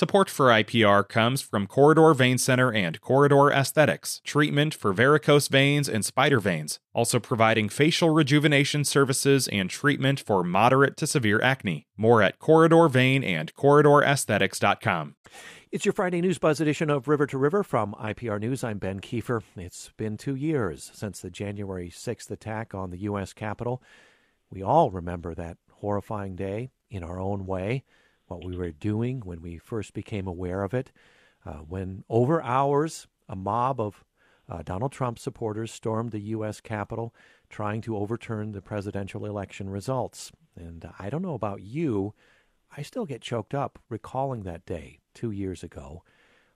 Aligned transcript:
Support 0.00 0.30
for 0.30 0.46
IPR 0.46 1.06
comes 1.06 1.42
from 1.42 1.66
Corridor 1.66 2.14
Vein 2.14 2.38
Center 2.38 2.72
and 2.72 2.98
Corridor 3.02 3.50
Aesthetics, 3.50 4.22
treatment 4.24 4.72
for 4.72 4.94
varicose 4.94 5.48
veins 5.48 5.90
and 5.90 6.02
spider 6.06 6.40
veins, 6.40 6.80
also 6.94 7.20
providing 7.20 7.68
facial 7.68 8.08
rejuvenation 8.08 8.86
services 8.86 9.46
and 9.48 9.68
treatment 9.68 10.18
for 10.18 10.42
moderate 10.42 10.96
to 10.96 11.06
severe 11.06 11.38
acne. 11.42 11.86
More 11.98 12.22
at 12.22 12.38
Corridor 12.38 12.88
Vein 12.88 13.22
and. 13.22 13.52
It's 15.70 15.84
your 15.84 15.92
Friday 15.92 16.22
News 16.22 16.38
Buzz 16.38 16.62
edition 16.62 16.88
of 16.88 17.06
River 17.06 17.26
to 17.26 17.36
River 17.36 17.62
from 17.62 17.94
IPR 18.00 18.40
News. 18.40 18.64
I'm 18.64 18.78
Ben 18.78 19.00
Kieffer. 19.00 19.42
It's 19.54 19.90
been 19.98 20.16
two 20.16 20.34
years 20.34 20.90
since 20.94 21.20
the 21.20 21.28
January 21.28 21.90
6th 21.90 22.30
attack 22.30 22.74
on 22.74 22.88
the 22.88 23.00
U.S. 23.00 23.34
Capitol. 23.34 23.82
We 24.48 24.62
all 24.62 24.90
remember 24.90 25.34
that 25.34 25.58
horrifying 25.72 26.36
day 26.36 26.70
in 26.88 27.04
our 27.04 27.20
own 27.20 27.44
way 27.44 27.84
what 28.30 28.44
we 28.44 28.56
were 28.56 28.70
doing 28.70 29.20
when 29.20 29.42
we 29.42 29.58
first 29.58 29.92
became 29.92 30.26
aware 30.26 30.62
of 30.62 30.72
it. 30.72 30.92
Uh, 31.44 31.58
when 31.68 32.04
over 32.08 32.42
hours, 32.42 33.08
a 33.28 33.36
mob 33.36 33.80
of 33.80 34.04
uh, 34.48 34.62
Donald 34.62 34.92
Trump 34.92 35.18
supporters 35.18 35.72
stormed 35.72 36.12
the 36.12 36.20
U.S. 36.20 36.60
Capitol 36.60 37.14
trying 37.48 37.80
to 37.82 37.96
overturn 37.96 38.52
the 38.52 38.62
presidential 38.62 39.26
election 39.26 39.68
results. 39.68 40.32
And 40.56 40.88
I 40.98 41.10
don't 41.10 41.22
know 41.22 41.34
about 41.34 41.62
you, 41.62 42.14
I 42.76 42.82
still 42.82 43.06
get 43.06 43.20
choked 43.20 43.54
up 43.54 43.80
recalling 43.88 44.42
that 44.44 44.64
day 44.64 44.98
two 45.14 45.30
years 45.30 45.62
ago. 45.62 46.02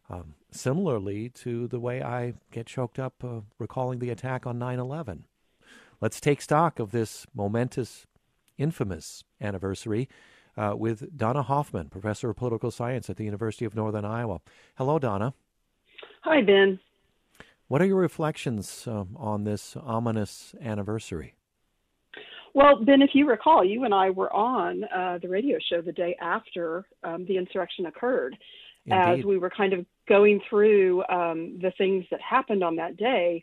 Um, 0.08 0.34
similarly 0.50 1.30
to 1.30 1.66
the 1.66 1.80
way 1.80 2.02
I 2.02 2.34
get 2.52 2.66
choked 2.66 2.98
up 2.98 3.24
uh, 3.24 3.40
recalling 3.58 4.00
the 4.00 4.10
attack 4.10 4.46
on 4.46 4.58
9 4.58 4.78
11. 4.78 5.24
Let's 6.00 6.20
take 6.20 6.42
stock 6.42 6.78
of 6.78 6.90
this 6.90 7.26
momentous, 7.34 8.06
infamous 8.58 9.24
anniversary 9.40 10.08
uh, 10.56 10.74
with 10.76 11.16
Donna 11.16 11.42
Hoffman, 11.42 11.88
professor 11.88 12.30
of 12.30 12.36
political 12.36 12.70
science 12.70 13.10
at 13.10 13.16
the 13.16 13.24
University 13.24 13.64
of 13.64 13.74
Northern 13.74 14.04
Iowa. 14.04 14.40
Hello, 14.76 14.98
Donna. 14.98 15.34
Hi, 16.22 16.42
Ben. 16.42 16.80
What 17.68 17.80
are 17.82 17.86
your 17.86 18.00
reflections 18.00 18.86
um, 18.86 19.16
on 19.16 19.44
this 19.44 19.76
ominous 19.76 20.54
anniversary? 20.60 21.34
Well, 22.52 22.84
Ben, 22.84 23.02
if 23.02 23.10
you 23.14 23.28
recall, 23.28 23.64
you 23.64 23.84
and 23.84 23.92
I 23.92 24.10
were 24.10 24.32
on 24.32 24.84
uh, 24.84 25.18
the 25.20 25.28
radio 25.28 25.58
show 25.68 25.80
the 25.80 25.92
day 25.92 26.16
after 26.20 26.86
um, 27.02 27.24
the 27.26 27.36
insurrection 27.36 27.86
occurred. 27.86 28.36
Indeed. 28.86 29.20
As 29.20 29.24
we 29.24 29.38
were 29.38 29.50
kind 29.50 29.72
of 29.72 29.86
going 30.08 30.40
through 30.48 31.02
um, 31.08 31.58
the 31.60 31.72
things 31.78 32.04
that 32.10 32.20
happened 32.20 32.62
on 32.62 32.76
that 32.76 32.96
day, 32.96 33.42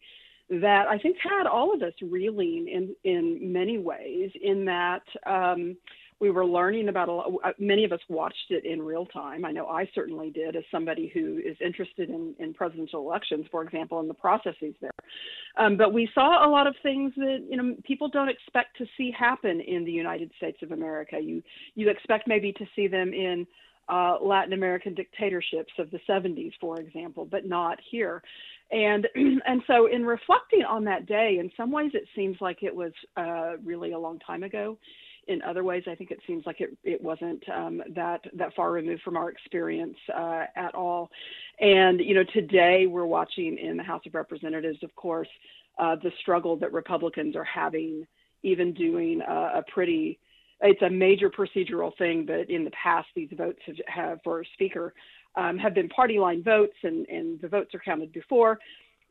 that 0.49 0.87
I 0.87 0.97
think 0.99 1.17
had 1.21 1.47
all 1.47 1.73
of 1.73 1.81
us 1.81 1.93
reeling 2.01 2.67
in 2.67 2.95
in 3.03 3.51
many 3.51 3.77
ways. 3.77 4.31
In 4.41 4.65
that 4.65 5.03
um, 5.25 5.75
we 6.21 6.29
were 6.29 6.45
learning 6.45 6.87
about 6.87 7.09
a 7.09 7.11
lot. 7.11 7.31
Uh, 7.43 7.51
many 7.57 7.83
of 7.83 7.91
us 7.91 7.99
watched 8.07 8.51
it 8.51 8.63
in 8.63 8.81
real 8.81 9.07
time. 9.07 9.43
I 9.43 9.51
know 9.51 9.65
I 9.65 9.89
certainly 9.93 10.29
did, 10.29 10.55
as 10.55 10.63
somebody 10.71 11.11
who 11.11 11.39
is 11.39 11.57
interested 11.59 12.11
in, 12.11 12.35
in 12.37 12.53
presidential 12.53 13.01
elections, 13.01 13.47
for 13.49 13.63
example, 13.63 13.99
and 13.99 14.09
the 14.09 14.13
processes 14.13 14.75
there. 14.79 14.91
Um, 15.57 15.75
but 15.75 15.93
we 15.93 16.07
saw 16.13 16.47
a 16.47 16.49
lot 16.49 16.67
of 16.67 16.75
things 16.83 17.11
that 17.17 17.39
you 17.49 17.57
know 17.57 17.75
people 17.83 18.07
don't 18.07 18.29
expect 18.29 18.77
to 18.77 18.85
see 18.95 19.11
happen 19.11 19.59
in 19.59 19.83
the 19.83 19.91
United 19.91 20.31
States 20.37 20.59
of 20.61 20.71
America. 20.71 21.19
You 21.19 21.41
you 21.73 21.89
expect 21.89 22.27
maybe 22.27 22.53
to 22.53 22.65
see 22.75 22.87
them 22.87 23.13
in 23.13 23.47
uh, 23.89 24.17
Latin 24.21 24.53
American 24.53 24.93
dictatorships 24.93 25.73
of 25.79 25.89
the 25.89 25.99
70s, 26.07 26.53
for 26.61 26.79
example, 26.79 27.25
but 27.25 27.47
not 27.47 27.79
here. 27.89 28.21
And 28.71 29.07
and 29.15 29.63
so 29.65 29.87
in 29.87 30.05
reflecting 30.05 30.63
on 30.69 30.83
that 30.85 31.07
day, 31.07 31.37
in 31.39 31.51
some 31.57 31.71
ways 31.71 31.91
it 31.95 32.03
seems 32.15 32.37
like 32.41 32.61
it 32.61 32.75
was 32.75 32.91
uh, 33.17 33.57
really 33.65 33.93
a 33.93 33.99
long 33.99 34.19
time 34.19 34.43
ago 34.43 34.77
in 35.31 35.41
other 35.41 35.63
ways, 35.63 35.83
I 35.89 35.95
think 35.95 36.11
it 36.11 36.19
seems 36.27 36.45
like 36.45 36.61
it, 36.61 36.77
it 36.83 37.01
wasn't 37.01 37.43
um, 37.49 37.81
that 37.95 38.21
that 38.35 38.53
far 38.55 38.71
removed 38.71 39.01
from 39.01 39.17
our 39.17 39.29
experience 39.29 39.97
uh, 40.15 40.43
at 40.55 40.75
all. 40.75 41.09
And 41.59 41.99
you 41.99 42.13
know, 42.13 42.23
today 42.33 42.85
we're 42.87 43.05
watching 43.05 43.57
in 43.57 43.77
the 43.77 43.83
House 43.83 44.03
of 44.05 44.13
Representatives, 44.13 44.79
of 44.83 44.95
course, 44.95 45.29
uh, 45.79 45.95
the 46.03 46.11
struggle 46.21 46.55
that 46.57 46.71
Republicans 46.71 47.35
are 47.35 47.43
having, 47.43 48.05
even 48.43 48.73
doing 48.73 49.21
a, 49.27 49.59
a 49.59 49.63
pretty 49.73 50.19
it's 50.63 50.81
a 50.83 50.89
major 50.89 51.29
procedural 51.29 51.91
thing, 51.97 52.25
but 52.25 52.49
in 52.49 52.63
the 52.63 52.71
past, 52.71 53.07
these 53.15 53.29
votes 53.35 53.59
have, 53.65 53.75
have 53.87 54.19
for 54.23 54.43
speaker 54.53 54.93
um, 55.35 55.57
have 55.57 55.73
been 55.73 55.89
party 55.89 56.19
line 56.19 56.43
votes, 56.43 56.75
and, 56.83 57.07
and 57.07 57.41
the 57.41 57.47
votes 57.47 57.73
are 57.73 57.79
counted 57.79 58.11
before. 58.11 58.59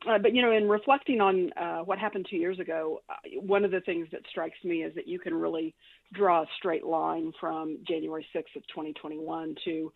Uh, 0.09 0.17
but 0.17 0.33
you 0.33 0.41
know, 0.41 0.51
in 0.51 0.67
reflecting 0.67 1.21
on 1.21 1.51
uh, 1.53 1.79
what 1.79 1.99
happened 1.99 2.25
two 2.29 2.37
years 2.37 2.59
ago, 2.59 3.01
uh, 3.09 3.13
one 3.39 3.63
of 3.63 3.71
the 3.71 3.81
things 3.81 4.07
that 4.11 4.21
strikes 4.29 4.57
me 4.63 4.83
is 4.83 4.93
that 4.95 5.07
you 5.07 5.19
can 5.19 5.33
really 5.33 5.75
draw 6.13 6.41
a 6.41 6.45
straight 6.57 6.85
line 6.85 7.31
from 7.39 7.77
January 7.87 8.25
6th 8.35 8.55
of 8.55 8.65
2021 8.67 9.55
to 9.65 9.91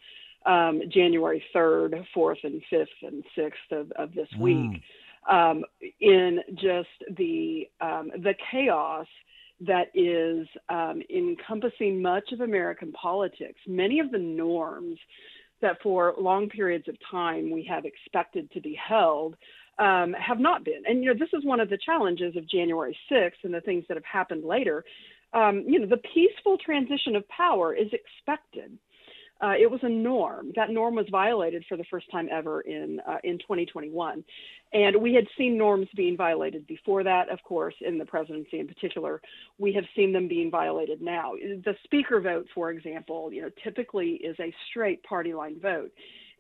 um, 0.45 0.81
January 0.89 1.43
3rd, 1.55 2.05
4th, 2.16 2.43
and 2.43 2.61
5th 2.71 2.85
and 3.01 3.23
6th 3.38 3.51
of, 3.71 3.91
of 3.93 4.13
this 4.13 4.27
mm. 4.38 4.41
week, 4.41 4.81
um, 5.29 5.63
in 5.99 6.39
just 6.53 7.17
the 7.17 7.67
um, 7.81 8.11
the 8.22 8.35
chaos 8.51 9.07
that 9.61 9.87
is 9.95 10.47
um, 10.69 11.01
encompassing 11.09 12.01
much 12.01 12.31
of 12.31 12.41
American 12.41 12.91
politics. 12.91 13.59
Many 13.67 13.99
of 13.99 14.11
the 14.11 14.19
norms 14.19 14.99
that 15.61 15.77
for 15.81 16.13
long 16.19 16.49
periods 16.49 16.87
of 16.87 16.95
time 17.09 17.49
we 17.49 17.63
have 17.63 17.85
expected 17.85 18.51
to 18.51 18.61
be 18.61 18.77
held 18.87 19.35
um, 19.77 20.13
have 20.13 20.39
not 20.39 20.63
been. 20.63 20.83
And 20.87 21.03
you 21.03 21.13
know, 21.13 21.19
this 21.19 21.33
is 21.37 21.45
one 21.45 21.59
of 21.59 21.69
the 21.69 21.77
challenges 21.77 22.35
of 22.35 22.47
January 22.49 22.97
6th 23.11 23.43
and 23.43 23.53
the 23.53 23.61
things 23.61 23.85
that 23.87 23.97
have 23.97 24.05
happened 24.05 24.43
later. 24.43 24.83
Um, 25.33 25.63
you 25.67 25.79
know, 25.79 25.87
the 25.87 26.01
peaceful 26.13 26.57
transition 26.57 27.15
of 27.15 27.27
power 27.27 27.73
is 27.73 27.87
expected. 27.91 28.77
Uh, 29.41 29.53
it 29.59 29.69
was 29.69 29.81
a 29.83 29.89
norm. 29.89 30.53
That 30.55 30.69
norm 30.69 30.95
was 30.95 31.07
violated 31.11 31.65
for 31.67 31.75
the 31.75 31.83
first 31.91 32.09
time 32.09 32.29
ever 32.31 32.61
in 32.61 33.01
uh, 33.05 33.17
in 33.25 33.37
2021, 33.39 34.23
and 34.71 34.95
we 35.01 35.13
had 35.13 35.25
seen 35.37 35.57
norms 35.57 35.87
being 35.93 36.15
violated 36.15 36.65
before 36.67 37.03
that. 37.03 37.27
Of 37.27 37.43
course, 37.43 37.75
in 37.81 37.97
the 37.97 38.05
presidency 38.05 38.59
in 38.59 38.67
particular, 38.67 39.21
we 39.57 39.73
have 39.73 39.83
seen 39.93 40.13
them 40.13 40.29
being 40.29 40.49
violated 40.49 41.01
now. 41.01 41.33
The 41.33 41.75
speaker 41.83 42.21
vote, 42.21 42.47
for 42.55 42.71
example, 42.71 43.31
you 43.33 43.41
know, 43.41 43.49
typically 43.61 44.11
is 44.11 44.37
a 44.39 44.55
straight 44.69 45.03
party 45.03 45.33
line 45.33 45.59
vote. 45.59 45.91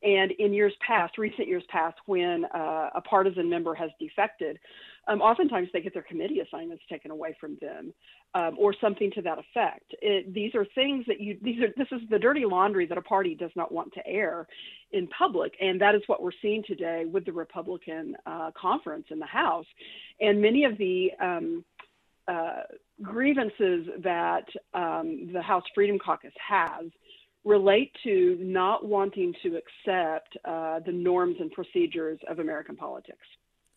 And 0.03 0.31
in 0.31 0.53
years 0.53 0.73
past, 0.85 1.17
recent 1.17 1.47
years 1.47 1.63
past, 1.69 1.97
when 2.05 2.45
uh, 2.45 2.89
a 2.95 3.01
partisan 3.01 3.49
member 3.49 3.73
has 3.73 3.89
defected, 3.99 4.59
um, 5.07 5.21
oftentimes 5.21 5.69
they 5.71 5.81
get 5.81 5.93
their 5.93 6.03
committee 6.03 6.39
assignments 6.39 6.83
taken 6.89 7.11
away 7.11 7.35
from 7.39 7.57
them, 7.61 7.93
um, 8.33 8.55
or 8.57 8.73
something 8.81 9.11
to 9.11 9.21
that 9.21 9.37
effect. 9.37 9.93
It, 10.01 10.33
these 10.33 10.55
are 10.55 10.65
things 10.75 11.05
that 11.07 11.19
you 11.19 11.37
these 11.41 11.61
are 11.61 11.69
this 11.77 11.87
is 11.91 12.01
the 12.09 12.19
dirty 12.19 12.45
laundry 12.45 12.85
that 12.87 12.97
a 12.97 13.01
party 13.01 13.35
does 13.35 13.51
not 13.55 13.71
want 13.71 13.93
to 13.93 14.05
air 14.05 14.47
in 14.91 15.07
public, 15.07 15.53
and 15.61 15.79
that 15.81 15.95
is 15.95 16.01
what 16.07 16.21
we're 16.21 16.31
seeing 16.41 16.63
today 16.63 17.05
with 17.05 17.25
the 17.25 17.33
Republican 17.33 18.15
uh, 18.25 18.51
conference 18.59 19.05
in 19.09 19.19
the 19.19 19.25
House, 19.25 19.67
and 20.19 20.41
many 20.41 20.65
of 20.65 20.77
the 20.77 21.11
um, 21.21 21.63
uh, 22.27 22.61
grievances 23.01 23.87
that 24.03 24.45
um, 24.73 25.29
the 25.31 25.41
House 25.41 25.63
Freedom 25.73 25.99
Caucus 25.99 26.33
has 26.45 26.85
relate 27.45 27.91
to 28.03 28.37
not 28.41 28.85
wanting 28.85 29.33
to 29.43 29.55
accept 29.55 30.35
uh, 30.43 30.79
the 30.79 30.91
norms 30.91 31.37
and 31.39 31.51
procedures 31.51 32.19
of 32.27 32.39
American 32.39 32.75
politics. 32.75 33.25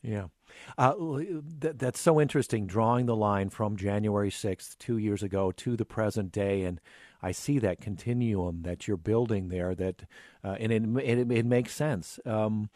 Yeah. 0.02 0.28
Uh, 0.76 0.94
that, 1.58 1.78
that's 1.78 2.00
so 2.00 2.20
interesting, 2.20 2.66
drawing 2.66 3.06
the 3.06 3.16
line 3.16 3.50
from 3.50 3.76
January 3.76 4.30
6th, 4.30 4.78
two 4.78 4.96
years 4.96 5.22
ago, 5.22 5.52
to 5.52 5.76
the 5.76 5.84
present 5.84 6.32
day. 6.32 6.62
And 6.62 6.80
I 7.22 7.32
see 7.32 7.58
that 7.58 7.80
continuum 7.80 8.62
that 8.62 8.88
you're 8.88 8.96
building 8.96 9.48
there, 9.48 9.74
that, 9.74 10.04
uh, 10.42 10.56
and 10.58 10.72
it, 10.72 10.82
it, 11.04 11.32
it, 11.32 11.46
makes 11.46 11.74
sense. 11.74 12.20
Um, 12.24 12.70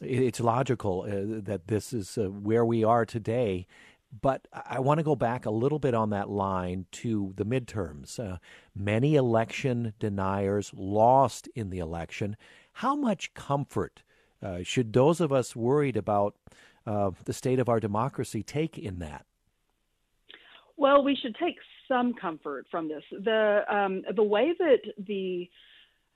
it, 0.00 0.22
it's 0.22 0.40
logical 0.40 1.02
uh, 1.02 1.40
that 1.42 1.66
this 1.66 1.92
is 1.92 2.16
uh, 2.16 2.30
where 2.30 2.64
we 2.64 2.84
are 2.84 3.04
today. 3.04 3.66
But 4.10 4.48
I 4.52 4.80
want 4.80 4.98
to 4.98 5.04
go 5.04 5.14
back 5.14 5.44
a 5.44 5.50
little 5.50 5.78
bit 5.78 5.94
on 5.94 6.10
that 6.10 6.30
line 6.30 6.86
to 6.92 7.34
the 7.36 7.44
midterms. 7.44 8.18
Uh, 8.18 8.38
many 8.74 9.16
election 9.16 9.92
deniers 9.98 10.72
lost 10.74 11.46
in 11.54 11.68
the 11.70 11.78
election. 11.78 12.36
How 12.74 12.96
much 12.96 13.34
comfort 13.34 14.02
uh, 14.42 14.60
should 14.62 14.92
those 14.92 15.20
of 15.20 15.32
us 15.32 15.54
worried 15.54 15.96
about 15.96 16.36
uh, 16.86 17.10
the 17.24 17.34
state 17.34 17.58
of 17.58 17.68
our 17.68 17.80
democracy 17.80 18.42
take 18.42 18.78
in 18.78 18.98
that? 19.00 19.26
Well, 20.76 21.02
we 21.02 21.16
should 21.16 21.34
take 21.36 21.56
some 21.88 22.14
comfort 22.14 22.66
from 22.70 22.88
this. 22.88 23.02
The 23.10 23.62
um, 23.68 24.04
the 24.14 24.22
way 24.22 24.52
that 24.58 24.78
the 25.06 25.50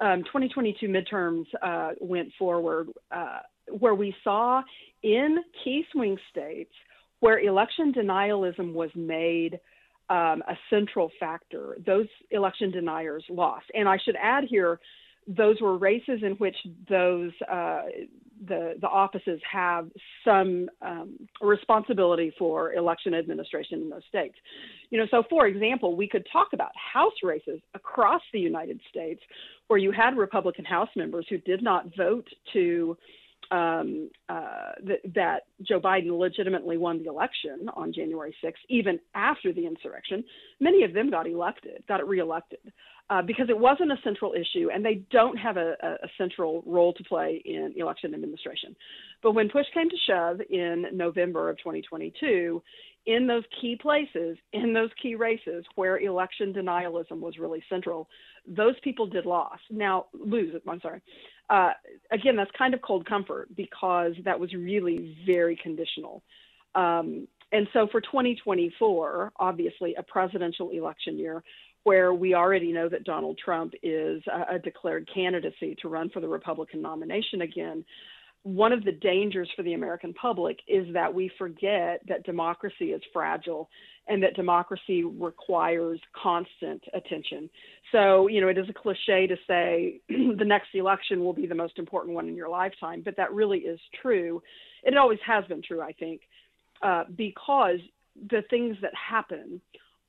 um, 0.00 0.22
2022 0.24 0.86
midterms 0.86 1.44
uh, 1.60 1.94
went 2.00 2.32
forward, 2.38 2.88
uh, 3.10 3.40
where 3.68 3.94
we 3.94 4.14
saw 4.22 4.62
in 5.02 5.38
key 5.64 5.84
swing 5.92 6.16
states 6.30 6.72
where 7.22 7.38
election 7.38 7.92
denialism 7.92 8.72
was 8.72 8.90
made 8.96 9.60
um, 10.10 10.42
a 10.48 10.58
central 10.68 11.08
factor, 11.20 11.76
those 11.86 12.08
election 12.32 12.72
deniers 12.72 13.24
lost. 13.30 13.66
And 13.74 13.88
I 13.88 13.96
should 14.04 14.16
add 14.20 14.42
here 14.48 14.80
those 15.28 15.60
were 15.60 15.78
races 15.78 16.18
in 16.24 16.32
which 16.38 16.56
those 16.88 17.30
uh, 17.48 17.82
the 18.48 18.74
the 18.80 18.88
offices 18.88 19.40
have 19.48 19.88
some 20.24 20.68
um, 20.84 21.16
responsibility 21.40 22.34
for 22.36 22.72
election 22.72 23.14
administration 23.14 23.82
in 23.82 23.88
those 23.88 24.02
states. 24.08 24.34
You 24.90 24.98
know, 24.98 25.06
so 25.08 25.22
for 25.30 25.46
example, 25.46 25.94
we 25.94 26.08
could 26.08 26.26
talk 26.32 26.48
about 26.52 26.72
House 26.74 27.14
races 27.22 27.60
across 27.74 28.22
the 28.32 28.40
United 28.40 28.80
States 28.90 29.20
where 29.68 29.78
you 29.78 29.92
had 29.92 30.16
Republican 30.16 30.64
House 30.64 30.90
members 30.96 31.24
who 31.30 31.38
did 31.38 31.62
not 31.62 31.86
vote 31.96 32.26
to 32.52 32.96
um, 33.52 34.10
uh, 34.30 34.72
th- 34.86 35.14
that 35.14 35.42
Joe 35.62 35.78
Biden 35.78 36.18
legitimately 36.18 36.78
won 36.78 37.02
the 37.02 37.10
election 37.10 37.68
on 37.76 37.92
January 37.92 38.34
6th, 38.42 38.54
even 38.68 38.98
after 39.14 39.52
the 39.52 39.66
insurrection. 39.66 40.24
Many 40.58 40.84
of 40.84 40.94
them 40.94 41.10
got 41.10 41.26
elected, 41.26 41.84
got 41.86 42.06
reelected, 42.08 42.72
uh, 43.10 43.20
because 43.20 43.50
it 43.50 43.58
wasn't 43.58 43.92
a 43.92 43.96
central 44.02 44.32
issue, 44.32 44.70
and 44.72 44.82
they 44.82 45.02
don't 45.10 45.36
have 45.36 45.58
a, 45.58 45.74
a, 45.82 46.08
central 46.16 46.62
role 46.64 46.94
to 46.94 47.04
play 47.04 47.42
in 47.44 47.74
election 47.76 48.14
administration. 48.14 48.74
But 49.22 49.32
when 49.32 49.50
push 49.50 49.66
came 49.74 49.90
to 49.90 49.96
shove 50.08 50.40
in 50.48 50.86
November 50.92 51.50
of 51.50 51.58
2022, 51.58 52.62
in 53.06 53.26
those 53.26 53.44
key 53.60 53.76
places, 53.76 54.38
in 54.52 54.72
those 54.72 54.90
key 55.00 55.14
races 55.14 55.64
where 55.74 55.98
election 55.98 56.52
denialism 56.52 57.18
was 57.20 57.38
really 57.38 57.62
central, 57.68 58.08
those 58.46 58.74
people 58.82 59.06
did 59.06 59.26
loss. 59.26 59.58
Now 59.70 60.06
lose. 60.12 60.54
I'm 60.68 60.80
sorry. 60.80 61.02
Uh, 61.50 61.72
again, 62.10 62.36
that's 62.36 62.50
kind 62.56 62.74
of 62.74 62.82
cold 62.82 63.06
comfort 63.06 63.48
because 63.56 64.12
that 64.24 64.38
was 64.38 64.52
really 64.54 65.18
very 65.26 65.56
conditional. 65.56 66.22
Um, 66.74 67.26
and 67.50 67.68
so 67.72 67.86
for 67.90 68.00
2024, 68.00 69.32
obviously 69.36 69.94
a 69.96 70.02
presidential 70.02 70.70
election 70.70 71.18
year 71.18 71.42
where 71.84 72.14
we 72.14 72.34
already 72.34 72.72
know 72.72 72.88
that 72.88 73.04
Donald 73.04 73.38
Trump 73.44 73.74
is 73.82 74.22
a, 74.28 74.54
a 74.54 74.58
declared 74.58 75.08
candidacy 75.12 75.76
to 75.82 75.88
run 75.88 76.08
for 76.10 76.20
the 76.20 76.28
Republican 76.28 76.80
nomination 76.80 77.42
again 77.42 77.84
one 78.44 78.72
of 78.72 78.84
the 78.84 78.92
dangers 78.92 79.48
for 79.54 79.62
the 79.62 79.74
American 79.74 80.12
public 80.14 80.58
is 80.66 80.86
that 80.92 81.12
we 81.12 81.30
forget 81.38 82.00
that 82.08 82.24
democracy 82.24 82.86
is 82.86 83.00
fragile 83.12 83.68
and 84.08 84.22
that 84.22 84.34
democracy 84.34 85.04
requires 85.04 86.00
constant 86.20 86.82
attention. 86.92 87.48
So, 87.92 88.26
you 88.26 88.40
know, 88.40 88.48
it 88.48 88.58
is 88.58 88.68
a 88.68 88.72
cliche 88.72 89.28
to 89.28 89.36
say 89.46 90.00
the 90.08 90.44
next 90.44 90.68
election 90.74 91.22
will 91.22 91.32
be 91.32 91.46
the 91.46 91.54
most 91.54 91.78
important 91.78 92.14
one 92.14 92.26
in 92.26 92.34
your 92.34 92.48
lifetime, 92.48 93.02
but 93.04 93.16
that 93.16 93.32
really 93.32 93.58
is 93.58 93.78
true. 94.00 94.42
It 94.82 94.96
always 94.96 95.20
has 95.24 95.44
been 95.44 95.62
true, 95.62 95.80
I 95.80 95.92
think, 95.92 96.22
uh, 96.82 97.04
because 97.16 97.78
the 98.28 98.42
things 98.50 98.76
that 98.82 98.92
happen 98.94 99.60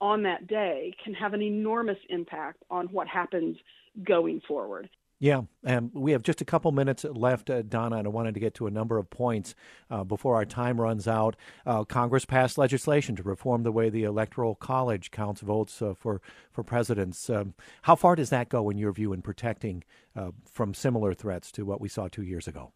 on 0.02 0.24
that 0.24 0.48
day 0.48 0.94
can 1.04 1.14
have 1.14 1.34
an 1.34 1.42
enormous 1.42 2.00
impact 2.10 2.64
on 2.72 2.88
what 2.88 3.08
happens 3.08 3.58
going 4.04 4.42
forward. 4.48 4.90
Yeah, 5.24 5.44
and 5.64 5.90
we 5.94 6.12
have 6.12 6.22
just 6.22 6.42
a 6.42 6.46
couple 6.46 6.70
minutes 6.74 7.06
left, 7.06 7.50
uh, 7.50 7.62
Donna, 7.62 7.96
and 7.96 8.06
I 8.06 8.10
wanted 8.10 8.34
to 8.34 8.42
get 8.42 8.56
to 8.56 8.68
a 8.68 8.70
number 8.70 8.98
of 8.98 9.10
points 9.10 9.56
uh, 9.90 10.04
before 10.04 10.36
our 10.36 10.44
time 10.44 10.82
runs 10.82 11.08
out. 11.08 11.38
Uh, 11.66 11.86
Congress 11.86 12.26
passed 12.26 12.58
legislation 12.58 13.16
to 13.16 13.24
reform 13.24 13.64
the 13.64 13.72
way 13.72 13.90
the 13.90 14.04
Electoral 14.04 14.54
College 14.54 15.12
counts 15.12 15.40
votes 15.40 15.82
uh, 15.82 15.94
for 15.98 16.22
for 16.52 16.62
presidents. 16.62 17.30
Um, 17.30 17.54
how 17.84 17.96
far 17.96 18.18
does 18.18 18.32
that 18.32 18.50
go, 18.50 18.70
in 18.70 18.78
your 18.78 18.92
view, 18.92 19.14
in 19.14 19.22
protecting 19.22 19.86
uh, 20.14 20.32
from 20.52 20.74
similar 20.74 21.14
threats 21.14 21.54
to 21.54 21.64
what 21.64 21.80
we 21.80 21.88
saw 21.88 22.10
two 22.10 22.24
years 22.24 22.46
ago? 22.46 22.74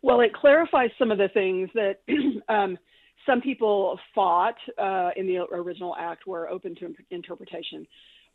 Well, 0.00 0.22
it 0.22 0.32
clarifies 0.32 0.92
some 0.98 1.10
of 1.10 1.18
the 1.18 1.28
things 1.28 1.68
that. 1.74 2.00
um, 2.48 2.78
some 3.26 3.42
people 3.42 4.00
fought 4.14 4.54
uh, 4.78 5.10
in 5.16 5.26
the 5.26 5.40
original 5.52 5.94
act 5.98 6.26
were 6.26 6.48
open 6.48 6.74
to 6.76 6.94
interpretation 7.10 7.86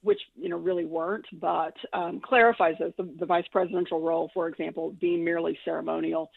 which 0.03 0.19
you 0.35 0.49
know 0.49 0.57
really 0.57 0.85
weren't, 0.85 1.25
but 1.33 1.75
um, 1.93 2.21
clarifies 2.23 2.75
those. 2.79 2.91
The, 2.97 3.09
the, 3.19 3.25
vice 3.25 3.45
presidential 3.51 4.01
role, 4.01 4.29
for 4.33 4.47
example, 4.47 4.95
being 4.99 5.23
merely 5.23 5.57
ceremonial. 5.65 6.29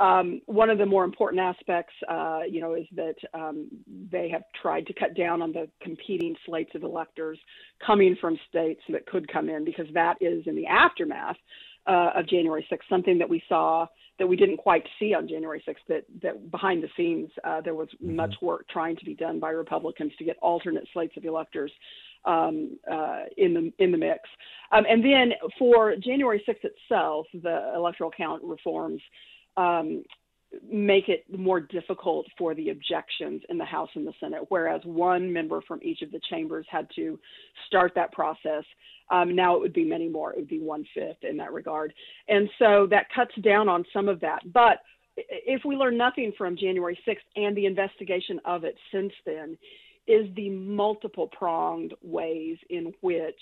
Um, 0.00 0.40
one 0.46 0.70
of 0.70 0.78
the 0.78 0.86
more 0.86 1.04
important 1.04 1.40
aspects, 1.40 1.92
uh, 2.08 2.42
you 2.48 2.60
know, 2.60 2.74
is 2.74 2.86
that 2.94 3.16
um, 3.34 3.68
they 4.12 4.28
have 4.30 4.42
tried 4.62 4.86
to 4.86 4.92
cut 4.94 5.16
down 5.16 5.42
on 5.42 5.52
the 5.52 5.68
competing 5.82 6.36
slates 6.46 6.70
of 6.76 6.84
electors 6.84 7.38
coming 7.84 8.16
from 8.20 8.38
states 8.48 8.80
that 8.90 9.06
could 9.06 9.30
come 9.30 9.48
in, 9.48 9.64
because 9.64 9.86
that 9.94 10.16
is 10.20 10.46
in 10.46 10.54
the 10.54 10.66
aftermath 10.66 11.36
uh, 11.88 12.10
of 12.14 12.28
January 12.28 12.64
6th, 12.70 12.78
something 12.88 13.18
that 13.18 13.28
we 13.28 13.42
saw 13.48 13.86
that 14.18 14.26
we 14.26 14.36
didn't 14.36 14.56
quite 14.56 14.84
see 14.98 15.14
on 15.14 15.28
January 15.28 15.62
6th. 15.66 15.76
That 15.88 16.04
that 16.22 16.50
behind 16.50 16.82
the 16.82 16.88
scenes 16.96 17.30
uh, 17.44 17.60
there 17.60 17.74
was 17.74 17.88
mm-hmm. 18.02 18.16
much 18.16 18.34
work 18.42 18.66
trying 18.68 18.96
to 18.96 19.04
be 19.04 19.14
done 19.14 19.38
by 19.38 19.50
Republicans 19.50 20.12
to 20.18 20.24
get 20.24 20.36
alternate 20.40 20.86
slates 20.92 21.16
of 21.16 21.24
electors 21.24 21.72
um, 22.24 22.76
uh, 22.90 23.24
in 23.36 23.54
the 23.54 23.72
in 23.82 23.92
the 23.92 23.98
mix. 23.98 24.20
Um, 24.72 24.84
and 24.88 25.04
then 25.04 25.32
for 25.58 25.96
January 25.96 26.42
6th 26.46 26.64
itself, 26.64 27.26
the 27.32 27.72
electoral 27.74 28.10
count 28.10 28.42
reforms 28.42 29.00
um, 29.56 30.04
make 30.70 31.08
it 31.08 31.24
more 31.36 31.60
difficult 31.60 32.26
for 32.36 32.54
the 32.54 32.70
objections 32.70 33.42
in 33.48 33.58
the 33.58 33.64
House 33.64 33.90
and 33.94 34.06
the 34.06 34.14
Senate, 34.18 34.44
whereas 34.48 34.80
one 34.84 35.32
member 35.32 35.60
from 35.62 35.78
each 35.82 36.02
of 36.02 36.10
the 36.10 36.20
chambers 36.30 36.66
had 36.70 36.88
to 36.96 37.18
start 37.66 37.92
that 37.94 38.12
process. 38.12 38.64
Um, 39.10 39.34
now 39.34 39.54
it 39.56 39.60
would 39.60 39.72
be 39.72 39.84
many 39.84 40.08
more. 40.08 40.32
It 40.32 40.38
would 40.38 40.48
be 40.48 40.60
one 40.60 40.84
fifth 40.94 41.22
in 41.22 41.36
that 41.38 41.52
regard. 41.52 41.92
And 42.28 42.48
so 42.58 42.86
that 42.90 43.06
cuts 43.14 43.34
down 43.42 43.68
on 43.68 43.84
some 43.92 44.08
of 44.08 44.20
that. 44.20 44.52
But 44.52 44.78
if 45.16 45.64
we 45.64 45.76
learn 45.76 45.96
nothing 45.96 46.32
from 46.36 46.56
January 46.56 46.98
6th 47.06 47.16
and 47.36 47.56
the 47.56 47.66
investigation 47.66 48.40
of 48.44 48.64
it 48.64 48.76
since 48.92 49.12
then, 49.26 49.58
is 50.06 50.26
the 50.36 50.48
multiple 50.50 51.28
pronged 51.28 51.92
ways 52.02 52.56
in 52.70 52.94
which 53.02 53.40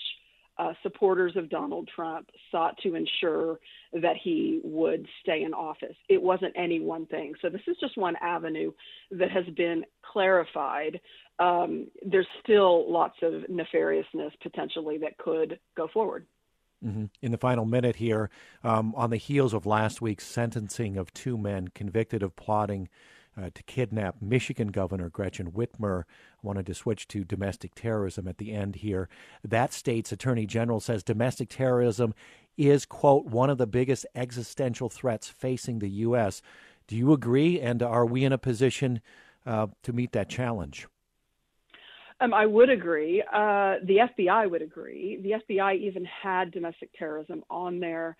uh, 0.59 0.73
supporters 0.83 1.33
of 1.35 1.49
Donald 1.49 1.89
Trump 1.93 2.29
sought 2.51 2.77
to 2.83 2.95
ensure 2.95 3.59
that 3.93 4.15
he 4.21 4.59
would 4.63 5.07
stay 5.21 5.43
in 5.43 5.53
office. 5.53 5.95
It 6.09 6.21
wasn't 6.21 6.53
any 6.55 6.79
one 6.79 7.05
thing. 7.05 7.33
So 7.41 7.49
this 7.49 7.61
is 7.67 7.77
just 7.79 7.97
one 7.97 8.15
avenue 8.21 8.71
that 9.11 9.31
has 9.31 9.45
been 9.55 9.85
clarified. 10.01 10.99
Um, 11.39 11.87
there's 12.05 12.27
still 12.43 12.91
lots 12.91 13.15
of 13.21 13.43
nefariousness 13.49 14.31
potentially 14.41 14.97
that 14.99 15.17
could 15.17 15.59
go 15.75 15.87
forward. 15.93 16.25
Mm-hmm. 16.83 17.05
In 17.21 17.31
the 17.31 17.37
final 17.37 17.65
minute 17.65 17.95
here, 17.95 18.29
um, 18.63 18.93
on 18.95 19.09
the 19.09 19.17
heels 19.17 19.53
of 19.53 19.65
last 19.65 20.01
week's 20.01 20.25
sentencing 20.25 20.95
of 20.97 21.13
two 21.13 21.37
men 21.37 21.69
convicted 21.69 22.21
of 22.21 22.35
plotting 22.35 22.87
uh, 23.37 23.49
to 23.53 23.63
kidnap 23.63 24.21
Michigan 24.21 24.69
Governor 24.69 25.09
Gretchen 25.09 25.51
Whitmer. 25.51 26.01
I 26.01 26.03
wanted 26.41 26.65
to 26.67 26.73
switch 26.73 27.07
to 27.09 27.23
domestic 27.23 27.75
terrorism 27.75 28.27
at 28.27 28.37
the 28.37 28.51
end 28.51 28.77
here. 28.77 29.09
That 29.43 29.73
state's 29.73 30.11
attorney 30.11 30.45
general 30.45 30.79
says 30.79 31.03
domestic 31.03 31.49
terrorism 31.49 32.13
is, 32.57 32.85
quote, 32.85 33.25
one 33.25 33.49
of 33.49 33.57
the 33.57 33.67
biggest 33.67 34.05
existential 34.15 34.89
threats 34.89 35.27
facing 35.27 35.79
the 35.79 35.89
U.S. 35.89 36.41
Do 36.87 36.95
you 36.95 37.13
agree? 37.13 37.59
And 37.61 37.83
are 37.83 38.05
we 38.05 38.23
in 38.23 38.33
a 38.33 38.37
position 38.37 39.01
uh, 39.45 39.67
to 39.83 39.93
meet 39.93 40.13
that 40.13 40.29
challenge? 40.29 40.87
Um, 42.19 42.33
I 42.33 42.47
would 42.47 42.69
agree. 42.69 43.21
Uh, 43.21 43.75
the 43.83 43.99
FBI 44.17 44.49
would 44.49 44.63
agree. 44.63 45.19
The 45.21 45.55
FBI 45.55 45.79
even 45.79 46.03
had 46.05 46.51
domestic 46.51 46.89
terrorism 46.97 47.43
on 47.49 47.79
their 47.79 48.17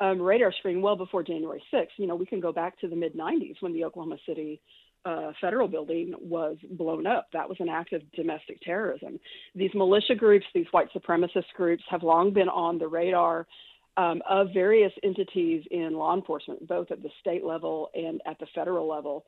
um, 0.00 0.20
radar 0.20 0.52
screen 0.52 0.82
well 0.82 0.96
before 0.96 1.22
January 1.22 1.62
6th. 1.72 1.88
You 1.96 2.06
know, 2.06 2.16
we 2.16 2.26
can 2.26 2.40
go 2.40 2.52
back 2.52 2.78
to 2.80 2.88
the 2.88 2.96
mid 2.96 3.14
90s 3.14 3.56
when 3.60 3.72
the 3.72 3.84
Oklahoma 3.84 4.16
City 4.26 4.60
uh, 5.04 5.32
federal 5.40 5.68
building 5.68 6.14
was 6.18 6.56
blown 6.70 7.06
up. 7.06 7.28
That 7.32 7.48
was 7.48 7.58
an 7.60 7.68
act 7.68 7.92
of 7.92 8.02
domestic 8.12 8.60
terrorism. 8.62 9.20
These 9.54 9.70
militia 9.74 10.14
groups, 10.14 10.46
these 10.54 10.66
white 10.70 10.88
supremacist 10.92 11.52
groups, 11.54 11.84
have 11.90 12.02
long 12.02 12.32
been 12.32 12.48
on 12.48 12.78
the 12.78 12.88
radar 12.88 13.46
um, 13.96 14.22
of 14.28 14.48
various 14.52 14.92
entities 15.02 15.64
in 15.70 15.94
law 15.94 16.14
enforcement, 16.14 16.66
both 16.66 16.90
at 16.90 17.02
the 17.02 17.10
state 17.20 17.44
level 17.44 17.90
and 17.94 18.20
at 18.26 18.38
the 18.38 18.46
federal 18.54 18.88
level. 18.88 19.24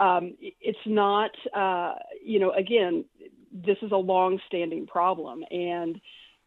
Um, 0.00 0.36
it's 0.40 0.78
not, 0.86 1.30
uh, 1.54 1.94
you 2.24 2.38
know, 2.38 2.52
again, 2.52 3.04
this 3.52 3.76
is 3.82 3.92
a 3.92 3.96
long-standing 3.96 4.86
problem, 4.86 5.44
and 5.50 6.00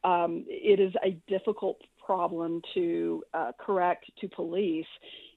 um, 0.04 0.46
it 0.48 0.80
is 0.80 0.94
a 1.06 1.12
difficult 1.28 1.80
problem 2.12 2.62
to 2.74 3.24
uh, 3.34 3.54
correct 3.58 4.04
to 4.20 4.28
police 4.28 4.92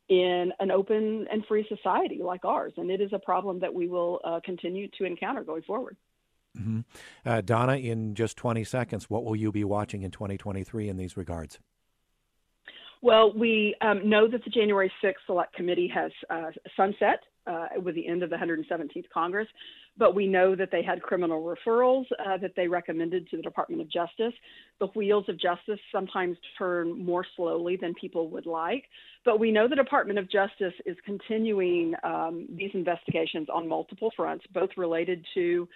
in 0.09 0.53
an 0.59 0.73
open 0.73 1.25
and 1.31 1.47
free 1.47 1.65
society 1.69 2.19
like 2.21 2.45
ours. 2.45 2.73
And 2.77 2.91
it 2.91 3.01
is 3.01 3.11
a 3.13 3.19
problem 3.21 3.61
that 3.61 3.73
we 3.73 3.87
will 3.87 4.21
uh, 4.25 4.41
continue 4.45 4.89
to 4.99 5.05
encounter 5.05 5.45
going 5.45 5.63
forward. 5.63 5.97
Mm-hmm. 6.59 6.81
Uh, 7.25 7.43
Donna, 7.43 7.77
in 7.77 8.17
just 8.17 8.37
20 8.37 8.65
seconds, 8.65 9.09
what 9.09 9.25
will 9.25 9.37
you 9.37 9.53
be 9.53 9.63
watching 9.63 10.03
in 10.03 10.11
2023 10.11 10.89
in 10.89 10.97
these 10.97 11.17
regards? 11.17 11.61
Well, 13.03 13.33
we 13.33 13.77
um, 13.81 14.09
know 14.09 14.27
that 14.27 14.43
the 14.43 14.51
January 14.51 14.91
6th 15.03 15.15
Select 15.27 15.55
Committee 15.55 15.91
has 15.95 16.11
uh, 16.29 16.51
sunset 16.77 17.21
uh, 17.47 17.69
with 17.83 17.95
the 17.95 18.07
end 18.07 18.23
of 18.23 18.31
the 18.31 18.37
117th 18.37 19.09
Congress, 19.13 19.49
but 19.97 20.15
we 20.15 20.27
know 20.27 20.57
that 20.57 20.71
they 20.73 20.83
had 20.83 21.03
criminal 21.03 21.43
referrals 21.43 22.05
uh, 22.27 22.37
that 22.39 22.53
they 22.57 22.67
recommended 22.67 23.29
to 23.31 23.37
the 23.37 23.43
Department 23.43 23.81
of 23.81 23.91
Justice. 23.91 24.33
The 24.81 24.87
wheels 24.89 25.25
of 25.29 25.39
justice 25.39 25.81
sometimes 25.93 26.37
turn 26.59 27.05
more 27.05 27.25
slowly 27.37 27.77
than 27.77 27.95
people 27.95 28.29
would 28.31 28.47
like, 28.47 28.85
but 29.25 29.39
we 29.39 29.53
know 29.53 29.69
the 29.69 29.77
Department 29.77 30.19
of 30.19 30.31
Justice 30.31 30.75
is 30.87 30.97
continuing 31.05 31.95
um, 32.03 32.49
these 32.57 32.71
investigations 32.75 33.49
on 33.53 33.69
multiple 33.69 34.13
fronts, 34.17 34.45
both 34.53 34.71
related 34.77 35.25
to 35.35 35.69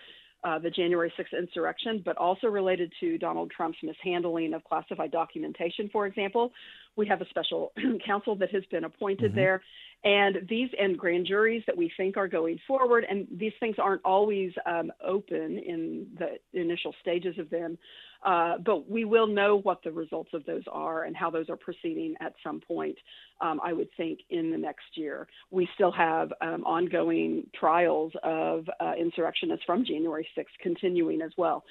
uh, 0.45 0.59
the 0.59 0.71
January 0.71 1.13
6th 1.19 1.37
insurrection, 1.37 2.03
but 2.05 2.17
also 2.17 2.47
related 2.47 2.93
to 3.01 3.19
Donald 3.19 3.51
Trump's 3.51 3.79
mishandling 3.83 4.55
of 4.55 4.63
classified 4.65 5.11
documentation, 5.11 5.89
for 5.93 6.07
example. 6.07 6.53
We 6.97 7.07
have 7.09 7.21
a 7.21 7.29
special 7.29 7.73
counsel 8.07 8.37
that 8.37 8.51
has 8.53 8.65
been 8.71 8.85
appointed 8.85 9.33
mm-hmm. 9.33 9.37
there. 9.37 9.63
And 10.05 10.49
these 10.49 10.71
and 10.79 10.97
grand 10.97 11.27
juries 11.27 11.65
that 11.67 11.77
we 11.77 11.91
think 11.97 12.17
are 12.17 12.29
going 12.29 12.61
forward, 12.69 13.05
and 13.09 13.27
these 13.37 13.53
things 13.59 13.77
aren't 13.79 14.05
always 14.05 14.53
um, 14.65 14.93
open 15.05 15.59
in 15.59 16.07
the 16.19 16.61
initial 16.61 16.95
stages 17.01 17.37
of 17.39 17.51
them, 17.51 17.77
uh, 18.25 18.59
but 18.59 18.91
we 18.91 19.05
will 19.05 19.27
know 19.27 19.57
what 19.61 19.83
the 19.85 19.93
results 19.93 20.31
of 20.35 20.45
those 20.45 20.65
are 20.71 21.05
and 21.05 21.17
how 21.17 21.31
those 21.31 21.49
are 21.49 21.57
proceeding 21.57 22.15
at 22.21 22.35
some 22.43 22.61
point, 22.61 22.97
um, 23.41 23.61
I 23.63 23.73
would 23.73 23.89
think, 23.97 24.21
in 24.31 24.51
the 24.51 24.59
next 24.59 24.97
year. 24.97 25.29
We 25.51 25.69
still 25.75 25.93
have 25.93 26.33
um, 26.41 26.65
ongoing 26.65 27.47
trials 27.59 28.13
of 28.23 28.69
uh, 28.81 28.93
insurrectionists 28.99 29.65
from 29.65 29.85
January 29.85 30.27
6th 30.37 30.47
continuing 30.61 31.23
as 31.23 31.31
well. 31.37 31.65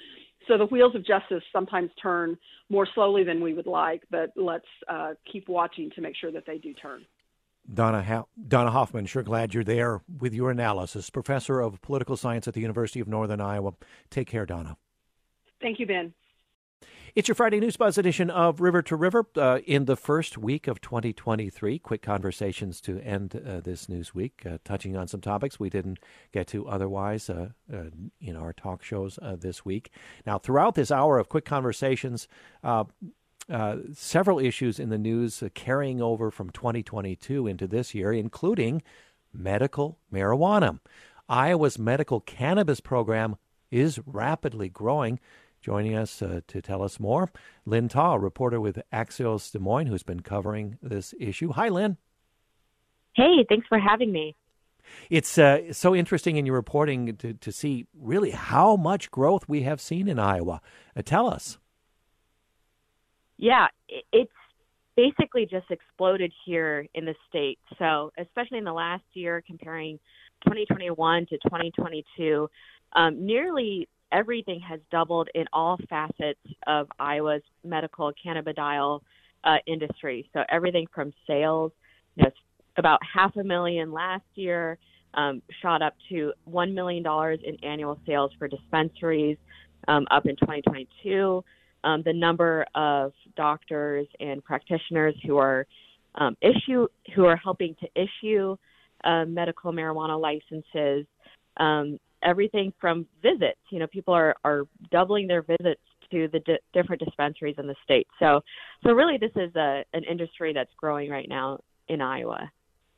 So 0.46 0.56
the 0.56 0.66
wheels 0.66 0.94
of 0.94 1.04
justice 1.04 1.42
sometimes 1.52 1.90
turn 2.00 2.38
more 2.70 2.88
slowly 2.94 3.24
than 3.24 3.42
we 3.42 3.52
would 3.52 3.66
like, 3.66 4.02
but 4.10 4.32
let's 4.36 4.64
uh, 4.88 5.14
keep 5.30 5.48
watching 5.48 5.90
to 5.96 6.00
make 6.00 6.16
sure 6.16 6.32
that 6.32 6.44
they 6.46 6.58
do 6.58 6.72
turn. 6.72 7.04
Donna, 7.72 8.24
Donna 8.46 8.70
Hoffman, 8.70 9.04
sure 9.04 9.22
glad 9.22 9.52
you're 9.52 9.64
there 9.64 10.00
with 10.18 10.32
your 10.32 10.50
analysis. 10.50 11.10
Professor 11.10 11.60
of 11.60 11.82
Political 11.82 12.16
Science 12.16 12.48
at 12.48 12.54
the 12.54 12.62
University 12.62 13.00
of 13.00 13.08
Northern 13.08 13.42
Iowa. 13.42 13.74
Take 14.10 14.26
care, 14.26 14.46
Donna. 14.46 14.78
Thank 15.60 15.78
you, 15.78 15.86
Ben. 15.86 16.14
It's 17.18 17.26
your 17.26 17.34
Friday 17.34 17.58
News 17.58 17.76
Buzz 17.76 17.98
edition 17.98 18.30
of 18.30 18.60
River 18.60 18.80
to 18.82 18.94
River 18.94 19.26
uh, 19.36 19.58
in 19.66 19.86
the 19.86 19.96
first 19.96 20.38
week 20.38 20.68
of 20.68 20.80
2023. 20.80 21.80
Quick 21.80 22.00
conversations 22.00 22.80
to 22.82 23.00
end 23.00 23.34
uh, 23.44 23.58
this 23.58 23.88
news 23.88 24.14
week, 24.14 24.44
uh, 24.46 24.58
touching 24.62 24.96
on 24.96 25.08
some 25.08 25.20
topics 25.20 25.58
we 25.58 25.68
didn't 25.68 25.98
get 26.30 26.46
to 26.46 26.68
otherwise 26.68 27.28
uh, 27.28 27.48
uh, 27.74 27.86
in 28.20 28.36
our 28.36 28.52
talk 28.52 28.84
shows 28.84 29.18
uh, 29.20 29.34
this 29.34 29.64
week. 29.64 29.90
Now, 30.26 30.38
throughout 30.38 30.76
this 30.76 30.92
hour 30.92 31.18
of 31.18 31.28
quick 31.28 31.44
conversations, 31.44 32.28
uh, 32.62 32.84
several 33.92 34.38
issues 34.38 34.78
in 34.78 34.90
the 34.90 34.96
news 34.96 35.42
uh, 35.42 35.48
carrying 35.54 36.00
over 36.00 36.30
from 36.30 36.50
2022 36.50 37.48
into 37.48 37.66
this 37.66 37.96
year, 37.96 38.12
including 38.12 38.80
medical 39.32 39.98
marijuana. 40.14 40.78
Iowa's 41.28 41.80
medical 41.80 42.20
cannabis 42.20 42.78
program 42.78 43.34
is 43.72 43.98
rapidly 44.06 44.68
growing. 44.68 45.18
Joining 45.60 45.94
us 45.94 46.22
uh, 46.22 46.40
to 46.46 46.62
tell 46.62 46.82
us 46.82 47.00
more, 47.00 47.30
Linh 47.66 47.88
Ta, 47.88 48.14
reporter 48.14 48.60
with 48.60 48.80
Axios 48.92 49.50
Des 49.50 49.58
Moines, 49.58 49.88
who's 49.88 50.04
been 50.04 50.20
covering 50.20 50.78
this 50.82 51.14
issue. 51.18 51.52
Hi, 51.52 51.68
Lynn. 51.68 51.96
Hey, 53.14 53.44
thanks 53.48 53.66
for 53.66 53.78
having 53.78 54.12
me. 54.12 54.36
It's 55.10 55.36
uh, 55.36 55.72
so 55.72 55.94
interesting 55.94 56.36
in 56.36 56.46
your 56.46 56.54
reporting 56.54 57.16
to, 57.16 57.34
to 57.34 57.52
see 57.52 57.86
really 57.94 58.30
how 58.30 58.76
much 58.76 59.10
growth 59.10 59.48
we 59.48 59.62
have 59.62 59.80
seen 59.80 60.08
in 60.08 60.18
Iowa. 60.18 60.60
Uh, 60.96 61.02
tell 61.02 61.28
us. 61.28 61.58
Yeah, 63.36 63.68
it's 64.12 64.32
basically 64.96 65.46
just 65.46 65.70
exploded 65.70 66.32
here 66.44 66.86
in 66.94 67.04
the 67.04 67.14
state. 67.28 67.58
So, 67.78 68.12
especially 68.18 68.58
in 68.58 68.64
the 68.64 68.72
last 68.72 69.04
year, 69.14 69.42
comparing 69.46 69.98
2021 70.44 71.26
to 71.26 71.38
2022, 71.38 72.50
um, 72.94 73.24
nearly 73.24 73.88
everything 74.12 74.60
has 74.60 74.80
doubled 74.90 75.28
in 75.34 75.44
all 75.52 75.78
facets 75.88 76.40
of 76.66 76.88
Iowa's 76.98 77.42
medical 77.64 78.12
cannabidiol 78.24 79.00
uh, 79.44 79.56
industry. 79.66 80.28
So, 80.32 80.42
everything 80.50 80.86
from 80.94 81.12
sales, 81.26 81.72
you 82.16 82.24
know, 82.24 82.30
about 82.76 83.00
half 83.02 83.36
a 83.36 83.44
million 83.44 83.92
last 83.92 84.24
year, 84.34 84.78
um, 85.14 85.42
shot 85.62 85.82
up 85.82 85.94
to 86.10 86.32
$1 86.48 86.74
million 86.74 87.04
in 87.44 87.64
annual 87.64 87.98
sales 88.06 88.30
for 88.38 88.46
dispensaries 88.46 89.38
um, 89.88 90.06
up 90.10 90.26
in 90.26 90.36
2022 90.36 91.42
um, 91.84 92.02
the 92.04 92.12
number 92.12 92.66
of 92.74 93.12
doctors 93.36 94.06
and 94.20 94.44
practitioners 94.44 95.14
who 95.24 95.36
are 95.36 95.66
um, 96.16 96.36
issue 96.40 96.86
who 97.14 97.24
are 97.24 97.36
helping 97.36 97.76
to 97.80 97.88
issue 97.94 98.56
uh, 99.04 99.24
medical 99.24 99.72
marijuana 99.72 100.20
licenses. 100.20 101.06
Everything 102.22 102.72
from 102.80 103.06
visits, 103.22 103.60
you 103.70 103.78
know, 103.78 103.86
people 103.86 104.14
are 104.14 104.34
are 104.44 104.64
doubling 104.90 105.26
their 105.26 105.42
visits 105.42 105.80
to 106.10 106.28
the 106.28 106.40
di- 106.40 106.58
different 106.72 107.02
dispensaries 107.04 107.56
in 107.58 107.66
the 107.66 107.76
state. 107.84 108.06
So, 108.18 108.40
so 108.84 108.92
really, 108.92 109.18
this 109.18 109.32
is 109.36 109.54
a 109.56 109.84
an 109.92 110.04
industry 110.04 110.52
that's 110.52 110.72
growing 110.76 111.10
right 111.10 111.28
now 111.28 111.60
in 111.88 112.00
Iowa. 112.00 112.50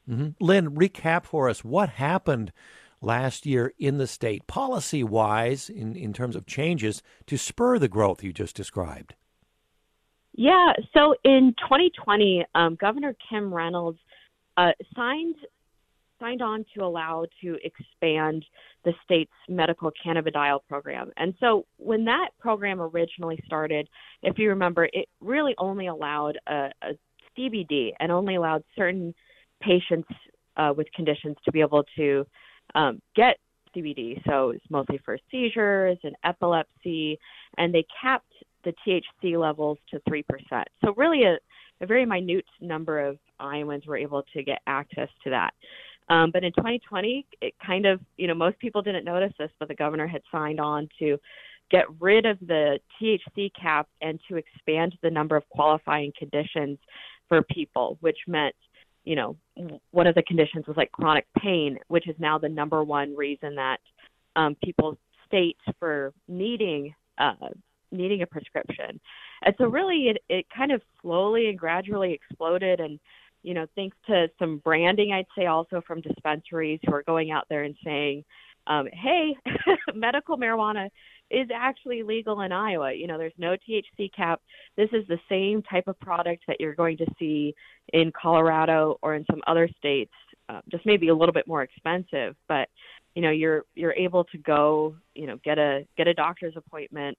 Mm-hmm. 0.09 0.45
Linh, 0.45 0.71
recap 0.71 1.25
for 1.25 1.49
us 1.49 1.65
what 1.65 1.91
happened 1.91 2.53
last 3.00 3.47
year 3.47 3.73
in 3.79 3.99
the 3.99 4.07
state, 4.07 4.47
policy 4.47 5.03
wise, 5.03 5.69
in, 5.69 5.97
in 5.97 6.12
terms 6.12 6.37
of 6.37 6.47
changes 6.47 7.03
to 7.27 7.39
spur 7.39 7.79
the 7.79 7.89
growth 7.89 8.23
you 8.23 8.33
just 8.33 8.57
described? 8.57 9.15
Yeah, 10.33 10.73
so 10.97 11.15
in 11.25 11.55
2020, 11.59 12.45
um, 12.55 12.77
Governor 12.77 13.17
Kim 13.29 13.53
Reynolds 13.53 13.99
uh, 14.57 14.73
signed 14.95 15.37
signed 16.21 16.43
on 16.43 16.65
to 16.75 16.85
allow 16.85 17.25
to 17.43 17.57
expand 17.65 18.45
the 18.85 18.93
state's 19.05 19.33
medical 19.49 19.91
cannabidiol 20.05 20.61
program. 20.69 21.11
And 21.17 21.35
so 21.41 21.67
when 21.79 22.05
that 22.05 22.29
program 22.39 22.81
originally 22.81 23.41
started, 23.47 23.89
if 24.23 24.39
you 24.39 24.50
remember, 24.50 24.89
it 24.93 25.09
really 25.21 25.55
only 25.59 25.89
allowed 25.89 26.39
a, 26.47 26.71
a 26.83 26.93
CBD 27.37 27.93
and 27.99 28.12
only 28.12 28.37
allowed 28.37 28.62
certain 28.77 29.15
patients 29.61 30.09
uh, 30.57 30.73
with 30.77 30.87
conditions 30.95 31.37
to 31.45 31.53
be 31.53 31.61
able 31.61 31.85
to 31.97 32.27
um, 32.75 33.00
get 33.17 33.37
CBD. 33.75 34.23
So 34.27 34.50
it's 34.50 34.65
mostly 34.71 35.00
for 35.05 35.19
seizures 35.31 35.99
and 36.03 36.15
epilepsy, 36.25 37.19
and 37.57 37.75
they 37.75 37.85
capped 38.00 38.33
the 38.65 38.75
THC 38.87 39.39
levels 39.39 39.79
to 39.91 40.00
3%. 40.09 40.23
So 40.85 40.95
really 40.97 41.23
a, 41.25 41.39
a 41.81 41.87
very 41.87 42.05
minute 42.05 42.45
number 42.61 43.00
of 43.00 43.19
Iowans 43.39 43.87
were 43.87 43.97
able 43.97 44.25
to 44.35 44.43
get 44.43 44.61
access 44.67 45.09
to 45.25 45.31
that. 45.31 45.55
Um, 46.11 46.31
but 46.33 46.45
in 46.45 46.52
2020, 46.52 47.25
it 47.40 47.55
kind 47.64 47.87
of, 47.87 48.00
you 48.19 48.26
know, 48.26 48.35
most 48.35 48.59
people 48.59 48.83
didn't 48.83 49.05
notice 49.05 49.33
this, 49.38 49.50
but 49.59 49.69
the 49.69 49.75
governor 49.75 50.07
had 50.07 50.23
signed 50.31 50.61
on 50.61 50.88
to 50.99 51.19
get 51.71 51.85
rid 52.00 52.26
of 52.26 52.38
the 52.40 52.79
THC 53.00 53.50
cap 53.61 53.88
and 54.02 54.21
to 54.29 54.37
expand 54.37 54.97
the 55.02 55.11
number 55.11 55.37
of 55.37 55.49
qualifying 55.49 56.12
conditions 56.19 56.79
for 57.29 57.43
people, 57.43 57.97
which 58.00 58.19
meant 58.26 58.55
you 59.05 59.17
know, 59.17 59.37
one 59.93 60.07
of 60.07 60.14
the 60.14 60.23
conditions 60.23 60.67
was 60.67 60.76
like 60.76 60.93
chronic 60.93 61.26
pain, 61.38 61.79
which 61.88 62.09
is 62.09 62.14
now 62.19 62.38
the 62.38 62.49
number 62.49 62.85
one 62.85 63.17
reason 63.17 63.55
that 63.55 63.79
um, 64.37 64.57
people 64.62 64.97
state 65.26 65.57
for 65.79 66.12
needing 66.29 66.95
uh, 67.19 67.35
needing 67.93 68.23
a 68.23 68.26
prescription. 68.26 69.00
And 69.43 69.55
so 69.59 69.64
really, 69.67 70.09
it 70.09 70.19
it 70.29 70.47
kind 70.55 70.73
of 70.73 70.83
slowly 71.00 71.49
and 71.49 71.59
gradually 71.59 72.12
exploded, 72.12 72.81
and 72.81 73.00
you 73.42 73.54
know, 73.54 73.66
thanks 73.75 73.97
to 74.06 74.28
some 74.38 74.59
branding, 74.59 75.12
I'd 75.12 75.26
say 75.37 75.47
also 75.47 75.82
from 75.87 76.00
dispensaries 76.00 76.80
who 76.85 76.94
are 76.94 77.02
going 77.02 77.30
out 77.30 77.47
there 77.49 77.64
and 77.64 77.75
saying, 77.85 78.25
um, 78.66 78.88
"Hey, 78.92 79.37
medical 79.94 80.37
marijuana 80.37 80.90
is 81.30 81.49
actually 81.54 82.02
legal 82.02 82.40
in 82.40 82.52
Iowa. 82.52 82.92
You 82.92 83.06
know, 83.06 83.16
there's 83.16 83.32
no 83.38 83.56
THC 83.56 84.12
cap. 84.14 84.40
This 84.76 84.88
is 84.92 85.06
the 85.06 85.18
same 85.28 85.62
type 85.62 85.87
of 85.87 85.99
product 86.00 86.42
that 86.49 86.61
you're 86.61 86.75
going 86.75 86.97
to 86.99 87.06
see 87.18 87.54
in 87.92 88.12
Colorado 88.20 88.99
or 89.02 89.14
in 89.14 89.25
some 89.30 89.40
other 89.47 89.68
states, 89.78 90.12
uh, 90.49 90.61
just 90.70 90.85
maybe 90.85 91.09
a 91.09 91.14
little 91.14 91.32
bit 91.32 91.47
more 91.47 91.62
expensive. 91.62 92.35
But 92.49 92.68
you 93.14 93.23
know, 93.23 93.30
you're 93.30 93.64
you're 93.75 93.92
able 93.92 94.25
to 94.25 94.38
go, 94.38 94.97
you 95.14 95.26
know, 95.26 95.38
get 95.44 95.59
a 95.59 95.87
get 95.97 96.09
a 96.09 96.14
doctor's 96.14 96.54
appointment 96.56 97.16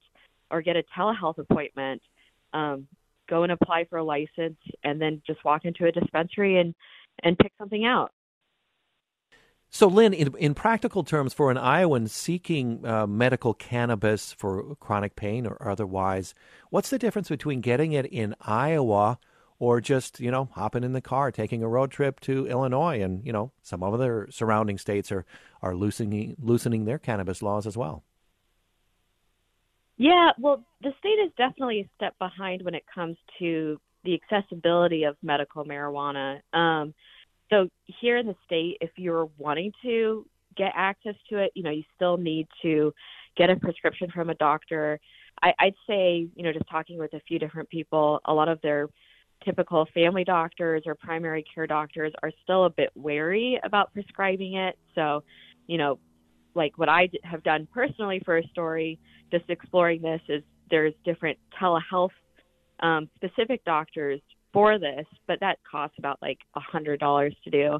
or 0.50 0.62
get 0.62 0.76
a 0.76 0.84
telehealth 0.98 1.38
appointment, 1.38 2.02
um, 2.54 2.88
go 3.32 3.44
and 3.44 3.52
apply 3.52 3.86
for 3.90 3.98
a 3.98 4.04
license, 4.04 4.60
and 4.84 5.02
then 5.02 5.22
just 5.26 5.44
walk 5.44 5.66
into 5.66 5.86
a 5.86 5.92
dispensary 5.92 6.60
and 6.60 6.76
and 7.24 7.38
pick 7.38 7.54
something 7.58 7.86
out. 7.86 8.12
So, 9.74 9.88
Linh, 9.88 10.14
in, 10.14 10.36
in 10.38 10.54
practical 10.54 11.04
terms, 11.06 11.34
for 11.34 11.50
an 11.50 11.58
Iowan 11.58 12.08
seeking 12.08 12.86
uh, 12.86 13.08
medical 13.08 13.54
cannabis 13.54 14.34
for 14.34 14.76
chronic 14.82 15.16
pain 15.16 15.48
or 15.48 15.58
otherwise, 15.66 16.34
what's 16.72 16.90
the 16.90 17.00
difference 17.00 17.30
between 17.30 17.62
getting 17.62 17.94
it 17.94 18.06
in 18.06 18.36
Iowa 18.42 19.18
or 19.60 19.80
just, 19.80 20.20
you 20.20 20.30
know, 20.30 20.50
hopping 20.56 20.84
in 20.84 20.92
the 20.92 21.00
car, 21.00 21.32
taking 21.32 21.64
a 21.64 21.70
road 21.70 21.90
trip 21.90 22.20
to 22.22 22.48
Illinois? 22.48 23.02
And, 23.02 23.26
you 23.26 23.32
know, 23.32 23.54
some 23.62 23.82
of 23.82 23.94
other 23.94 24.28
surrounding 24.30 24.78
states 24.78 25.10
are, 25.10 25.26
are 25.62 25.74
loosening, 25.74 26.36
loosening 26.38 26.84
their 26.84 27.00
cannabis 27.00 27.42
laws 27.42 27.66
as 27.66 27.78
well. 27.78 28.04
Yeah, 30.02 30.32
well, 30.40 30.64
the 30.82 30.94
state 30.98 31.20
is 31.24 31.32
definitely 31.38 31.82
a 31.82 31.90
step 31.96 32.18
behind 32.18 32.64
when 32.64 32.74
it 32.74 32.84
comes 32.92 33.18
to 33.38 33.80
the 34.04 34.16
accessibility 34.16 35.04
of 35.04 35.16
medical 35.22 35.64
marijuana. 35.64 36.40
Um, 36.54 36.96
so 37.52 37.70
here 37.86 38.18
in 38.18 38.26
the 38.26 38.34
state, 38.44 38.78
if 38.82 38.90
you're 38.96 39.30
wanting 39.38 39.72
to 39.84 40.26
get 40.58 40.72
access 40.76 41.14
to 41.30 41.38
it, 41.38 41.52
you 41.54 41.62
know, 41.62 41.70
you 41.70 41.84
still 41.96 42.18
need 42.18 42.48
to 42.64 42.92
get 43.38 43.52
a 43.52 43.56
prescription 43.58 44.10
from 44.12 44.32
a 44.32 44.34
doctor. 44.34 45.00
I, 45.44 45.54
I'd 45.60 45.76
say, 45.86 46.28
you 46.36 46.42
know, 46.42 46.52
just 46.52 46.68
talking 46.68 46.98
with 46.98 47.14
a 47.14 47.22
few 47.28 47.38
different 47.38 47.70
people, 47.70 48.22
a 48.26 48.34
lot 48.34 48.50
of 48.50 48.60
their 48.62 48.88
typical 49.46 49.88
family 49.94 50.24
doctors 50.24 50.82
or 50.88 50.96
primary 50.96 51.46
care 51.54 51.68
doctors 51.68 52.12
are 52.24 52.32
still 52.42 52.66
a 52.66 52.72
bit 52.72 52.90
wary 52.96 53.60
about 53.64 53.94
prescribing 53.94 54.56
it. 54.56 54.80
So, 54.96 55.24
you 55.68 55.78
know, 55.78 56.00
like 56.56 56.78
what 56.78 56.90
I 56.90 57.10
have 57.24 57.44
done 57.44 57.68
personally 57.74 58.22
for 58.26 58.38
a 58.38 58.48
story, 58.48 59.00
just 59.32 59.50
exploring 59.50 60.02
this 60.02 60.22
is 60.28 60.44
there's 60.70 60.94
different 61.06 61.38
telehealth 61.62 62.10
um, 62.82 63.10
specific 63.16 63.64
doctors 63.66 64.20
for 64.54 64.80
this, 64.80 65.06
but 65.28 65.40
that 65.40 65.60
costs 65.70 65.98
about 66.00 66.20
like 66.22 66.40
a 66.56 66.60
hundred 66.60 67.00
dollars 67.00 67.36
to 67.44 67.50
do. 67.50 67.80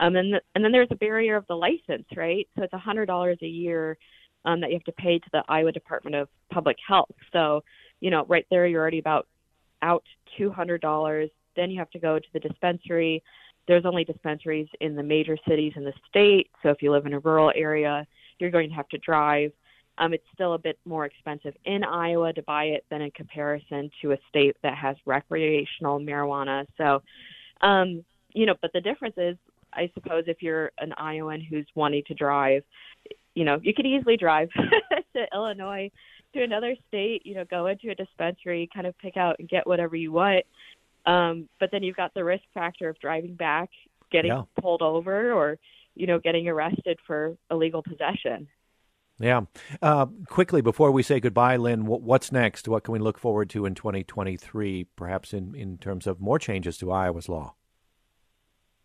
Um, 0.00 0.16
and, 0.16 0.34
the, 0.34 0.40
and 0.54 0.64
then 0.64 0.72
there's 0.72 0.88
a 0.90 0.96
barrier 0.96 1.36
of 1.36 1.46
the 1.48 1.54
license, 1.54 2.06
right? 2.16 2.48
So 2.56 2.64
it's 2.64 2.72
a 2.72 2.78
hundred 2.78 3.06
dollars 3.06 3.38
a 3.42 3.46
year 3.46 3.98
um, 4.44 4.60
that 4.60 4.70
you 4.70 4.76
have 4.76 4.84
to 4.84 4.92
pay 4.92 5.18
to 5.18 5.30
the 5.32 5.42
Iowa 5.48 5.72
Department 5.72 6.16
of 6.16 6.28
Public 6.50 6.76
Health. 6.86 7.14
So, 7.32 7.62
you 8.00 8.10
know, 8.10 8.24
right 8.28 8.46
there, 8.50 8.66
you're 8.66 8.80
already 8.80 8.98
about 8.98 9.26
out 9.82 10.04
two 10.38 10.50
hundred 10.50 10.80
dollars. 10.80 11.30
Then 11.56 11.70
you 11.70 11.78
have 11.78 11.90
to 11.90 11.98
go 11.98 12.18
to 12.18 12.24
the 12.32 12.40
dispensary. 12.40 13.22
There's 13.68 13.84
only 13.84 14.04
dispensaries 14.04 14.68
in 14.80 14.96
the 14.96 15.02
major 15.02 15.36
cities 15.48 15.72
in 15.76 15.84
the 15.84 15.92
state. 16.08 16.50
So 16.62 16.70
if 16.70 16.82
you 16.82 16.90
live 16.90 17.06
in 17.06 17.14
a 17.14 17.20
rural 17.20 17.52
area, 17.54 18.06
you're 18.38 18.50
going 18.50 18.68
to 18.68 18.74
have 18.74 18.88
to 18.88 18.98
drive. 18.98 19.52
Um, 19.98 20.14
it's 20.14 20.24
still 20.34 20.54
a 20.54 20.58
bit 20.58 20.78
more 20.84 21.04
expensive 21.04 21.54
in 21.64 21.84
Iowa 21.84 22.32
to 22.32 22.42
buy 22.42 22.64
it 22.64 22.84
than 22.90 23.02
in 23.02 23.10
comparison 23.12 23.90
to 24.00 24.12
a 24.12 24.18
state 24.28 24.56
that 24.62 24.76
has 24.76 24.96
recreational 25.06 26.00
marijuana. 26.00 26.66
So, 26.78 27.02
um, 27.60 28.04
you 28.32 28.46
know, 28.46 28.54
but 28.62 28.72
the 28.72 28.80
difference 28.80 29.14
is, 29.18 29.36
I 29.74 29.90
suppose, 29.94 30.24
if 30.26 30.42
you're 30.42 30.72
an 30.78 30.92
Iowan 30.96 31.40
who's 31.40 31.66
wanting 31.74 32.02
to 32.08 32.14
drive, 32.14 32.62
you 33.34 33.44
know, 33.44 33.60
you 33.62 33.74
could 33.74 33.86
easily 33.86 34.16
drive 34.16 34.48
to 35.16 35.26
Illinois, 35.32 35.90
to 36.34 36.42
another 36.42 36.74
state, 36.88 37.24
you 37.24 37.34
know, 37.34 37.44
go 37.44 37.66
into 37.66 37.90
a 37.90 37.94
dispensary, 37.94 38.68
kind 38.72 38.86
of 38.86 38.96
pick 38.98 39.16
out 39.16 39.36
and 39.38 39.48
get 39.48 39.66
whatever 39.66 39.96
you 39.96 40.12
want. 40.12 40.44
Um, 41.04 41.48
but 41.58 41.70
then 41.72 41.82
you've 41.82 41.96
got 41.96 42.14
the 42.14 42.24
risk 42.24 42.44
factor 42.54 42.88
of 42.88 42.98
driving 42.98 43.34
back, 43.34 43.70
getting 44.10 44.30
yeah. 44.30 44.42
pulled 44.60 44.82
over, 44.82 45.32
or 45.32 45.58
you 45.94 46.06
know, 46.06 46.18
getting 46.18 46.48
arrested 46.48 46.98
for 47.06 47.36
illegal 47.50 47.82
possession. 47.82 48.48
Yeah. 49.18 49.42
Uh, 49.80 50.06
quickly 50.28 50.62
before 50.62 50.90
we 50.90 51.02
say 51.02 51.20
goodbye, 51.20 51.56
Linh, 51.56 51.86
what's 51.86 52.32
next? 52.32 52.66
What 52.66 52.84
can 52.84 52.92
we 52.92 52.98
look 52.98 53.18
forward 53.18 53.50
to 53.50 53.66
in 53.66 53.74
2023, 53.74 54.86
perhaps 54.96 55.32
in, 55.32 55.54
in 55.54 55.78
terms 55.78 56.06
of 56.06 56.20
more 56.20 56.38
changes 56.38 56.78
to 56.78 56.90
Iowa's 56.90 57.28
law? 57.28 57.54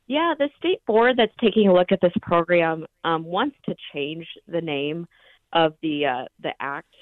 Yeah, 0.05 0.35
the 0.37 0.49
state 0.57 0.85
board 0.85 1.17
that's 1.17 1.33
taking 1.41 1.67
a 1.67 1.73
look 1.73 1.91
at 1.91 1.99
this 2.01 2.13
program 2.21 2.85
um, 3.03 3.25
wants 3.25 3.57
to 3.65 3.75
change 3.93 4.25
the 4.47 4.61
name 4.61 5.07
of 5.53 5.73
the 5.81 6.05
uh, 6.05 6.25
the 6.41 6.51
act 6.59 6.93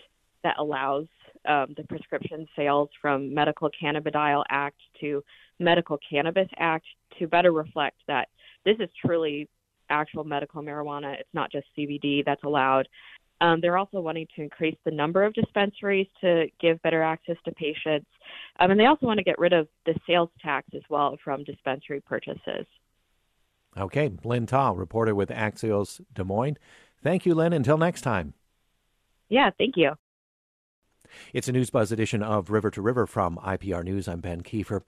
that 0.44 0.56
allows 0.58 1.08
um, 1.48 1.74
the 1.78 1.84
prescription 1.84 2.48
sales 2.56 2.90
from 3.02 3.34
Medical 3.34 3.70
Cannabidiol 3.70 4.44
Act 4.50 4.80
to 5.02 5.24
Medical 5.60 6.00
Cannabis 6.10 6.50
Act 6.58 6.86
to 7.20 7.28
better 7.28 7.52
reflect 7.52 7.98
that 8.08 8.30
this 8.66 8.78
is 8.80 8.90
truly 9.06 9.48
actual 9.90 10.24
medical 10.24 10.62
marijuana. 10.62 11.14
It's 11.20 11.34
not 11.34 11.52
just 11.52 11.68
CBD 11.78 12.26
that's 12.26 12.44
allowed. 12.44 12.88
Um, 13.42 13.60
they're 13.62 13.78
also 13.78 14.00
wanting 14.00 14.28
to 14.36 14.42
increase 14.42 14.78
the 14.86 14.92
number 14.92 15.24
of 15.24 15.34
dispensaries 15.34 16.08
to 16.22 16.48
give 16.60 16.82
better 16.82 17.04
access 17.04 17.36
to 17.46 17.52
patients. 17.52 18.08
Um, 18.60 18.72
and 18.72 18.80
they 18.80 18.86
also 18.86 19.06
want 19.06 19.18
to 19.18 19.24
get 19.24 19.38
rid 19.38 19.54
of 19.54 19.68
the 19.86 19.94
sales 20.08 20.30
tax 20.42 20.68
as 20.74 20.82
well 20.90 21.18
from 21.24 21.44
dispensary 21.44 22.02
purchases. 22.02 22.66
Okay, 23.78 24.10
Linh 24.24 24.46
Ta, 24.46 24.72
reporter 24.72 25.14
with 25.14 25.30
Axios 25.30 26.00
Des 26.14 26.24
Moines. 26.24 26.58
Thank 27.04 27.26
you, 27.26 27.36
Lynn. 27.36 27.52
Until 27.52 27.78
next 27.78 28.02
time. 28.02 28.34
Yeah, 29.28 29.50
thank 29.58 29.76
you. 29.76 29.96
It's 31.34 31.48
a 31.48 31.52
News 31.52 31.70
Buzz 31.70 31.92
edition 31.92 32.24
of 32.24 32.50
River 32.50 32.72
to 32.72 32.82
River 32.82 33.06
from 33.06 33.38
IPR 33.38 33.84
News. 33.84 34.08
I'm 34.08 34.20
Ben 34.20 34.42
Kieffer. 34.42 34.82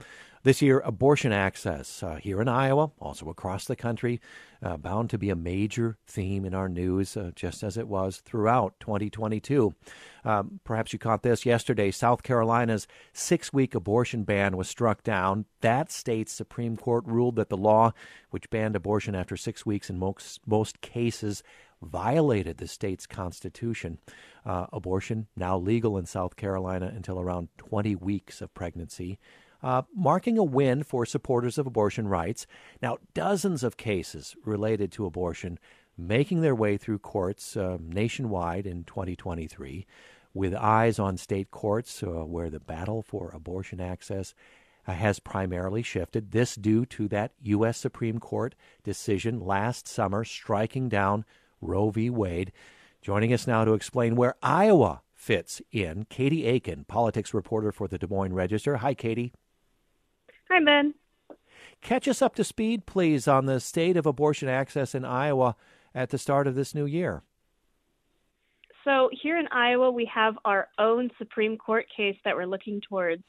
This 0.43 0.61
year, 0.61 0.79
abortion 0.79 1.31
access 1.33 2.01
uh, 2.01 2.15
here 2.15 2.41
in 2.41 2.47
Iowa, 2.47 2.91
also 2.99 3.27
across 3.29 3.65
the 3.65 3.75
country, 3.75 4.21
uh, 4.63 4.77
bound 4.77 5.09
to 5.09 5.17
be 5.17 5.29
a 5.29 5.35
major 5.35 5.97
theme 6.07 6.45
in 6.45 6.53
our 6.53 6.69
news, 6.69 7.17
uh, 7.17 7.31
just 7.35 7.63
as 7.63 7.77
it 7.77 7.87
was 7.87 8.17
throughout 8.19 8.79
2022. 8.79 9.75
Um, 10.23 10.59
perhaps 10.63 10.93
you 10.93 10.99
caught 10.99 11.23
this 11.23 11.45
yesterday. 11.45 11.91
South 11.91 12.23
Carolina's 12.23 12.87
six 13.13 13.51
week 13.51 13.75
abortion 13.75 14.23
ban 14.23 14.55
was 14.55 14.69
struck 14.69 15.03
down. 15.03 15.45
That 15.61 15.91
state's 15.91 16.31
Supreme 16.31 16.77
Court 16.77 17.03
ruled 17.05 17.35
that 17.35 17.49
the 17.49 17.57
law, 17.57 17.91
which 18.29 18.49
banned 18.49 18.75
abortion 18.75 19.15
after 19.15 19.35
six 19.35 19.65
weeks 19.65 19.89
in 19.89 19.99
most, 19.99 20.39
most 20.45 20.81
cases, 20.81 21.43
violated 21.81 22.57
the 22.57 22.67
state's 22.67 23.05
constitution. 23.05 23.99
Uh, 24.45 24.67
abortion 24.71 25.27
now 25.35 25.57
legal 25.57 25.97
in 25.97 26.05
South 26.05 26.35
Carolina 26.35 26.91
until 26.93 27.19
around 27.19 27.49
20 27.57 27.95
weeks 27.95 28.41
of 28.41 28.53
pregnancy. 28.53 29.19
Uh, 29.63 29.81
marking 29.95 30.37
a 30.37 30.43
win 30.43 30.83
for 30.83 31.05
supporters 31.05 31.57
of 31.57 31.65
abortion 31.65 32.07
rights. 32.07 32.45
Now, 32.81 32.97
dozens 33.13 33.63
of 33.63 33.75
cases 33.75 34.35
related 34.45 34.91
to 34.93 35.05
abortion 35.05 35.57
making 35.97 36.41
their 36.41 36.55
way 36.55 36.77
through 36.77 36.99
courts 36.99 37.57
uh, 37.57 37.77
nationwide 37.81 38.67
in 38.67 38.83
2023, 38.83 39.85
with 40.33 40.53
eyes 40.53 40.99
on 40.99 41.17
state 41.17 41.49
courts 41.49 42.03
uh, 42.03 42.23
where 42.23 42.51
the 42.51 42.59
battle 42.59 43.01
for 43.01 43.31
abortion 43.31 43.81
access 43.81 44.35
has 44.83 45.19
primarily 45.19 45.81
shifted. 45.81 46.31
This 46.31 46.55
due 46.55 46.85
to 46.85 47.07
that 47.09 47.31
U.S. 47.41 47.77
Supreme 47.77 48.19
Court 48.19 48.55
decision 48.83 49.39
last 49.39 49.87
summer 49.87 50.23
striking 50.23 50.87
down 50.87 51.25
Roe 51.61 51.89
v. 51.89 52.09
Wade. 52.09 52.51
Joining 53.01 53.33
us 53.33 53.47
now 53.47 53.65
to 53.65 53.73
explain 53.73 54.15
where 54.15 54.35
Iowa 54.41 55.01
fits 55.13 55.61
in, 55.71 56.05
Katie 56.09 56.47
Akin, 56.47 56.85
politics 56.85 57.33
reporter 57.33 57.71
for 57.71 57.87
the 57.87 57.97
Des 57.97 58.07
Moines 58.07 58.33
Register. 58.33 58.77
Hi, 58.77 58.93
Katie. 58.93 59.33
Hi, 60.49 60.63
Ben. 60.63 60.93
Catch 61.81 62.07
us 62.07 62.21
up 62.21 62.35
to 62.35 62.43
speed, 62.43 62.85
please, 62.85 63.27
on 63.27 63.45
the 63.45 63.59
state 63.59 63.97
of 63.97 64.05
abortion 64.05 64.49
access 64.49 64.95
in 64.95 65.05
Iowa 65.05 65.55
at 65.93 66.09
the 66.09 66.17
start 66.17 66.47
of 66.47 66.55
this 66.55 66.73
new 66.73 66.85
year. 66.85 67.23
So, 68.83 69.09
here 69.11 69.37
in 69.37 69.47
Iowa, 69.51 69.91
we 69.91 70.09
have 70.13 70.37
our 70.45 70.69
own 70.79 71.11
Supreme 71.17 71.57
Court 71.57 71.85
case 71.95 72.17
that 72.23 72.35
we're 72.35 72.45
looking 72.45 72.81
towards. 72.87 73.23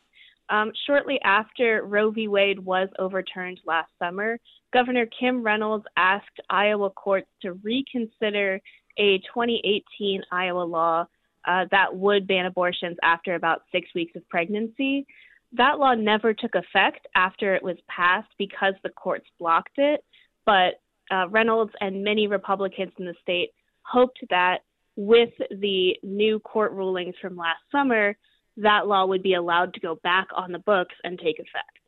Um, 0.51 0.73
shortly 0.87 1.21
after 1.23 1.85
Roe 1.85 2.11
v. 2.11 2.29
Wade 2.29 2.59
was 2.59 2.89
overturned 2.99 3.61
last 3.67 3.91
summer, 3.99 4.39
Governor 4.73 5.07
Kim 5.07 5.43
Reynolds 5.43 5.85
asked 5.97 6.41
Iowa 6.49 6.91
courts 6.91 7.29
to 7.43 7.53
reconsider 7.55 8.61
a 8.99 9.19
2018 9.19 10.23
Iowa 10.33 10.63
law 10.63 11.07
uh, 11.47 11.65
that 11.71 11.95
would 11.95 12.27
ban 12.27 12.47
abortions 12.47 12.97
after 13.03 13.35
about 13.35 13.63
six 13.73 13.89
weeks 13.95 14.17
of 14.17 14.29
pregnancy. 14.29 15.07
That 15.53 15.79
law 15.79 15.95
never 15.95 16.35
took 16.35 16.55
effect 16.55 17.07
after 17.15 17.55
it 17.55 17.63
was 17.63 17.77
passed 17.89 18.29
because 18.39 18.75
the 18.83 18.91
courts 18.91 19.27
blocked 19.39 19.79
it. 19.79 20.05
But 20.45 20.81
uh, 21.11 21.29
Reynolds 21.29 21.73
and 21.81 22.05
many 22.05 22.27
Republicans 22.27 22.93
in 22.99 23.07
the 23.07 23.15
state 23.23 23.51
hoped 23.83 24.19
that 24.31 24.59
with 24.97 25.31
the 25.51 25.97
new 26.03 26.39
court 26.41 26.73
rulings 26.73 27.15
from 27.21 27.37
last 27.37 27.61
summer, 27.71 28.17
that 28.59 28.87
law 28.87 29.07
would 29.07 29.23
be 29.23 29.35
allowed 29.35 29.75
to 29.75 29.81
go 29.81 29.97
back 30.03 30.29
on 30.37 30.53
the 30.53 30.59
books 30.59 30.94
and 31.05 31.18
take 31.18 31.38
effect. 31.38 31.79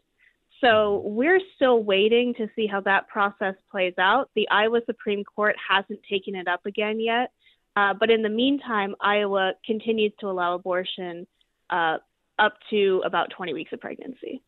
So 0.60 1.02
we're 1.06 1.40
still 1.56 1.82
waiting 1.82 2.34
to 2.34 2.46
see 2.54 2.66
how 2.66 2.80
that 2.82 3.08
process 3.08 3.54
plays 3.70 3.94
out. 3.98 4.30
The 4.34 4.48
Iowa 4.50 4.80
Supreme 4.84 5.24
Court 5.24 5.56
hasn't 5.68 6.00
taken 6.08 6.34
it 6.34 6.46
up 6.46 6.66
again 6.66 7.00
yet. 7.00 7.32
Uh, 7.76 7.94
but 7.98 8.10
in 8.10 8.22
the 8.22 8.28
meantime, 8.28 8.94
Iowa 9.00 9.52
continues 9.64 10.12
to 10.20 10.26
allow 10.26 10.54
abortion 10.54 11.26
uh, 11.70 11.98
up 12.38 12.54
to 12.70 13.02
about 13.04 13.30
20 13.36 13.54
weeks 13.54 13.72
of 13.72 13.80
pregnancy. 13.80 14.42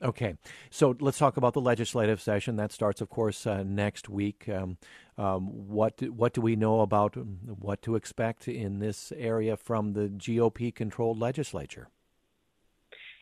Okay, 0.00 0.36
so 0.70 0.96
let's 1.00 1.18
talk 1.18 1.36
about 1.36 1.54
the 1.54 1.60
legislative 1.60 2.20
session 2.20 2.54
that 2.56 2.70
starts, 2.70 3.00
of 3.00 3.08
course, 3.08 3.46
uh, 3.48 3.64
next 3.64 4.08
week. 4.08 4.48
Um, 4.48 4.78
um, 5.16 5.46
what 5.68 6.00
what 6.10 6.32
do 6.34 6.40
we 6.40 6.54
know 6.54 6.82
about 6.82 7.16
what 7.16 7.82
to 7.82 7.96
expect 7.96 8.46
in 8.46 8.78
this 8.78 9.12
area 9.16 9.56
from 9.56 9.94
the 9.94 10.08
GOP-controlled 10.08 11.18
legislature? 11.18 11.88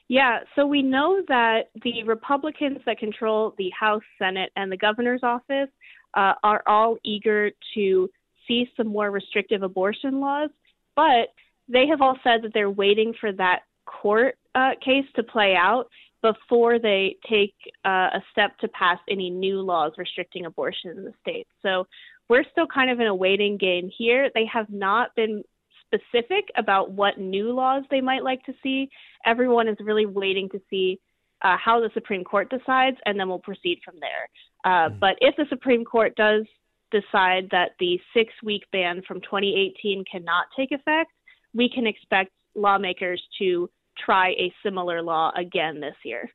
Yeah, 0.08 0.40
so 0.54 0.66
we 0.66 0.82
know 0.82 1.22
that 1.28 1.70
the 1.82 2.02
Republicans 2.04 2.78
that 2.84 2.98
control 2.98 3.54
the 3.56 3.70
House, 3.70 4.04
Senate, 4.18 4.52
and 4.54 4.70
the 4.70 4.76
governor's 4.76 5.22
office 5.22 5.70
uh, 6.14 6.34
are 6.44 6.62
all 6.66 6.98
eager 7.04 7.50
to 7.74 8.10
see 8.46 8.70
some 8.76 8.88
more 8.88 9.10
restrictive 9.10 9.62
abortion 9.62 10.20
laws, 10.20 10.50
but 10.94 11.32
they 11.68 11.86
have 11.86 12.02
all 12.02 12.18
said 12.22 12.42
that 12.42 12.52
they're 12.52 12.70
waiting 12.70 13.14
for 13.18 13.32
that 13.32 13.62
court 13.86 14.36
uh, 14.54 14.72
case 14.84 15.04
to 15.14 15.22
play 15.22 15.54
out 15.56 15.88
before 16.22 16.78
they 16.78 17.16
take 17.28 17.54
uh, 17.84 18.10
a 18.14 18.22
step 18.32 18.58
to 18.58 18.68
pass 18.68 18.98
any 19.10 19.30
new 19.30 19.60
laws 19.60 19.92
restricting 19.96 20.46
abortion 20.46 20.90
in 20.90 21.04
the 21.04 21.12
state. 21.20 21.46
So 21.62 21.86
we're 22.28 22.44
still 22.50 22.66
kind 22.66 22.90
of 22.90 23.00
in 23.00 23.06
a 23.06 23.14
waiting 23.14 23.56
game 23.56 23.90
here. 23.96 24.30
They 24.34 24.46
have 24.52 24.68
not 24.70 25.14
been 25.14 25.42
specific 25.86 26.48
about 26.56 26.90
what 26.90 27.18
new 27.18 27.52
laws 27.52 27.84
they 27.90 28.00
might 28.00 28.24
like 28.24 28.42
to 28.44 28.52
see. 28.62 28.88
Everyone 29.24 29.68
is 29.68 29.76
really 29.80 30.06
waiting 30.06 30.48
to 30.50 30.60
see 30.68 31.00
uh, 31.42 31.56
how 31.62 31.80
the 31.80 31.90
Supreme 31.94 32.24
Court 32.24 32.50
decides, 32.50 32.96
and 33.04 33.18
then 33.18 33.28
we'll 33.28 33.38
proceed 33.38 33.80
from 33.84 33.94
there. 34.00 34.28
Uh, 34.64 34.88
mm-hmm. 34.88 34.98
But 34.98 35.16
if 35.20 35.36
the 35.36 35.46
Supreme 35.48 35.84
Court 35.84 36.14
does 36.16 36.44
decide 36.90 37.48
that 37.50 37.72
the 37.78 37.98
six 38.14 38.32
week 38.42 38.62
ban 38.72 39.02
from 39.06 39.20
2018 39.20 40.04
cannot 40.10 40.46
take 40.56 40.72
effect, 40.72 41.10
we 41.54 41.68
can 41.68 41.86
expect 41.86 42.30
lawmakers 42.54 43.22
to 43.38 43.68
try 44.04 44.30
a 44.30 44.52
similar 44.62 45.02
law 45.02 45.32
again 45.36 45.80
this 45.80 45.96
year. 46.04 46.30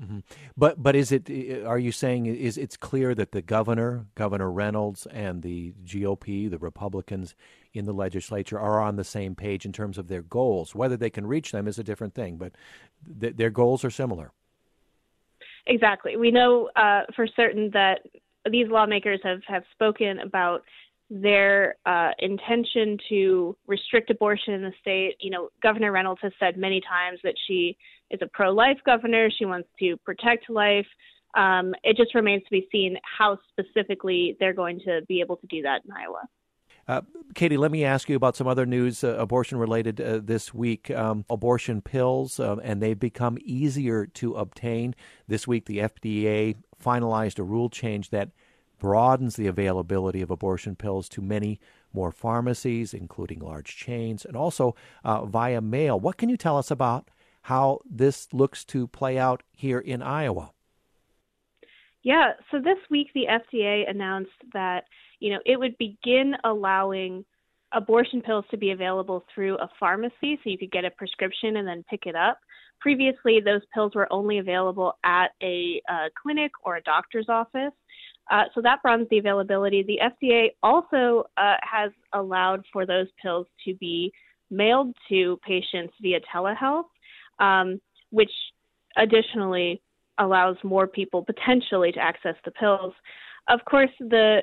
Mm-hmm. 0.00 0.20
But 0.56 0.80
but 0.80 0.94
is 0.94 1.10
it? 1.10 1.28
Are 1.66 1.78
you 1.78 1.90
saying 1.90 2.26
is 2.26 2.56
it's 2.56 2.76
clear 2.76 3.16
that 3.16 3.32
the 3.32 3.42
governor, 3.42 4.06
Governor 4.14 4.50
Reynolds, 4.50 5.06
and 5.06 5.42
the 5.42 5.74
GOP, 5.84 6.48
the 6.48 6.58
Republicans 6.58 7.34
in 7.72 7.84
the 7.84 7.92
legislature, 7.92 8.60
are 8.60 8.80
on 8.80 8.94
the 8.94 9.02
same 9.04 9.34
page 9.34 9.64
in 9.64 9.72
terms 9.72 9.98
of 9.98 10.06
their 10.06 10.22
goals? 10.22 10.72
Whether 10.72 10.96
they 10.96 11.10
can 11.10 11.26
reach 11.26 11.50
them 11.50 11.66
is 11.66 11.80
a 11.80 11.84
different 11.84 12.14
thing, 12.14 12.36
but 12.36 12.52
th- 13.20 13.36
their 13.36 13.50
goals 13.50 13.84
are 13.84 13.90
similar. 13.90 14.30
Exactly. 15.66 16.16
We 16.16 16.30
know 16.30 16.70
uh, 16.76 17.02
for 17.16 17.26
certain 17.26 17.70
that 17.72 18.06
these 18.48 18.68
lawmakers 18.68 19.20
have 19.24 19.40
have 19.48 19.64
spoken 19.72 20.20
about 20.20 20.62
their 21.10 21.76
uh, 21.86 22.10
intention 22.18 22.98
to 23.08 23.56
restrict 23.66 24.10
abortion 24.10 24.54
in 24.54 24.62
the 24.62 24.72
state. 24.80 25.16
You 25.20 25.30
know, 25.30 25.48
Governor 25.62 25.92
Reynolds 25.92 26.20
has 26.22 26.32
said 26.38 26.56
many 26.56 26.80
times 26.80 27.18
that 27.24 27.34
she 27.46 27.76
is 28.10 28.20
a 28.22 28.26
pro 28.26 28.50
life 28.50 28.78
governor. 28.84 29.30
She 29.30 29.44
wants 29.44 29.68
to 29.80 29.96
protect 29.98 30.50
life. 30.50 30.86
Um, 31.34 31.74
it 31.82 31.96
just 31.96 32.14
remains 32.14 32.42
to 32.44 32.50
be 32.50 32.68
seen 32.72 32.96
how 33.18 33.38
specifically 33.50 34.36
they're 34.40 34.54
going 34.54 34.80
to 34.80 35.02
be 35.08 35.20
able 35.20 35.36
to 35.36 35.46
do 35.46 35.62
that 35.62 35.82
in 35.84 35.92
Iowa. 35.92 36.28
Uh, 36.86 37.02
Katie, 37.34 37.58
let 37.58 37.70
me 37.70 37.84
ask 37.84 38.08
you 38.08 38.16
about 38.16 38.34
some 38.34 38.46
other 38.46 38.64
news, 38.64 39.04
uh, 39.04 39.14
abortion 39.18 39.58
related 39.58 40.00
uh, 40.00 40.20
this 40.22 40.54
week. 40.54 40.90
Um, 40.90 41.26
abortion 41.28 41.82
pills, 41.82 42.40
uh, 42.40 42.56
and 42.62 42.82
they've 42.82 42.98
become 42.98 43.36
easier 43.42 44.06
to 44.06 44.34
obtain. 44.34 44.94
This 45.26 45.46
week, 45.46 45.66
the 45.66 45.78
FDA 45.78 46.56
finalized 46.82 47.38
a 47.38 47.42
rule 47.42 47.68
change 47.68 48.08
that 48.08 48.30
broadens 48.78 49.36
the 49.36 49.46
availability 49.46 50.22
of 50.22 50.30
abortion 50.30 50.76
pills 50.76 51.08
to 51.10 51.20
many 51.20 51.60
more 51.92 52.12
pharmacies, 52.12 52.94
including 52.94 53.40
large 53.40 53.76
chains, 53.76 54.24
and 54.24 54.36
also 54.36 54.74
uh, 55.04 55.24
via 55.24 55.60
mail. 55.60 55.98
What 55.98 56.16
can 56.16 56.28
you 56.28 56.36
tell 56.36 56.56
us 56.56 56.70
about 56.70 57.10
how 57.42 57.80
this 57.88 58.28
looks 58.32 58.64
to 58.66 58.86
play 58.88 59.18
out 59.18 59.42
here 59.52 59.78
in 59.78 60.02
Iowa? 60.02 60.52
Yeah, 62.02 62.32
so 62.50 62.58
this 62.58 62.78
week 62.90 63.08
the 63.14 63.26
FDA 63.28 63.88
announced 63.88 64.30
that 64.52 64.84
you 65.20 65.32
know 65.32 65.40
it 65.44 65.58
would 65.58 65.76
begin 65.78 66.34
allowing 66.44 67.24
abortion 67.72 68.22
pills 68.22 68.44
to 68.50 68.56
be 68.56 68.70
available 68.70 69.24
through 69.34 69.56
a 69.58 69.68
pharmacy, 69.78 70.38
so 70.42 70.50
you 70.50 70.58
could 70.58 70.70
get 70.70 70.84
a 70.84 70.90
prescription 70.90 71.56
and 71.56 71.66
then 71.66 71.84
pick 71.90 72.06
it 72.06 72.14
up. 72.14 72.38
Previously, 72.80 73.40
those 73.44 73.62
pills 73.74 73.94
were 73.94 74.10
only 74.12 74.38
available 74.38 74.94
at 75.04 75.32
a 75.42 75.82
uh, 75.90 76.08
clinic 76.20 76.52
or 76.64 76.76
a 76.76 76.82
doctor's 76.82 77.28
office. 77.28 77.72
Uh, 78.30 78.44
so 78.54 78.60
that 78.60 78.82
broadens 78.82 79.08
the 79.10 79.18
availability. 79.18 79.82
The 79.82 80.00
FDA 80.02 80.48
also 80.62 81.24
uh, 81.36 81.56
has 81.62 81.90
allowed 82.12 82.64
for 82.72 82.84
those 82.84 83.06
pills 83.22 83.46
to 83.64 83.74
be 83.74 84.12
mailed 84.50 84.94
to 85.08 85.38
patients 85.46 85.94
via 86.00 86.20
telehealth, 86.34 86.84
um, 87.38 87.80
which 88.10 88.30
additionally 88.96 89.80
allows 90.18 90.56
more 90.62 90.86
people 90.86 91.24
potentially 91.24 91.92
to 91.92 92.00
access 92.00 92.34
the 92.44 92.50
pills. 92.50 92.92
Of 93.48 93.60
course, 93.64 93.90
the 94.00 94.40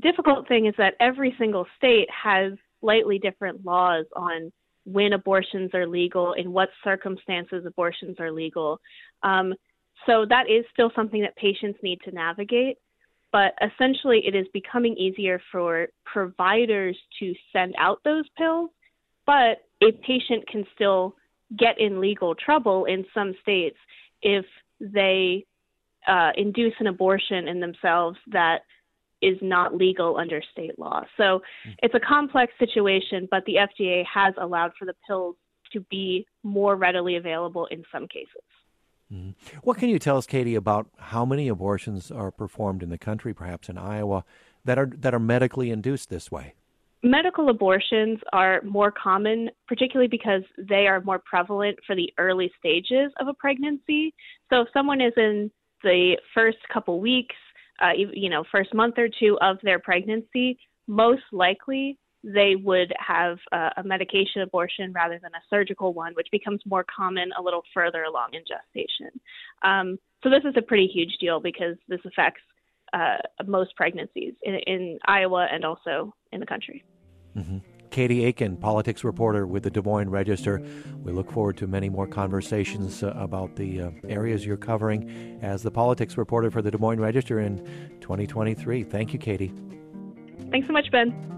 difficult 0.00 0.46
thing 0.48 0.66
is 0.66 0.74
that 0.78 0.94
every 1.00 1.34
single 1.38 1.66
state 1.76 2.08
has 2.10 2.52
slightly 2.80 3.18
different 3.18 3.64
laws 3.64 4.04
on 4.14 4.52
when 4.84 5.14
abortions 5.14 5.70
are 5.72 5.86
legal, 5.86 6.34
in 6.34 6.52
what 6.52 6.68
circumstances 6.82 7.64
abortions 7.66 8.16
are 8.20 8.30
legal. 8.30 8.78
Um, 9.22 9.54
so 10.06 10.26
that 10.28 10.50
is 10.50 10.64
still 10.72 10.90
something 10.94 11.22
that 11.22 11.34
patients 11.36 11.78
need 11.82 12.00
to 12.04 12.10
navigate 12.10 12.76
but 13.34 13.52
essentially 13.60 14.22
it 14.24 14.36
is 14.36 14.46
becoming 14.52 14.96
easier 14.96 15.40
for 15.50 15.88
providers 16.04 16.96
to 17.18 17.34
send 17.52 17.74
out 17.76 17.98
those 18.04 18.24
pills, 18.38 18.70
but 19.26 19.58
a 19.82 19.90
patient 20.06 20.46
can 20.46 20.64
still 20.72 21.16
get 21.58 21.80
in 21.80 22.00
legal 22.00 22.36
trouble 22.36 22.84
in 22.84 23.04
some 23.12 23.34
states 23.42 23.76
if 24.22 24.44
they 24.78 25.44
uh, 26.06 26.30
induce 26.36 26.74
an 26.78 26.86
abortion 26.86 27.48
in 27.48 27.58
themselves 27.58 28.16
that 28.30 28.58
is 29.20 29.36
not 29.42 29.74
legal 29.74 30.16
under 30.16 30.40
state 30.52 30.78
law. 30.78 31.02
So 31.16 31.42
hmm. 31.64 31.70
it's 31.82 31.94
a 31.96 32.00
complex 32.00 32.52
situation, 32.60 33.26
but 33.32 33.44
the 33.46 33.56
FDA 33.56 34.04
has 34.06 34.32
allowed 34.40 34.70
for 34.78 34.84
the 34.84 34.94
pills 35.08 35.34
to 35.72 35.80
be 35.90 36.24
more 36.44 36.76
readily 36.76 37.16
available 37.16 37.66
in 37.72 37.82
some 37.90 38.06
cases. 38.06 38.44
Mm-hmm. 39.12 39.58
What 39.62 39.78
can 39.78 39.88
you 39.88 39.98
tell 39.98 40.16
us, 40.16 40.26
Katie, 40.26 40.54
about 40.54 40.88
how 40.98 41.24
many 41.24 41.48
abortions 41.48 42.10
are 42.10 42.30
performed 42.30 42.82
in 42.82 42.88
the 42.88 42.98
country, 42.98 43.34
perhaps 43.34 43.68
in 43.68 43.78
Iowa, 43.78 44.24
that 44.64 44.78
are 44.78 44.86
that 44.86 45.14
are 45.14 45.20
medically 45.20 45.70
induced 45.70 46.10
this 46.10 46.30
way? 46.30 46.54
Medical 47.02 47.50
abortions 47.50 48.18
are 48.32 48.62
more 48.62 48.90
common, 48.90 49.50
particularly 49.68 50.08
because 50.08 50.42
they 50.56 50.86
are 50.86 51.02
more 51.02 51.18
prevalent 51.18 51.78
for 51.86 51.94
the 51.94 52.10
early 52.16 52.50
stages 52.58 53.12
of 53.20 53.28
a 53.28 53.34
pregnancy. 53.34 54.14
So 54.48 54.62
if 54.62 54.68
someone 54.72 55.02
is 55.02 55.12
in 55.18 55.50
the 55.82 56.16
first 56.32 56.56
couple 56.72 57.00
weeks, 57.00 57.36
uh, 57.82 57.90
you 57.94 58.30
know, 58.30 58.42
first 58.50 58.72
month 58.72 58.94
or 58.96 59.08
two 59.20 59.36
of 59.42 59.58
their 59.62 59.78
pregnancy, 59.78 60.58
most 60.86 61.22
likely 61.30 61.98
they 62.24 62.56
would 62.56 62.92
have 62.98 63.38
a, 63.52 63.70
a 63.78 63.82
medication 63.84 64.42
abortion 64.42 64.92
rather 64.92 65.18
than 65.22 65.32
a 65.34 65.42
surgical 65.50 65.92
one, 65.92 66.14
which 66.14 66.28
becomes 66.32 66.60
more 66.64 66.84
common 66.84 67.30
a 67.38 67.42
little 67.42 67.62
further 67.74 68.04
along 68.04 68.30
in 68.32 68.40
gestation. 68.40 69.20
Um, 69.62 69.98
so 70.22 70.30
this 70.30 70.42
is 70.44 70.54
a 70.56 70.62
pretty 70.62 70.86
huge 70.86 71.16
deal 71.20 71.40
because 71.40 71.76
this 71.88 72.00
affects 72.06 72.40
uh, 72.92 73.18
most 73.46 73.76
pregnancies 73.76 74.34
in, 74.42 74.54
in, 74.66 74.98
Iowa 75.04 75.48
and 75.50 75.64
also 75.64 76.14
in 76.32 76.40
the 76.40 76.46
country. 76.46 76.84
Mm-hmm. 77.36 77.58
Katie 77.90 78.24
Akin, 78.26 78.56
politics 78.56 79.04
reporter 79.04 79.46
with 79.46 79.62
the 79.64 79.70
Des 79.70 79.82
Moines 79.82 80.10
Register. 80.10 80.60
We 81.02 81.12
look 81.12 81.30
forward 81.30 81.56
to 81.58 81.66
many 81.66 81.88
more 81.88 82.06
conversations 82.06 83.02
uh, 83.02 83.12
about 83.16 83.56
the 83.56 83.82
uh, 83.82 83.90
areas 84.08 84.46
you're 84.46 84.56
covering 84.56 85.38
as 85.42 85.62
the 85.62 85.70
politics 85.70 86.16
reporter 86.16 86.50
for 86.50 86.62
the 86.62 86.70
Des 86.70 86.78
Moines 86.78 87.00
Register 87.00 87.40
in 87.40 87.58
2023. 88.00 88.84
Thank 88.84 89.12
you, 89.12 89.18
Katie. 89.18 89.52
Thanks 90.50 90.66
so 90.66 90.72
much, 90.72 90.90
Ben. 90.90 91.34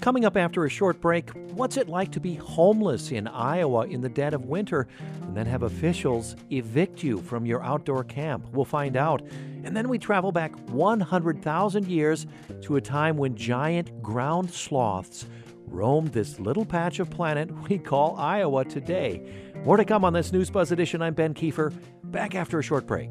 Coming 0.00 0.24
up 0.24 0.36
after 0.36 0.64
a 0.64 0.70
short 0.70 1.00
break, 1.00 1.30
what's 1.54 1.76
it 1.76 1.88
like 1.88 2.12
to 2.12 2.20
be 2.20 2.36
homeless 2.36 3.10
in 3.10 3.26
Iowa 3.26 3.86
in 3.86 4.00
the 4.00 4.08
dead 4.08 4.32
of 4.32 4.46
winter 4.46 4.86
and 5.22 5.36
then 5.36 5.46
have 5.46 5.64
officials 5.64 6.36
evict 6.50 7.02
you 7.02 7.18
from 7.18 7.44
your 7.44 7.62
outdoor 7.64 8.04
camp? 8.04 8.46
We'll 8.52 8.64
find 8.64 8.96
out. 8.96 9.22
And 9.64 9.76
then 9.76 9.88
we 9.88 9.98
travel 9.98 10.30
back 10.30 10.56
100,000 10.68 11.88
years 11.88 12.26
to 12.62 12.76
a 12.76 12.80
time 12.80 13.16
when 13.16 13.34
giant 13.34 14.00
ground 14.00 14.50
sloths 14.50 15.26
roamed 15.66 16.12
this 16.12 16.38
little 16.38 16.64
patch 16.64 17.00
of 17.00 17.10
planet 17.10 17.50
we 17.68 17.78
call 17.78 18.16
Iowa 18.16 18.64
today. 18.64 19.52
More 19.64 19.76
to 19.76 19.84
come 19.84 20.04
on 20.04 20.12
this 20.12 20.32
News 20.32 20.48
Buzz 20.48 20.70
edition. 20.70 21.02
I'm 21.02 21.14
Ben 21.14 21.34
Kieffer. 21.34 21.74
Back 22.04 22.34
after 22.34 22.58
a 22.58 22.62
short 22.62 22.86
break. 22.86 23.10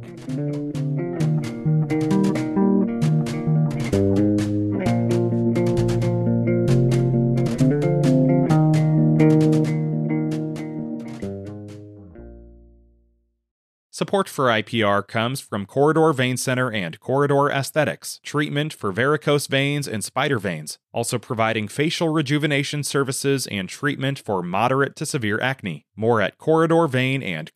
Support 13.97 14.29
for 14.29 14.45
IPR 14.45 15.07
comes 15.07 15.41
from 15.41 15.65
Corridor 15.65 16.13
Vein 16.13 16.37
Center 16.37 16.71
and 16.71 16.99
Corridor 16.99 17.49
Aesthetics, 17.49 18.19
treatment 18.21 18.71
for 18.71 18.91
varicose 18.91 19.47
veins 19.47 19.87
and 19.87 20.03
spider 20.03 20.37
veins, 20.37 20.77
also 20.93 21.17
providing 21.17 21.67
facial 21.67 22.09
rejuvenation 22.09 22.83
services 22.83 23.47
and 23.47 23.67
treatment 23.67 24.19
for 24.19 24.43
moderate 24.43 24.95
to 24.97 25.05
severe 25.07 25.41
acne. 25.41 25.87
More 25.95 26.21
at 26.21 26.37
Corridor 26.37 26.85
Vein 26.85 27.23
and. 27.23 27.51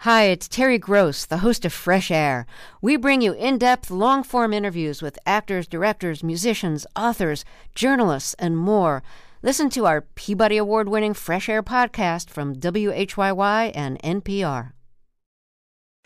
Hi, 0.00 0.24
it's 0.24 0.46
Terry 0.46 0.76
Gross, 0.76 1.24
the 1.24 1.38
host 1.38 1.64
of 1.64 1.72
Fresh 1.72 2.10
Air. 2.10 2.46
We 2.82 2.98
bring 2.98 3.22
you 3.22 3.32
in 3.32 3.56
depth, 3.56 3.90
long 3.90 4.22
form 4.22 4.52
interviews 4.52 5.00
with 5.00 5.18
actors, 5.24 5.66
directors, 5.66 6.22
musicians, 6.22 6.86
authors, 6.94 7.46
journalists, 7.74 8.34
and 8.34 8.58
more. 8.58 9.02
Listen 9.42 9.68
to 9.68 9.84
our 9.84 10.00
Peabody 10.00 10.56
Award 10.56 10.88
winning 10.88 11.12
Fresh 11.12 11.50
Air 11.50 11.62
podcast 11.62 12.30
from 12.30 12.54
WHYY 12.54 13.70
and 13.74 14.00
NPR. 14.00 14.72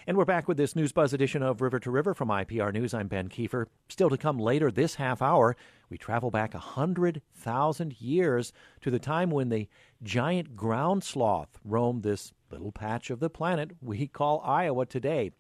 And 0.05 0.17
we're 0.17 0.25
back 0.25 0.49
with 0.49 0.57
this 0.57 0.75
News 0.75 0.91
Buzz 0.91 1.13
edition 1.13 1.41
of 1.41 1.61
River 1.61 1.79
to 1.79 1.93
River 1.93 2.13
from 2.13 2.29
IPR 2.29 2.73
News. 2.73 2.93
I'm 2.93 3.07
Ben 3.07 3.29
Kieffer. 3.29 3.67
Still 3.89 4.11
to 4.11 4.17
come 4.17 4.39
later 4.39 4.73
this 4.73 4.97
half 4.97 5.23
hour, 5.23 5.57
we 5.89 5.97
travel 5.97 6.33
back 6.33 6.55
a 6.55 6.59
100,000 6.59 8.01
years 8.01 8.53
to 8.81 8.91
the 8.91 8.99
time 8.99 9.31
when 9.31 9.49
the 9.49 9.69
giant 10.03 10.57
ground 10.57 11.05
sloth 11.05 11.61
roamed 11.65 12.03
this 12.03 12.33
little 12.51 12.73
patch 12.73 13.11
of 13.11 13.21
the 13.21 13.31
planet 13.31 13.71
we 13.81 14.09
call 14.09 14.43
Iowa 14.45 14.87
today. 14.87 15.31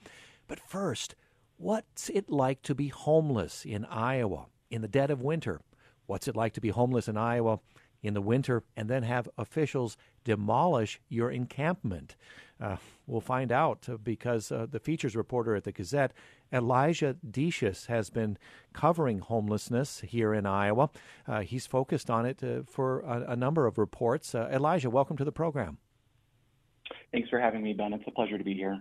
But 0.47 0.61
first, 0.61 1.17
what's 1.57 2.09
it 2.09 2.31
like 2.31 2.63
to 2.63 2.75
be 2.77 2.87
homeless 2.87 3.65
in 3.65 3.85
Iowa 3.87 4.47
in 4.71 4.81
the 4.81 4.87
dead 4.87 5.11
of 5.11 5.23
winter? 5.23 5.61
What's 6.07 6.27
it 6.27 6.35
like 6.35 6.55
to 6.55 6.61
be 6.61 6.71
homeless 6.71 7.07
in 7.07 7.17
Iowa 7.17 7.61
in 8.03 8.15
the 8.15 8.21
winter 8.21 8.63
and 8.77 8.89
then 8.89 9.03
have 9.03 9.29
officials 9.37 9.97
demolish 10.25 11.01
your 11.09 11.31
encampment. 11.31 12.17
Uh, 12.61 12.77
we'll 13.07 13.21
find 13.21 13.51
out 13.51 13.89
uh, 13.89 13.97
because 13.97 14.53
uh, 14.53 14.67
the 14.71 14.79
features 14.79 15.17
reporter 15.17 15.55
at 15.55 15.65
the 15.65 15.73
Gazette, 15.73 16.13
Elijah 16.53 17.17
Decious, 17.29 17.87
has 17.87 18.11
been 18.11 18.37
covering 18.75 19.21
homelessness 19.21 20.01
here 20.01 20.35
in 20.35 20.45
Iowa. 20.45 20.91
Uh, 21.27 21.41
he's 21.41 21.67
focused 21.67 22.11
on 22.11 22.27
it 22.27 22.43
uh, 22.43 22.63
for 22.69 23.01
a, 23.01 23.33
a, 23.33 23.37
number 23.37 23.67
of 23.67 23.79
reports. 23.79 24.35
Uh, 24.35 24.49
Elijah, 24.53 24.91
welcome 24.91 25.17
to 25.17 25.25
the 25.25 25.33
program. 25.33 25.79
Thanks 27.13 27.31
for 27.31 27.41
having 27.41 27.63
me, 27.63 27.73
Ben. 27.73 27.95
It's 27.95 28.05
a 28.07 28.11
pleasure 28.11 28.37
to 28.37 28.45
be 28.45 28.55
here. 28.55 28.79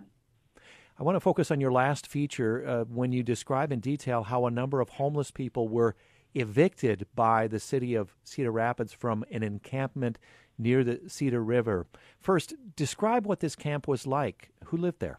I 0.98 1.02
want 1.02 1.16
to 1.16 1.20
focus 1.20 1.50
on 1.50 1.60
your 1.60 1.72
last 1.72 2.06
feature 2.06 2.84
when 2.90 3.10
you 3.10 3.22
describe 3.22 3.72
in 3.72 3.80
detail 3.80 4.24
how 4.24 4.44
a 4.44 4.50
number 4.50 4.82
of 4.82 4.90
homeless 4.90 5.30
people 5.30 5.66
were 5.66 5.96
evicted 6.34 7.06
by 7.14 7.46
the 7.46 7.60
city 7.60 7.94
of 7.94 8.14
Cedar 8.24 8.50
Rapids 8.52 8.92
from 8.92 9.24
an 9.30 9.42
encampment 9.42 10.18
near 10.58 10.84
the 10.84 11.00
Cedar 11.08 11.42
River. 11.42 11.86
First, 12.18 12.54
describe 12.76 13.26
what 13.26 13.40
this 13.40 13.56
camp 13.56 13.88
was 13.88 14.06
like. 14.06 14.50
Who 14.66 14.76
lived 14.76 15.00
there? 15.00 15.18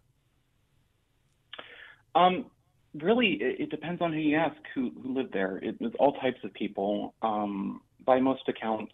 Um, 2.14 2.46
really, 2.94 3.40
it, 3.42 3.70
depends 3.70 4.02
on 4.02 4.14
who 4.14 4.20
you 4.20 4.38
ask 4.38 4.56
who, 4.76 4.92
who 5.02 5.16
lived 5.16 5.34
there. 5.34 5.58
It 5.58 5.80
was 5.80 5.94
all 6.00 6.14
types 6.14 6.40
of 6.44 6.54
people. 6.54 7.16
Um, 7.22 7.82
by 8.06 8.20
most 8.20 8.48
accounts, 8.48 8.94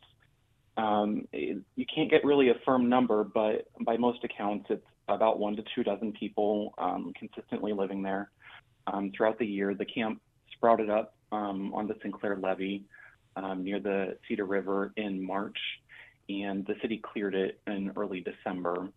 um, 0.78 1.28
it, 1.32 1.58
you 1.76 1.86
can't 1.94 2.10
get 2.10 2.24
really 2.24 2.50
a 2.50 2.56
firm 2.66 2.90
number, 2.90 3.24
but 3.24 3.68
by 3.82 3.98
most 3.98 4.24
accounts, 4.24 4.68
it's 4.70 4.86
about 5.08 5.40
one 5.40 5.56
to 5.56 5.64
two 5.74 5.84
dozen 5.84 6.12
people 6.14 6.74
um, 6.78 7.14
consistently 7.18 7.74
living 7.74 8.04
there. 8.04 8.30
Um, 8.86 9.12
throughout 9.16 9.40
the 9.40 9.46
year, 9.46 9.74
the 9.74 9.86
camp 9.86 10.22
sprouted 10.54 10.90
up 10.90 11.17
um, 11.32 11.74
on 11.74 11.88
the 11.88 11.96
Sinclair 12.02 12.38
Levee 12.38 12.84
um, 13.36 13.64
near 13.64 13.80
the 13.80 14.18
Cedar 14.28 14.46
River 14.46 14.94
in 14.98 15.22
March 15.22 15.58
and 16.30 16.66
the 16.66 16.76
city 16.82 16.98
cleared 16.98 17.36
it 17.36 17.60
in 17.68 17.92
early 17.96 18.22
December. 18.22 18.90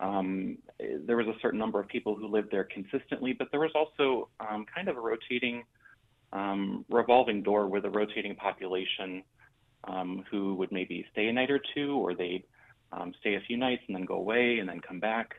Um, 0.00 0.58
there 1.06 1.16
was 1.16 1.26
a 1.26 1.38
certain 1.40 1.58
number 1.58 1.78
of 1.78 1.86
people 1.86 2.16
who 2.16 2.26
lived 2.26 2.50
there 2.50 2.64
consistently, 2.64 3.32
but 3.32 3.48
there 3.50 3.60
was 3.60 3.72
also 3.74 4.28
um, 4.40 4.64
kind 4.74 4.88
of 4.88 4.96
a 4.96 5.00
rotating, 5.00 5.64
um, 6.32 6.84
revolving 6.88 7.42
door 7.42 7.68
with 7.68 7.84
a 7.84 7.90
rotating 7.90 8.34
population 8.34 9.22
um, 9.84 10.24
who 10.30 10.54
would 10.54 10.72
maybe 10.72 11.04
stay 11.12 11.28
a 11.28 11.32
night 11.32 11.50
or 11.50 11.60
two, 11.74 11.96
or 11.96 12.14
they'd 12.14 12.44
stay 13.20 13.34
a 13.34 13.40
few 13.46 13.56
nights 13.56 13.82
and 13.86 13.96
then 13.96 14.04
go 14.04 14.14
away 14.14 14.58
and 14.58 14.68
then 14.68 14.80
come 14.80 15.00
back. 15.00 15.34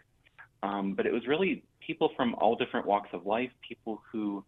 But 0.61 1.05
it 1.05 1.11
was 1.11 1.27
really 1.27 1.63
people 1.85 2.11
from 2.15 2.35
all 2.35 2.55
different 2.55 2.85
walks 2.85 3.09
of 3.13 3.25
life, 3.25 3.51
people 3.67 4.01
who 4.11 4.43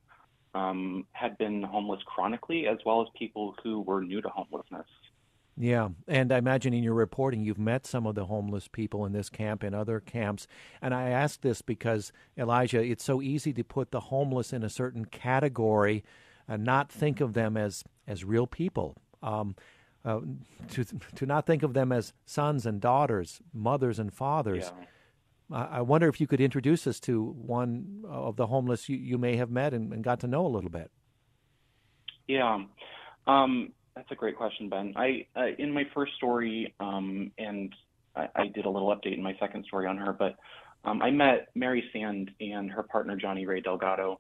had 1.12 1.38
been 1.38 1.64
homeless 1.64 2.02
chronically, 2.06 2.68
as 2.68 2.78
well 2.86 3.02
as 3.02 3.08
people 3.18 3.56
who 3.64 3.82
were 3.82 4.02
new 4.02 4.22
to 4.22 4.30
homelessness. 4.30 4.88
Yeah, 5.58 5.90
and 6.08 6.34
I 6.34 6.38
imagine 6.38 6.74
in 6.74 6.84
your 6.84 6.94
reporting 6.94 7.42
you've 7.42 7.58
met 7.58 7.86
some 7.86 8.06
of 8.06 8.16
the 8.16 8.26
homeless 8.26 8.68
people 8.68 9.06
in 9.06 9.14
this 9.14 9.30
camp 9.30 9.64
and 9.64 9.74
other 9.74 10.02
camps. 10.02 10.48
And 10.82 10.94
I 10.94 11.10
ask 11.10 11.42
this 11.42 11.62
because, 11.62 12.12
Elijah, 12.38 12.84
it's 12.84 13.06
so 13.06 13.22
easy 13.22 13.54
to 13.54 13.64
put 13.64 13.92
the 13.92 14.02
homeless 14.02 14.52
in 14.52 14.64
a 14.64 14.70
certain 14.70 15.06
category 15.06 16.04
and 16.48 16.66
not 16.66 16.92
think 16.92 17.22
of 17.22 17.34
them 17.34 17.56
as, 17.56 17.86
as 18.06 18.26
real 18.26 18.48
people. 18.48 18.98
Um, 19.24 19.56
uh, 20.04 20.20
to 20.70 20.84
to 21.16 21.26
not 21.26 21.48
think 21.48 21.64
of 21.64 21.74
them 21.74 21.92
as 21.92 22.14
sons 22.26 22.68
and 22.68 22.80
daughters, 22.80 23.42
mothers 23.54 23.98
and 23.98 24.14
fathers. 24.14 24.72
Yeah. 24.78 24.86
I, 25.52 25.82
wonder 25.82 26.08
if 26.08 26.20
you 26.20 26.28
could 26.28 26.42
introduce 26.42 26.88
us 26.88 27.00
to 27.02 27.24
one 27.24 28.04
of 28.08 28.36
the 28.36 28.48
homeless 28.48 28.90
you, 28.90 28.98
you 28.98 29.18
may 29.18 29.36
have 29.36 29.52
met 29.52 29.74
and, 29.74 29.94
and 29.94 30.04
got 30.04 30.20
to 30.22 30.28
know 30.28 30.46
a 30.46 30.50
little 30.50 30.70
bit. 30.70 30.90
Yeah. 32.28 32.64
Um, 33.28 33.72
that's 33.96 34.10
a 34.12 34.16
great 34.16 34.36
question, 34.36 34.70
Ben. 34.70 34.94
I 34.96 35.26
uh, 35.36 35.48
in 35.58 35.72
my 35.72 35.84
first 35.94 36.14
story, 36.16 36.74
um, 36.80 37.32
and 37.38 37.74
I, 38.16 38.28
I, 38.36 38.48
did 38.48 38.66
a 38.66 38.70
little 38.70 38.90
update 38.90 39.14
in 39.14 39.24
my 39.24 39.36
second 39.40 39.66
story 39.66 39.88
on 39.88 39.98
her, 39.98 40.12
but 40.12 40.36
um, 40.84 41.02
I 41.02 41.12
met 41.12 41.50
Mary 41.56 41.84
Sand 41.94 42.32
and 42.40 42.70
her 42.72 42.84
partner 42.84 43.16
Johnny 43.16 43.46
Ray 43.46 43.62
Delgado. 43.62 44.20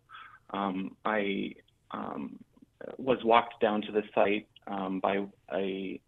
Um, 0.51 0.95
I 1.03 1.55
um, 1.91 2.39
was 2.97 3.17
walked 3.23 3.59
down 3.61 3.81
to 3.83 3.91
the 3.91 4.03
site 4.13 4.47
um, 4.67 4.99
by 4.99 5.25
a 5.53 5.99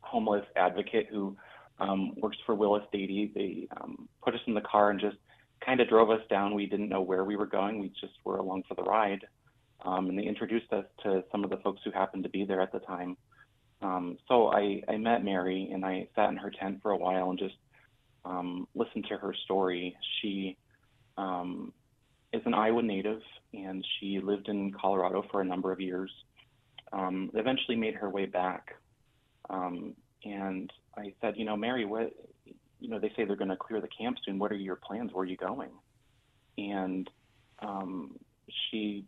homeless 0.00 0.44
advocate 0.54 1.08
who 1.10 1.36
um, 1.78 2.14
works 2.16 2.38
for 2.46 2.54
Willis 2.54 2.84
Dady. 2.92 3.32
They 3.32 3.68
um, 3.80 4.08
put 4.24 4.34
us 4.34 4.40
in 4.46 4.54
the 4.54 4.60
car 4.60 4.90
and 4.90 5.00
just 5.00 5.16
kind 5.64 5.80
of 5.80 5.88
drove 5.88 6.10
us 6.10 6.20
down. 6.28 6.54
We 6.54 6.66
didn't 6.66 6.88
know 6.88 7.02
where 7.02 7.24
we 7.24 7.36
were 7.36 7.46
going. 7.46 7.80
We 7.80 7.88
just 7.88 8.14
were 8.24 8.36
along 8.36 8.64
for 8.68 8.74
the 8.74 8.82
ride 8.82 9.26
um, 9.84 10.08
and 10.08 10.18
they 10.18 10.24
introduced 10.24 10.72
us 10.72 10.84
to 11.02 11.22
some 11.30 11.44
of 11.44 11.50
the 11.50 11.58
folks 11.58 11.80
who 11.84 11.90
happened 11.90 12.24
to 12.24 12.28
be 12.28 12.44
there 12.44 12.60
at 12.60 12.72
the 12.72 12.80
time. 12.80 13.16
Um, 13.82 14.18
so 14.26 14.48
I, 14.48 14.82
I 14.88 14.96
met 14.96 15.24
Mary 15.24 15.70
and 15.72 15.84
I 15.84 16.08
sat 16.16 16.30
in 16.30 16.36
her 16.36 16.50
tent 16.50 16.80
for 16.82 16.92
a 16.92 16.96
while 16.96 17.30
and 17.30 17.38
just 17.38 17.56
um, 18.24 18.66
listened 18.74 19.06
to 19.10 19.18
her 19.18 19.34
story. 19.44 19.96
She 20.20 20.56
um, 21.18 21.72
is 22.32 22.42
an 22.46 22.54
Iowa 22.54 22.82
native 22.82 23.20
and 23.52 23.86
she 23.98 24.18
lived 24.18 24.48
in 24.48 24.72
Colorado 24.72 25.24
for 25.30 25.40
a 25.40 25.44
number 25.44 25.72
of 25.72 25.80
years. 25.80 26.10
Um, 26.92 27.30
eventually 27.34 27.76
made 27.76 27.94
her 27.94 28.08
way 28.08 28.26
back. 28.26 28.74
Um, 29.50 29.94
and 30.24 30.72
I 30.96 31.12
said, 31.20 31.34
you 31.36 31.44
know, 31.44 31.56
Mary, 31.56 31.84
what, 31.84 32.12
you 32.80 32.88
know, 32.88 32.98
they 32.98 33.12
say 33.16 33.24
they're 33.24 33.36
going 33.36 33.50
to 33.50 33.56
clear 33.56 33.80
the 33.80 33.88
camp 33.88 34.18
soon. 34.24 34.38
What 34.38 34.52
are 34.52 34.56
your 34.56 34.76
plans? 34.76 35.12
Where 35.12 35.22
are 35.22 35.26
you 35.26 35.36
going? 35.36 35.70
And 36.58 37.08
um, 37.60 38.18
she 38.70 39.04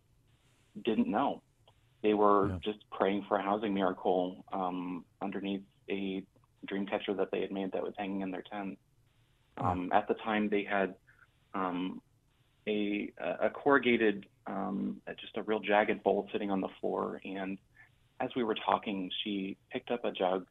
didn't 0.84 1.08
know. 1.08 1.42
They 2.02 2.14
were 2.14 2.48
yeah. 2.48 2.58
just 2.62 2.78
praying 2.90 3.24
for 3.28 3.38
a 3.38 3.42
housing 3.42 3.74
miracle 3.74 4.44
um, 4.52 5.04
underneath 5.20 5.62
a 5.90 6.22
dream 6.66 6.86
catcher 6.86 7.14
that 7.14 7.30
they 7.30 7.40
had 7.40 7.50
made 7.50 7.72
that 7.72 7.82
was 7.82 7.94
hanging 7.96 8.20
in 8.20 8.30
their 8.30 8.42
tent. 8.42 8.78
Um, 9.56 9.90
at 9.92 10.06
the 10.06 10.14
time, 10.14 10.48
they 10.48 10.62
had 10.62 10.94
um, 11.54 12.00
a, 12.68 13.12
a 13.40 13.50
corrugated, 13.50 14.26
um, 14.46 15.00
just 15.20 15.36
a 15.36 15.42
real 15.42 15.58
jagged 15.58 16.02
bowl 16.04 16.28
sitting 16.32 16.50
on 16.50 16.60
the 16.60 16.68
floor. 16.80 17.20
And 17.24 17.58
as 18.20 18.30
we 18.36 18.44
were 18.44 18.54
talking, 18.54 19.10
she 19.24 19.56
picked 19.72 19.90
up 19.90 20.04
a 20.04 20.12
jug 20.12 20.46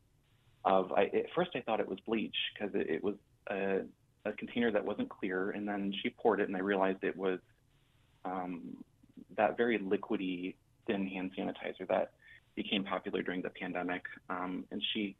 of. 0.67 0.91
I, 0.91 1.03
at 1.06 1.25
first, 1.36 1.51
I 1.56 1.62
thought 1.62 1.80
it 1.80 1.88
was 1.88 1.99
bleach 2.06 2.36
because 2.53 2.75
it, 2.75 2.89
it 2.89 3.03
was 3.03 3.15
a, 3.49 3.80
a 4.25 4.32
container 4.34 4.71
that 4.71 4.84
wasn't 4.84 5.10
clear. 5.10 5.51
And 5.51 5.67
then 5.67 5.93
she 6.01 6.10
poured 6.10 6.39
it, 6.39 6.47
and 6.47 6.56
I 6.56 6.60
realized 6.60 7.03
it 7.03 7.17
was 7.17 7.39
um, 8.25 8.77
that 9.36 9.58
very 9.58 9.80
liquidy 9.80 10.56
thin 10.86 11.08
hand 11.08 11.32
sanitizer 11.38 11.88
that 11.89 12.12
became 12.56 12.84
popular 12.84 13.21
during 13.21 13.41
the 13.41 13.49
pandemic. 13.49 14.03
Um, 14.30 14.65
and 14.71 14.82
she 14.93 15.15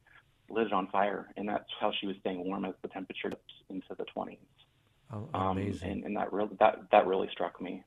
lit 0.50 0.68
it 0.68 0.74
on 0.74 0.88
fire, 0.88 1.32
and 1.38 1.48
that's 1.48 1.70
how 1.80 1.92
she 2.00 2.08
was 2.08 2.16
staying 2.20 2.44
warm 2.46 2.66
as 2.66 2.74
the 2.82 2.88
temperature 2.90 3.30
dipped 3.30 3.52
into 3.70 3.88
the 3.98 4.06
20s. 4.16 4.38
Oh, 5.14 5.30
amazing! 5.34 5.88
Um, 5.88 5.92
and, 5.94 6.04
and 6.06 6.18
that 6.18 6.34
really 6.34 6.56
that 6.60 6.80
that 6.92 7.08
really 7.08 7.30
struck 7.32 7.62
me. 7.62 7.82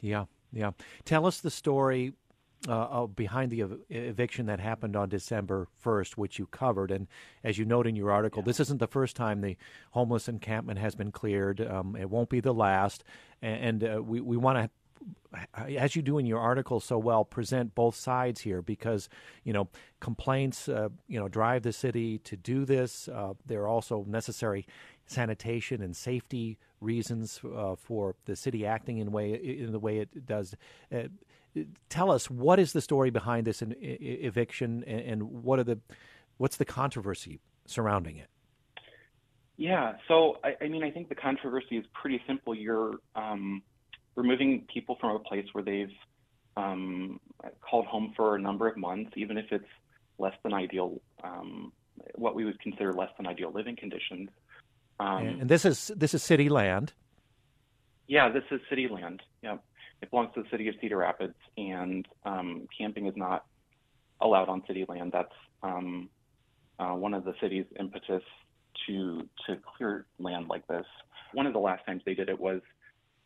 Yeah, 0.00 0.24
yeah. 0.52 0.72
Tell 1.04 1.24
us 1.24 1.40
the 1.40 1.50
story 1.50 2.14
uh, 2.68 3.06
behind 3.06 3.50
the 3.50 3.62
ev- 3.62 3.78
eviction 3.90 4.46
that 4.46 4.60
happened 4.60 4.96
on 4.96 5.08
December 5.08 5.68
1st, 5.84 6.12
which 6.12 6.38
you 6.38 6.46
covered. 6.46 6.90
And 6.90 7.06
as 7.44 7.58
you 7.58 7.64
note 7.64 7.86
in 7.86 7.96
your 7.96 8.10
article, 8.10 8.42
yeah. 8.42 8.46
this 8.46 8.60
isn't 8.60 8.78
the 8.78 8.86
first 8.86 9.16
time 9.16 9.40
the 9.40 9.56
homeless 9.90 10.28
encampment 10.28 10.78
has 10.78 10.94
been 10.94 11.12
cleared. 11.12 11.60
Um, 11.60 11.96
it 11.96 12.10
won't 12.10 12.28
be 12.28 12.40
the 12.40 12.54
last. 12.54 13.04
And, 13.42 13.82
and 13.82 13.96
uh, 13.96 14.02
we, 14.02 14.20
we 14.20 14.36
want 14.36 14.58
to 14.58 14.70
as 15.54 15.94
you 15.94 16.02
do 16.02 16.18
in 16.18 16.26
your 16.26 16.38
article 16.38 16.80
so 16.80 16.98
well, 16.98 17.24
present 17.24 17.74
both 17.74 17.94
sides 17.94 18.40
here 18.40 18.62
because 18.62 19.08
you 19.44 19.52
know 19.52 19.68
complaints 20.00 20.68
uh, 20.68 20.88
you 21.08 21.18
know 21.18 21.28
drive 21.28 21.62
the 21.62 21.72
city 21.72 22.18
to 22.18 22.36
do 22.36 22.64
this. 22.64 23.08
Uh, 23.08 23.34
there 23.44 23.62
are 23.62 23.68
also 23.68 24.04
necessary 24.08 24.66
sanitation 25.06 25.82
and 25.82 25.96
safety 25.96 26.58
reasons 26.80 27.40
uh, 27.56 27.74
for 27.76 28.14
the 28.24 28.36
city 28.36 28.66
acting 28.66 28.98
in 28.98 29.12
way 29.12 29.32
in 29.32 29.72
the 29.72 29.78
way 29.78 29.98
it 29.98 30.26
does. 30.26 30.54
Tell 31.88 32.10
us 32.10 32.30
what 32.30 32.58
is 32.58 32.72
the 32.72 32.80
story 32.80 33.10
behind 33.10 33.46
this 33.46 33.62
in, 33.62 33.74
eviction 33.80 34.84
and, 34.86 35.00
and 35.00 35.22
what 35.42 35.58
are 35.58 35.64
the 35.64 35.78
what's 36.38 36.56
the 36.56 36.64
controversy 36.64 37.40
surrounding 37.66 38.16
it? 38.16 38.28
Yeah, 39.56 39.94
so 40.06 40.38
I, 40.44 40.64
I 40.64 40.68
mean, 40.68 40.82
I 40.82 40.90
think 40.90 41.08
the 41.08 41.14
controversy 41.14 41.78
is 41.78 41.84
pretty 41.94 42.20
simple. 42.26 42.54
You're 42.54 42.96
um, 43.14 43.62
removing 44.14 44.66
people 44.72 44.98
from 45.00 45.16
a 45.16 45.18
place 45.18 45.46
where 45.52 45.64
they've 45.64 45.92
um, 46.56 47.20
called 47.62 47.86
home 47.86 48.12
for 48.16 48.36
a 48.36 48.38
number 48.38 48.68
of 48.68 48.76
months, 48.76 49.12
even 49.16 49.38
if 49.38 49.46
it's 49.50 49.64
less 50.18 50.34
than 50.42 50.52
ideal, 50.52 51.00
um, 51.24 51.72
what 52.14 52.34
we 52.34 52.44
would 52.44 52.60
consider 52.60 52.92
less 52.92 53.10
than 53.16 53.26
ideal 53.26 53.50
living 53.52 53.76
conditions. 53.76 54.28
Um, 55.00 55.26
and 55.26 55.48
this 55.48 55.64
is 55.64 55.90
this 55.96 56.14
is 56.14 56.22
city 56.22 56.48
land. 56.48 56.92
Yeah, 58.08 58.30
this 58.30 58.44
is 58.50 58.60
city 58.68 58.88
land. 58.88 59.22
Yeah, 59.42 59.56
it 60.02 60.10
belongs 60.10 60.30
to 60.34 60.42
the 60.42 60.48
city 60.50 60.68
of 60.68 60.74
Cedar 60.80 60.98
Rapids, 60.98 61.34
and 61.56 62.06
um, 62.24 62.68
camping 62.76 63.06
is 63.06 63.14
not 63.16 63.46
allowed 64.20 64.48
on 64.48 64.62
city 64.66 64.84
land. 64.88 65.12
That's 65.12 65.32
um, 65.62 66.08
uh, 66.78 66.92
one 66.92 67.14
of 67.14 67.24
the 67.24 67.34
city's 67.40 67.66
impetus 67.78 68.22
to 68.86 69.28
to 69.46 69.56
clear 69.76 70.06
land 70.18 70.48
like 70.48 70.66
this. 70.68 70.86
One 71.32 71.46
of 71.46 71.52
the 71.52 71.58
last 71.58 71.84
times 71.86 72.02
they 72.04 72.14
did 72.14 72.28
it 72.28 72.38
was 72.38 72.60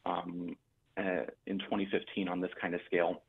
um, 0.06 0.56
uh, 0.96 1.24
in 1.46 1.59
2015 1.59 2.28
on 2.28 2.40
this 2.40 2.50
kind 2.61 2.74
of 2.74 2.80
scale. 2.87 3.22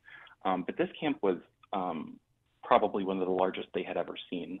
Um, 0.44 0.64
but 0.66 0.76
this 0.76 0.88
camp 1.00 1.18
was 1.22 1.38
um, 1.72 2.18
probably 2.62 3.04
one 3.04 3.20
of 3.20 3.26
the 3.26 3.32
largest 3.32 3.68
they 3.74 3.82
had 3.82 3.96
ever 3.96 4.14
seen. 4.30 4.60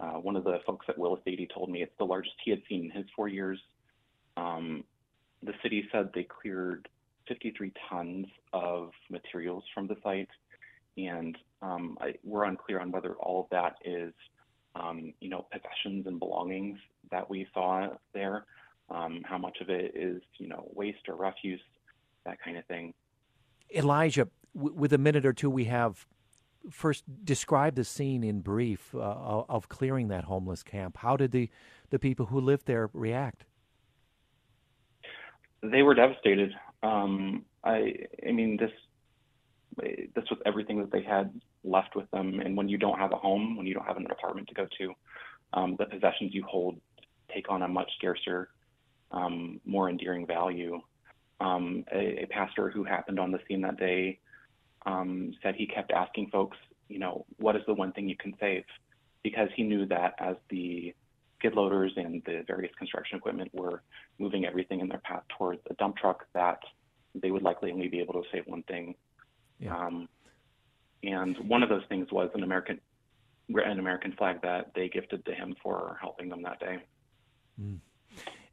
uh, 0.00 0.14
one 0.14 0.36
of 0.36 0.44
the 0.44 0.58
folks 0.66 0.86
at 0.88 0.98
Willis 0.98 1.20
Dady 1.26 1.48
told 1.52 1.70
me 1.70 1.82
it's 1.82 1.96
the 1.98 2.04
largest 2.04 2.34
he 2.44 2.50
had 2.50 2.62
seen 2.68 2.86
in 2.86 2.90
his 2.90 3.06
four 3.14 3.28
years. 3.28 3.58
Um, 4.36 4.84
the 5.42 5.52
city 5.62 5.88
said 5.92 6.10
they 6.14 6.24
cleared 6.24 6.88
53 7.28 7.72
tons 7.90 8.26
of 8.52 8.90
materials 9.10 9.64
from 9.74 9.86
the 9.86 9.96
site, 10.02 10.28
and 10.96 11.36
um, 11.62 11.96
I, 12.00 12.14
we're 12.22 12.44
unclear 12.44 12.80
on 12.80 12.90
whether 12.90 13.14
all 13.14 13.42
of 13.42 13.46
that 13.50 13.76
is, 13.84 14.12
um, 14.74 15.12
you 15.20 15.28
know, 15.28 15.46
possessions 15.52 16.06
and 16.06 16.18
belongings 16.18 16.78
that 17.10 17.28
we 17.28 17.46
saw 17.54 17.88
there. 18.12 18.44
Um, 18.90 19.22
how 19.24 19.38
much 19.38 19.58
of 19.62 19.70
it 19.70 19.92
is, 19.96 20.20
you 20.38 20.46
know, 20.46 20.70
waste 20.74 21.08
or 21.08 21.16
refuse, 21.16 21.60
that 22.26 22.36
kind 22.44 22.58
of 22.58 22.66
thing. 22.66 22.92
Elijah, 23.74 24.28
w- 24.54 24.74
with 24.74 24.92
a 24.92 24.98
minute 24.98 25.24
or 25.24 25.32
two 25.32 25.48
we 25.48 25.64
have, 25.64 26.06
first 26.70 27.04
describe 27.24 27.76
the 27.76 27.84
scene 27.84 28.22
in 28.22 28.40
brief 28.40 28.94
uh, 28.94 28.98
of 28.98 29.68
clearing 29.68 30.08
that 30.08 30.24
homeless 30.24 30.62
camp. 30.62 30.98
How 30.98 31.16
did 31.16 31.30
the, 31.30 31.50
the 31.90 31.98
people 31.98 32.26
who 32.26 32.40
lived 32.40 32.66
there 32.66 32.90
react? 32.92 33.44
They 35.62 35.82
were 35.82 35.94
devastated. 35.94 36.52
Um, 36.84 37.44
I, 37.64 37.94
I 38.26 38.32
mean, 38.32 38.56
this 38.58 38.70
this 40.14 40.24
was 40.30 40.38
everything 40.46 40.78
that 40.78 40.92
they 40.92 41.02
had 41.02 41.32
left 41.64 41.96
with 41.96 42.08
them. 42.12 42.38
And 42.38 42.56
when 42.56 42.68
you 42.68 42.78
don't 42.78 42.98
have 42.98 43.12
a 43.12 43.16
home, 43.16 43.56
when 43.56 43.66
you 43.66 43.74
don't 43.74 43.86
have 43.86 43.96
an 43.96 44.06
apartment 44.08 44.46
to 44.48 44.54
go 44.54 44.68
to, 44.78 44.92
um, 45.52 45.74
the 45.78 45.86
possessions 45.86 46.32
you 46.32 46.44
hold 46.44 46.80
take 47.32 47.50
on 47.50 47.62
a 47.62 47.68
much 47.68 47.90
scarcer, 47.96 48.50
um, 49.10 49.60
more 49.64 49.88
endearing 49.88 50.26
value. 50.26 50.80
Um, 51.40 51.84
a, 51.92 52.22
a, 52.22 52.26
pastor 52.26 52.70
who 52.70 52.84
happened 52.84 53.18
on 53.18 53.32
the 53.32 53.40
scene 53.48 53.62
that 53.62 53.76
day 53.76 54.20
um, 54.86 55.32
said 55.42 55.56
he 55.56 55.66
kept 55.66 55.90
asking 55.90 56.30
folks, 56.30 56.56
you 56.88 57.00
know, 57.00 57.26
what 57.38 57.56
is 57.56 57.62
the 57.66 57.74
one 57.74 57.92
thing 57.92 58.08
you 58.08 58.16
can 58.16 58.34
save? 58.38 58.64
Because 59.24 59.48
he 59.56 59.64
knew 59.64 59.84
that 59.86 60.14
as 60.18 60.36
the 60.50 60.94
skid 61.44 61.54
loaders 61.54 61.92
and 61.96 62.22
the 62.24 62.42
various 62.46 62.72
construction 62.78 63.18
equipment 63.18 63.50
were 63.52 63.82
moving 64.18 64.44
everything 64.44 64.80
in 64.80 64.88
their 64.88 65.00
path 65.00 65.22
towards 65.36 65.60
a 65.70 65.74
dump 65.74 65.96
truck, 65.96 66.24
that 66.32 66.58
they 67.14 67.30
would 67.30 67.42
likely 67.42 67.70
only 67.70 67.88
be 67.88 68.00
able 68.00 68.14
to 68.14 68.22
save 68.32 68.44
one 68.46 68.62
thing. 68.62 68.94
Yeah. 69.58 69.76
Um, 69.76 70.08
and 71.02 71.36
one 71.46 71.62
of 71.62 71.68
those 71.68 71.82
things 71.88 72.08
was 72.10 72.30
an 72.34 72.42
American 72.42 72.80
an 73.50 73.78
American 73.78 74.12
flag 74.16 74.40
that 74.40 74.70
they 74.74 74.88
gifted 74.88 75.22
to 75.26 75.34
him 75.34 75.54
for 75.62 75.98
helping 76.00 76.30
them 76.30 76.42
that 76.42 76.58
day. 76.60 76.78
Mm. 77.60 77.78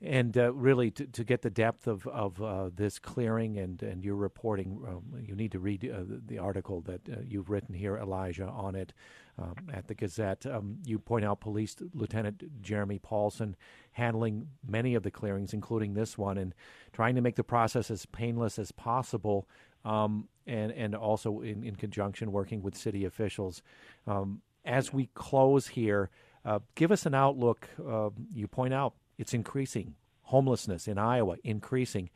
And 0.03 0.35
uh, 0.35 0.51
really, 0.53 0.89
to, 0.91 1.05
to, 1.05 1.23
get 1.23 1.43
the 1.43 1.51
depth 1.51 1.85
of, 1.85 2.07
of 2.07 2.41
uh, 2.41 2.71
this 2.73 2.97
clearing 2.97 3.59
and, 3.59 3.83
and 3.83 4.03
your 4.03 4.15
reporting, 4.15 4.83
um, 4.87 5.03
you 5.21 5.35
need 5.35 5.51
to 5.51 5.59
read 5.59 5.87
uh, 5.87 6.03
the 6.25 6.39
article 6.39 6.81
that 6.81 7.01
uh, 7.07 7.17
you've 7.23 7.51
written 7.51 7.75
here, 7.75 7.97
Elijah, 7.97 8.47
on 8.47 8.73
it 8.73 8.93
um, 9.37 9.53
at 9.71 9.87
the 9.87 9.93
Gazette. 9.93 10.47
Um, 10.47 10.77
you 10.85 10.97
point 10.97 11.23
out 11.23 11.39
Police 11.39 11.75
Lieutenant 11.93 12.43
Jeremy 12.63 12.97
Paulson 12.97 13.55
handling 13.91 14.47
many 14.67 14.95
of 14.95 15.03
the 15.03 15.11
clearings, 15.11 15.53
including 15.53 15.93
this 15.93 16.17
one, 16.17 16.39
and 16.39 16.55
trying 16.93 17.13
to 17.13 17.21
make 17.21 17.35
the 17.35 17.43
process 17.43 17.91
as 17.91 18.07
painless 18.07 18.57
as 18.57 18.71
possible. 18.71 19.47
Um, 19.85 20.27
and, 20.47 20.71
and 20.71 20.95
also 20.95 21.41
in, 21.41 21.63
in 21.63 21.75
conjunction 21.75 22.31
working 22.31 22.61
with 22.61 22.75
city 22.75 23.05
officials. 23.05 23.61
Um, 24.07 24.41
as 24.65 24.91
we 24.91 25.09
close 25.13 25.67
here, 25.67 26.09
uh, 26.43 26.59
give 26.75 26.91
us 26.91 27.05
an 27.05 27.13
outlook. 27.13 27.69
Uh, 27.79 28.09
you 28.33 28.47
point 28.47 28.73
out 28.73 28.93
it's 29.21 29.35
increasing. 29.35 29.93
Homelessness 30.23 30.87
in 30.87 30.97
Iowa 30.97 31.35
increasing. 31.43 32.09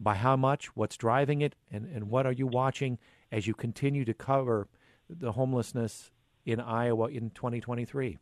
By 0.00 0.16
how 0.16 0.36
much? 0.36 0.66
What's 0.76 0.96
driving 0.96 1.40
it? 1.40 1.54
And, 1.70 1.86
and 1.86 2.10
what 2.10 2.26
are 2.26 2.32
you 2.32 2.48
watching 2.48 2.98
as 3.30 3.46
you 3.46 3.54
continue 3.54 4.04
to 4.04 4.12
cover 4.12 4.66
the 5.08 5.32
homelessness 5.32 6.10
in 6.44 6.58
Iowa 6.58 7.10
in 7.10 7.30
2023? 7.30 8.18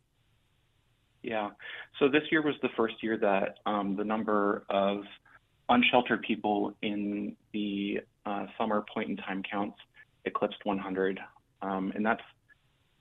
Yeah. 1.23 1.49
So 1.97 2.07
this 2.07 2.21
year 2.31 2.43
was 2.43 2.53
the 2.61 2.69
first 2.77 3.01
year 3.01 3.17
that 3.17 3.57
um, 3.65 3.95
the 3.95 4.03
number 4.03 4.63
of 4.69 5.01
unsheltered 5.67 6.21
people 6.21 6.75
in 6.83 7.35
the 7.53 8.01
uh, 8.27 8.45
summer 8.55 8.85
point 8.93 9.09
in 9.09 9.17
time 9.17 9.41
counts 9.49 9.79
eclipsed 10.25 10.59
100. 10.63 11.19
Um, 11.63 11.91
and 11.95 12.05
that's 12.05 12.21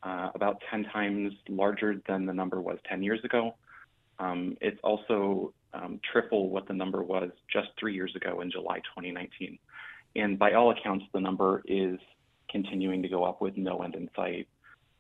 uh, 0.03 0.31
about 0.35 0.63
10 0.71 0.85
times 0.85 1.35
larger 1.51 2.01
than 2.09 2.25
the 2.25 2.33
number 2.33 2.59
was 2.63 2.79
10 2.89 3.03
years 3.03 3.23
ago. 3.23 3.55
Um, 4.19 4.57
it's 4.61 4.81
also 4.83 5.53
um, 5.75 6.01
triple 6.11 6.49
what 6.51 6.67
the 6.67 6.75
number 6.75 7.03
was 7.03 7.31
just 7.53 7.69
three 7.79 7.95
years 7.95 8.15
ago 8.17 8.41
in 8.41 8.51
July 8.51 8.79
2019. 8.79 9.59
And 10.17 10.39
by 10.39 10.53
all 10.53 10.71
accounts, 10.71 11.05
the 11.13 11.21
number 11.21 11.63
is 11.67 11.99
continuing 12.51 13.03
to 13.03 13.09
go 13.09 13.25
up 13.25 13.41
with 13.41 13.57
no 13.57 13.83
end 13.83 13.95
in 13.95 14.09
sight. 14.17 14.49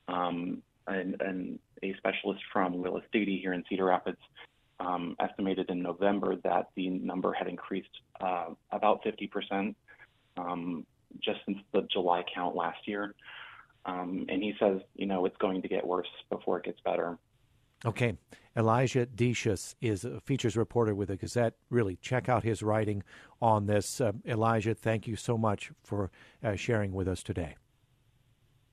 Um, 0.08 0.62
and, 0.86 1.20
and, 1.20 1.58
a 1.82 1.94
specialist 1.98 2.40
from 2.54 2.78
Willis 2.78 3.04
Dady 3.14 3.38
here 3.38 3.52
in 3.52 3.62
Cedar 3.68 3.84
Rapids 3.84 4.16
um, 4.80 5.14
estimated 5.20 5.68
in 5.68 5.82
November 5.82 6.36
that 6.36 6.70
the 6.74 6.88
number 6.88 7.34
had 7.34 7.48
increased 7.48 7.90
uh, 8.18 8.46
about 8.72 9.04
50% 9.04 9.74
um, 10.38 10.86
just 11.22 11.40
since 11.44 11.58
the 11.72 11.86
July 11.92 12.24
count 12.34 12.56
last 12.56 12.88
year. 12.88 13.14
Um, 13.84 14.24
and 14.30 14.42
he 14.42 14.54
says, 14.58 14.80
you 14.94 15.04
know, 15.04 15.26
it's 15.26 15.36
going 15.36 15.60
to 15.60 15.68
get 15.68 15.86
worse 15.86 16.08
before 16.30 16.58
it 16.58 16.64
gets 16.64 16.80
better. 16.80 17.18
Okay. 17.84 18.16
Elijah 18.56 19.04
Decious 19.04 19.74
is 19.82 20.04
a 20.04 20.20
features 20.20 20.56
reporter 20.56 20.94
with 20.94 21.08
the 21.08 21.16
Gazette. 21.16 21.54
Really, 21.68 21.96
check 21.96 22.28
out 22.28 22.42
his 22.42 22.62
writing 22.62 23.02
on 23.42 23.66
this. 23.66 24.00
Uh, 24.00 24.12
Elijah, 24.26 24.74
thank 24.74 25.06
you 25.06 25.14
so 25.14 25.36
much 25.36 25.70
for 25.82 26.10
uh, 26.42 26.54
sharing 26.54 26.92
with 26.92 27.06
us 27.06 27.22
today. 27.22 27.56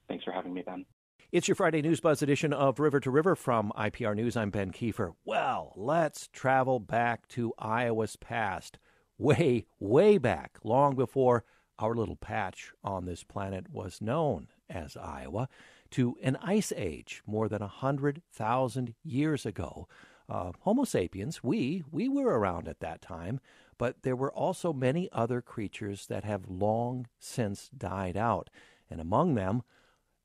Thanks 0.07 0.23
for 0.23 0.31
having 0.31 0.53
me, 0.53 0.61
Ben. 0.61 0.85
It's 1.33 1.47
your 1.47 1.55
Friday 1.55 1.81
News 1.81 1.99
Buzz 1.99 2.21
edition 2.21 2.53
of 2.53 2.79
River 2.79 2.99
to 3.01 3.11
River 3.11 3.35
from 3.35 3.73
IPR 3.77 4.15
News. 4.15 4.37
I'm 4.37 4.51
Ben 4.51 4.71
Kieffer. 4.71 5.13
Well, 5.25 5.73
let's 5.75 6.29
travel 6.31 6.79
back 6.79 7.27
to 7.29 7.53
Iowa's 7.57 8.15
past, 8.15 8.77
way, 9.17 9.65
way 9.79 10.17
back, 10.17 10.59
long 10.63 10.95
before 10.95 11.43
our 11.79 11.95
little 11.95 12.15
patch 12.15 12.71
on 12.83 13.05
this 13.05 13.23
planet 13.23 13.65
was 13.71 13.99
known 13.99 14.47
as 14.69 14.95
Iowa 14.95 15.49
to 15.93 16.17
an 16.23 16.35
ice 16.41 16.73
age 16.75 17.21
more 17.27 17.47
than 17.47 17.61
a 17.61 17.65
100,000 17.65 18.95
years 19.03 19.45
ago. 19.45 19.87
Uh, 20.27 20.51
Homo 20.61 20.85
sapiens, 20.85 21.43
we, 21.43 21.83
we 21.91 22.09
were 22.09 22.39
around 22.39 22.67
at 22.67 22.79
that 22.79 23.01
time, 23.01 23.39
but 23.77 24.01
there 24.01 24.15
were 24.15 24.33
also 24.33 24.73
many 24.73 25.07
other 25.11 25.39
creatures 25.39 26.07
that 26.07 26.23
have 26.23 26.49
long 26.49 27.07
since 27.19 27.69
died 27.69 28.17
out, 28.17 28.49
and 28.89 28.99
among 28.99 29.35
them, 29.35 29.61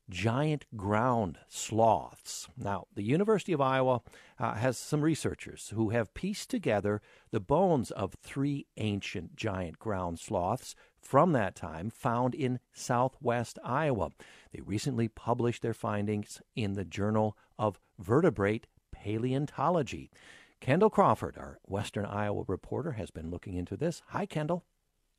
giant 0.09 0.65
ground 0.75 1.37
sloths. 1.47 2.47
Now, 2.57 2.87
the 2.95 3.03
University 3.03 3.53
of 3.53 3.61
Iowa 3.61 4.01
uh, 4.39 4.55
has 4.55 4.75
some 4.75 5.01
researchers 5.01 5.71
who 5.75 5.89
have 5.89 6.15
pieced 6.15 6.49
together 6.49 6.99
the 7.29 7.39
bones 7.39 7.91
of 7.91 8.15
three 8.23 8.65
ancient 8.77 9.35
giant 9.35 9.77
ground 9.77 10.19
sloths 10.19 10.73
from 11.01 11.31
that 11.33 11.55
time 11.55 11.89
found 11.89 12.35
in 12.35 12.59
southwest 12.73 13.59
Iowa. 13.63 14.09
They 14.51 14.61
recently 14.61 15.07
published 15.07 15.61
their 15.61 15.73
findings 15.73 16.41
in 16.55 16.73
the 16.73 16.85
Journal 16.85 17.37
of 17.57 17.79
Vertebrate 17.97 18.67
Paleontology. 18.91 20.11
Kendall 20.59 20.89
Crawford, 20.89 21.37
our 21.37 21.59
Western 21.63 22.05
Iowa 22.05 22.43
reporter, 22.47 22.93
has 22.93 23.11
been 23.11 23.31
looking 23.31 23.55
into 23.55 23.77
this. 23.77 24.01
Hi, 24.07 24.25
Kendall. 24.25 24.65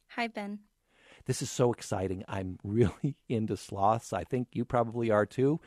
Hi, 0.08 0.26
Ben. 0.26 0.60
This 1.26 1.42
is 1.42 1.50
so 1.50 1.72
exciting. 1.72 2.24
I'm 2.28 2.58
really 2.64 3.16
into 3.28 3.56
sloths. 3.56 4.12
I 4.12 4.24
think 4.24 4.48
you 4.52 4.64
probably 4.64 5.10
are 5.10 5.26
too. 5.26 5.60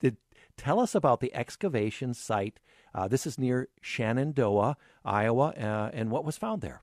Did, 0.00 0.16
tell 0.56 0.80
us 0.80 0.94
about 0.94 1.20
the 1.20 1.34
excavation 1.34 2.14
site. 2.14 2.60
Uh, 2.94 3.08
this 3.08 3.26
is 3.26 3.38
near 3.38 3.68
Shenandoah, 3.80 4.76
Iowa, 5.04 5.48
uh, 5.48 5.90
and 5.92 6.10
what 6.10 6.24
was 6.24 6.38
found 6.38 6.62
there. 6.62 6.82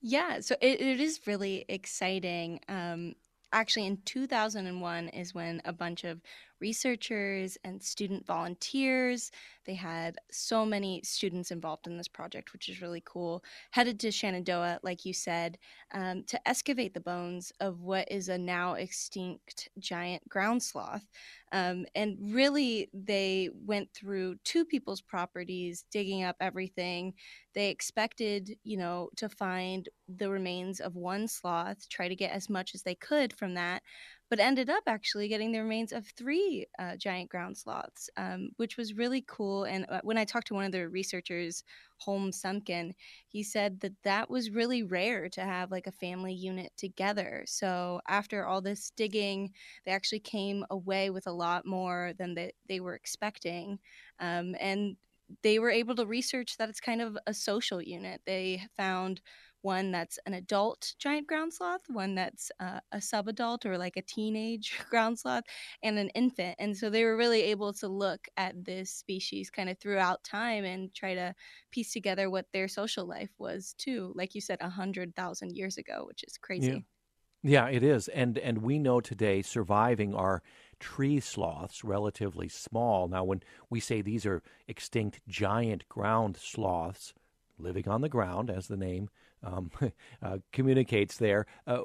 Yeah, 0.00 0.40
so 0.40 0.54
it, 0.60 0.80
it 0.80 1.00
is 1.00 1.20
really 1.26 1.64
exciting. 1.68 2.60
Um, 2.68 3.14
actually, 3.52 3.86
in 3.86 3.98
2001 4.04 5.08
is 5.08 5.34
when 5.34 5.60
a 5.64 5.72
bunch 5.72 6.04
of 6.04 6.20
researchers 6.60 7.58
and 7.64 7.82
student 7.82 8.26
volunteers. 8.26 9.30
They 9.64 9.74
had 9.74 10.16
so 10.30 10.64
many 10.64 11.02
students 11.04 11.50
involved 11.50 11.86
in 11.86 11.96
this 11.96 12.08
project, 12.08 12.52
which 12.52 12.68
is 12.68 12.80
really 12.80 13.02
cool. 13.04 13.44
Headed 13.70 14.00
to 14.00 14.10
Shenandoah, 14.10 14.80
like 14.82 15.04
you 15.04 15.12
said, 15.12 15.58
um, 15.92 16.24
to 16.24 16.48
excavate 16.48 16.94
the 16.94 17.00
bones 17.00 17.52
of 17.60 17.82
what 17.82 18.10
is 18.10 18.28
a 18.28 18.38
now 18.38 18.74
extinct 18.74 19.68
giant 19.78 20.26
ground 20.28 20.62
sloth. 20.62 21.06
Um, 21.52 21.86
and 21.94 22.16
really, 22.20 22.90
they 22.92 23.50
went 23.66 23.92
through 23.92 24.36
two 24.44 24.64
people's 24.64 25.00
properties, 25.00 25.84
digging 25.90 26.22
up 26.22 26.36
everything. 26.40 27.14
They 27.54 27.70
expected, 27.70 28.56
you 28.64 28.76
know, 28.76 29.08
to 29.16 29.28
find 29.28 29.88
the 30.08 30.30
remains 30.30 30.80
of 30.80 30.94
one 30.94 31.28
sloth, 31.28 31.88
try 31.88 32.08
to 32.08 32.16
get 32.16 32.32
as 32.32 32.48
much 32.48 32.74
as 32.74 32.82
they 32.82 32.94
could 32.94 33.32
from 33.32 33.54
that. 33.54 33.82
But 34.30 34.40
ended 34.40 34.68
up 34.68 34.82
actually 34.86 35.28
getting 35.28 35.52
the 35.52 35.60
remains 35.60 35.92
of 35.92 36.06
three 36.08 36.66
uh, 36.78 36.96
giant 36.96 37.30
ground 37.30 37.56
sloths, 37.56 38.10
um, 38.16 38.50
which 38.56 38.76
was 38.76 38.94
really 38.94 39.24
cool. 39.26 39.64
And 39.64 39.86
uh, 39.88 40.00
when 40.04 40.18
I 40.18 40.24
talked 40.24 40.48
to 40.48 40.54
one 40.54 40.64
of 40.64 40.72
the 40.72 40.88
researchers, 40.88 41.64
Holmes 41.98 42.40
Semken, 42.40 42.92
he 43.26 43.42
said 43.42 43.80
that 43.80 43.94
that 44.04 44.28
was 44.30 44.50
really 44.50 44.82
rare 44.82 45.28
to 45.30 45.40
have 45.40 45.70
like 45.70 45.86
a 45.86 45.92
family 45.92 46.34
unit 46.34 46.72
together. 46.76 47.44
So 47.46 48.00
after 48.06 48.44
all 48.44 48.60
this 48.60 48.90
digging, 48.96 49.52
they 49.84 49.92
actually 49.92 50.20
came 50.20 50.64
away 50.70 51.10
with 51.10 51.26
a 51.26 51.32
lot 51.32 51.64
more 51.66 52.12
than 52.18 52.34
they, 52.34 52.52
they 52.68 52.80
were 52.80 52.94
expecting. 52.94 53.78
Um, 54.20 54.54
and 54.60 54.96
they 55.42 55.58
were 55.58 55.70
able 55.70 55.94
to 55.96 56.06
research 56.06 56.56
that 56.56 56.68
it's 56.68 56.80
kind 56.80 57.02
of 57.02 57.18
a 57.26 57.34
social 57.34 57.82
unit. 57.82 58.22
They 58.24 58.62
found 58.76 59.20
one 59.62 59.90
that's 59.90 60.18
an 60.26 60.34
adult 60.34 60.94
giant 60.98 61.26
ground 61.26 61.52
sloth, 61.52 61.82
one 61.88 62.14
that's 62.14 62.50
uh, 62.60 62.80
a 62.92 62.98
subadult 62.98 63.64
or 63.66 63.76
like 63.78 63.96
a 63.96 64.02
teenage 64.02 64.78
ground 64.90 65.18
sloth, 65.18 65.44
and 65.82 65.98
an 65.98 66.08
infant. 66.10 66.56
And 66.58 66.76
so 66.76 66.90
they 66.90 67.04
were 67.04 67.16
really 67.16 67.42
able 67.42 67.72
to 67.74 67.88
look 67.88 68.28
at 68.36 68.64
this 68.64 68.90
species 68.92 69.50
kind 69.50 69.68
of 69.68 69.78
throughout 69.78 70.24
time 70.24 70.64
and 70.64 70.94
try 70.94 71.14
to 71.14 71.34
piece 71.70 71.92
together 71.92 72.30
what 72.30 72.46
their 72.52 72.68
social 72.68 73.06
life 73.06 73.32
was 73.38 73.74
too. 73.78 74.12
Like 74.14 74.34
you 74.34 74.40
said, 74.40 74.58
a 74.60 74.70
hundred 74.70 75.14
thousand 75.16 75.56
years 75.56 75.76
ago, 75.78 76.04
which 76.06 76.22
is 76.24 76.38
crazy. 76.38 76.84
Yeah. 76.84 76.98
Yeah, 77.44 77.68
it 77.68 77.82
is, 77.84 78.08
and 78.08 78.38
and 78.38 78.58
we 78.62 78.78
know 78.80 79.00
today 79.00 79.42
surviving 79.42 80.14
are 80.14 80.42
tree 80.80 81.20
sloths, 81.20 81.84
relatively 81.84 82.48
small. 82.48 83.08
Now, 83.08 83.24
when 83.24 83.42
we 83.70 83.80
say 83.80 84.02
these 84.02 84.26
are 84.26 84.42
extinct 84.66 85.20
giant 85.28 85.88
ground 85.88 86.36
sloths, 86.36 87.14
living 87.58 87.88
on 87.88 88.00
the 88.00 88.08
ground, 88.08 88.50
as 88.50 88.68
the 88.68 88.76
name 88.76 89.08
um, 89.42 89.70
uh, 90.22 90.38
communicates 90.52 91.18
there. 91.18 91.46
Uh, 91.66 91.82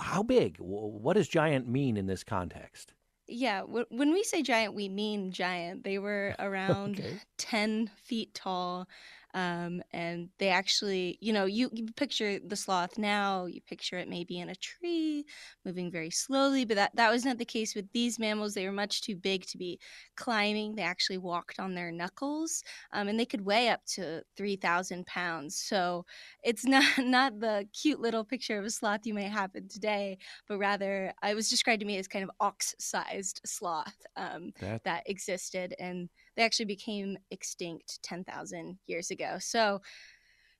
how 0.00 0.22
big? 0.22 0.56
What 0.58 1.14
does 1.14 1.28
giant 1.28 1.68
mean 1.68 1.96
in 1.96 2.06
this 2.06 2.24
context? 2.24 2.92
Yeah, 3.28 3.62
when 3.62 4.12
we 4.12 4.22
say 4.22 4.42
giant, 4.42 4.74
we 4.74 4.88
mean 4.88 5.32
giant. 5.32 5.82
They 5.82 5.98
were 5.98 6.36
around 6.38 7.00
okay. 7.00 7.20
10 7.38 7.90
feet 8.04 8.34
tall. 8.34 8.88
Um, 9.36 9.82
and 9.92 10.30
they 10.38 10.48
actually, 10.48 11.18
you 11.20 11.34
know, 11.34 11.44
you, 11.44 11.68
you 11.74 11.84
picture 11.94 12.38
the 12.38 12.56
sloth 12.56 12.96
now, 12.96 13.44
you 13.44 13.60
picture 13.60 13.98
it 13.98 14.08
maybe 14.08 14.38
in 14.38 14.48
a 14.48 14.54
tree, 14.54 15.26
moving 15.62 15.90
very 15.90 16.08
slowly, 16.08 16.64
but 16.64 16.76
that, 16.76 16.96
that 16.96 17.12
was 17.12 17.26
not 17.26 17.36
the 17.36 17.44
case 17.44 17.74
with 17.74 17.84
these 17.92 18.18
mammals. 18.18 18.54
They 18.54 18.64
were 18.64 18.72
much 18.72 19.02
too 19.02 19.14
big 19.14 19.44
to 19.48 19.58
be 19.58 19.78
climbing. 20.16 20.74
They 20.74 20.82
actually 20.82 21.18
walked 21.18 21.60
on 21.60 21.74
their 21.74 21.92
knuckles, 21.92 22.62
um, 22.94 23.08
and 23.08 23.20
they 23.20 23.26
could 23.26 23.44
weigh 23.44 23.68
up 23.68 23.84
to 23.88 24.22
3,000 24.38 25.04
pounds. 25.04 25.58
So 25.58 26.06
it's 26.42 26.64
not, 26.66 26.84
not 26.98 27.38
the 27.38 27.68
cute 27.78 28.00
little 28.00 28.24
picture 28.24 28.58
of 28.58 28.64
a 28.64 28.70
sloth 28.70 29.04
you 29.04 29.12
may 29.12 29.28
have 29.28 29.50
in 29.54 29.68
today, 29.68 30.16
but 30.48 30.56
rather 30.56 31.12
it 31.22 31.34
was 31.34 31.50
described 31.50 31.80
to 31.80 31.86
me 31.86 31.98
as 31.98 32.08
kind 32.08 32.24
of 32.24 32.30
ox 32.40 32.74
sized 32.78 33.42
sloth 33.44 34.06
um, 34.16 34.52
that... 34.60 34.82
that 34.84 35.02
existed. 35.06 35.74
And 35.78 36.08
they 36.36 36.42
actually 36.42 36.66
became 36.66 37.18
extinct 37.30 38.02
10,000 38.02 38.78
years 38.86 39.10
ago. 39.10 39.36
So 39.40 39.80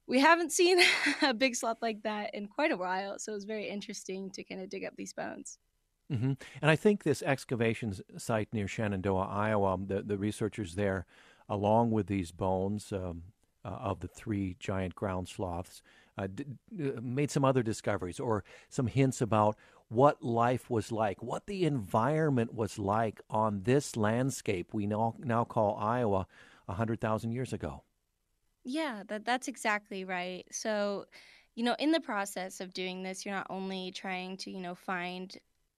we 0.07 0.21
haven't 0.21 0.53
seen 0.53 0.79
a 1.23 1.35
big 1.35 1.55
sloth 1.55 1.79
like 1.83 2.03
that 2.03 2.35
in 2.35 2.49
quite 2.49 2.73
a 2.73 2.77
while. 2.77 3.19
So 3.19 3.33
it 3.33 3.37
was 3.37 3.45
very 3.45 3.69
interesting 3.69 4.31
to 4.31 4.45
kind 4.45 4.61
of 4.61 4.71
dig 4.71 4.85
up 4.85 4.95
these 4.97 5.13
bones. 5.13 5.59
Mm-hmm. 6.13 6.33
And 6.63 6.71
I 6.71 6.77
think 6.77 7.03
this 7.03 7.23
excavation 7.23 7.95
site 8.17 8.49
near 8.53 8.69
Shenandoah, 8.69 9.27
Iowa, 9.27 9.77
the, 9.85 10.03
the 10.03 10.17
researchers 10.17 10.77
there, 10.77 11.05
along 11.49 11.91
with 11.91 12.07
these 12.07 12.31
bones 12.31 12.93
um, 12.93 13.23
uh, 13.65 13.69
of 13.69 14.01
the 14.01 14.09
three 14.09 14.57
giant 14.61 14.95
ground 14.95 15.29
sloths, 15.29 15.83
uh, 16.17 16.29
d- 16.33 16.45
uh, 16.81 17.01
made 17.03 17.31
some 17.31 17.45
other 17.45 17.63
discoveries 17.63 18.21
or 18.21 18.45
some 18.69 18.87
hints 18.87 19.21
about 19.21 19.57
what 19.89 20.23
life 20.23 20.69
was 20.69 20.91
like, 20.91 21.23
what 21.23 21.47
the 21.47 21.65
environment 21.65 22.53
was 22.55 22.79
like 22.79 23.21
on 23.31 23.63
this 23.63 23.97
landscape 23.97 24.75
we 24.75 24.87
now, 24.87 25.15
now 25.19 25.45
call 25.45 25.77
Iowa 25.81 26.27
100,000 26.67 27.33
years 27.33 27.53
ago. 27.53 27.83
Yeah, 28.65 29.05
that, 29.07 29.25
that's 29.25 29.47
exactly 29.47 30.05
right. 30.05 30.45
So, 30.51 31.07
you 31.55 31.63
know, 31.65 31.77
in 31.79 31.93
the 31.93 32.01
process 32.01 32.61
of 32.61 32.75
doing 32.75 33.03
this, 33.03 33.25
you're 33.25 33.35
not 33.35 33.47
only 33.49 33.93
trying 33.93 34.37
to, 34.39 34.51
you 34.51 34.61
know, 34.61 34.75
find 34.75 35.37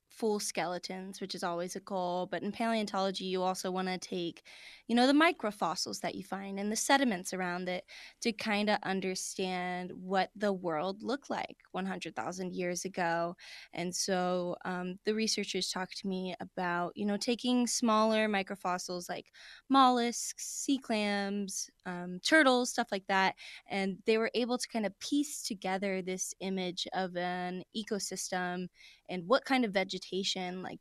full 0.08 0.40
skeletons, 0.40 1.20
which 1.20 1.34
is 1.34 1.44
always 1.44 1.76
a 1.76 1.80
goal. 1.80 2.26
But 2.26 2.42
in 2.42 2.50
paleontology, 2.50 3.24
you 3.24 3.42
also 3.42 3.70
want 3.70 3.88
to 3.88 3.98
take, 3.98 4.42
you 4.88 4.96
know, 4.96 5.06
the 5.06 5.12
microfossils 5.12 6.00
that 6.00 6.14
you 6.14 6.24
find 6.24 6.58
and 6.58 6.72
the 6.72 6.76
sediments 6.76 7.32
around 7.34 7.68
it 7.68 7.84
to 8.22 8.32
kind 8.32 8.70
of 8.70 8.78
understand 8.82 9.92
what 9.92 10.30
the 10.34 10.52
world 10.52 11.02
looked 11.02 11.30
like 11.30 11.58
100,000 11.72 12.54
years 12.54 12.84
ago. 12.84 13.36
And 13.72 13.94
so 13.94 14.56
um, 14.64 14.98
the 15.04 15.14
researchers 15.14 15.68
talked 15.70 15.98
to 15.98 16.08
me 16.08 16.34
about, 16.40 16.92
you 16.96 17.06
know, 17.06 17.16
taking 17.18 17.66
smaller 17.66 18.28
microfossils 18.28 19.08
like 19.08 19.26
mollusks, 19.68 20.46
sea 20.46 20.78
clams, 20.78 21.70
um, 21.86 22.18
turtles, 22.24 22.70
stuff 22.70 22.88
like 22.90 23.06
that. 23.08 23.34
And 23.68 23.98
they 24.06 24.18
were 24.18 24.30
able 24.34 24.58
to 24.58 24.68
kind 24.68 24.86
of 24.86 24.98
piece 25.00 25.42
together 25.42 26.02
this 26.02 26.34
image 26.40 26.86
of 26.92 27.16
an 27.16 27.62
ecosystem 27.76 28.68
and 29.08 29.26
what 29.26 29.44
kind 29.44 29.64
of 29.64 29.72
vegetation, 29.72 30.62
like 30.62 30.80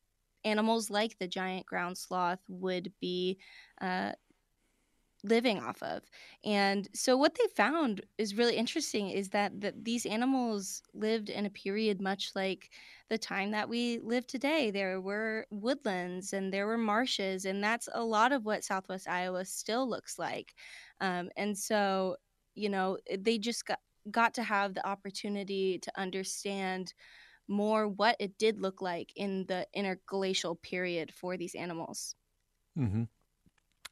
animals 0.51 0.89
like 0.89 1.17
the 1.17 1.27
giant 1.27 1.65
ground 1.65 1.97
sloth, 1.97 2.43
would 2.47 2.91
be 2.99 3.37
uh, 3.81 4.11
living 5.23 5.59
off 5.59 5.81
of. 5.81 6.03
And 6.45 6.87
so 6.93 7.17
what 7.17 7.35
they 7.35 7.47
found 7.55 8.01
is 8.17 8.37
really 8.37 8.55
interesting 8.55 9.09
is 9.09 9.29
that, 9.29 9.59
that 9.61 9.83
these 9.83 10.05
animals 10.05 10.81
lived 10.93 11.29
in 11.29 11.45
a 11.45 11.49
period 11.49 12.01
much 12.01 12.31
like 12.35 12.69
the 13.09 13.17
time 13.17 13.51
that 13.51 13.69
we 13.69 13.99
live 13.99 14.27
today. 14.27 14.71
There 14.71 15.01
were 15.01 15.45
woodlands 15.49 16.33
and 16.33 16.53
there 16.53 16.67
were 16.67 16.77
marshes, 16.77 17.45
and 17.45 17.63
that's 17.63 17.89
a 17.93 18.03
lot 18.03 18.31
of 18.31 18.45
what 18.45 18.63
Southwest 18.63 19.07
Iowa 19.07 19.43
still 19.45 19.89
looks 19.89 20.19
like. 20.19 20.53
Um, 21.01 21.29
and 21.35 21.57
so, 21.57 22.15
you 22.55 22.69
know, 22.69 22.97
they 23.19 23.37
just 23.37 23.65
got, 23.65 23.79
got 24.11 24.33
to 24.35 24.43
have 24.43 24.73
the 24.73 24.87
opportunity 24.87 25.79
to 25.79 25.91
understand 25.99 26.93
more 27.47 27.87
what 27.87 28.15
it 28.19 28.37
did 28.37 28.59
look 28.59 28.81
like 28.81 29.11
in 29.15 29.45
the 29.47 29.67
interglacial 29.73 30.55
period 30.55 31.13
for 31.13 31.37
these 31.37 31.55
animals. 31.55 32.15
Mm-hmm. 32.77 33.03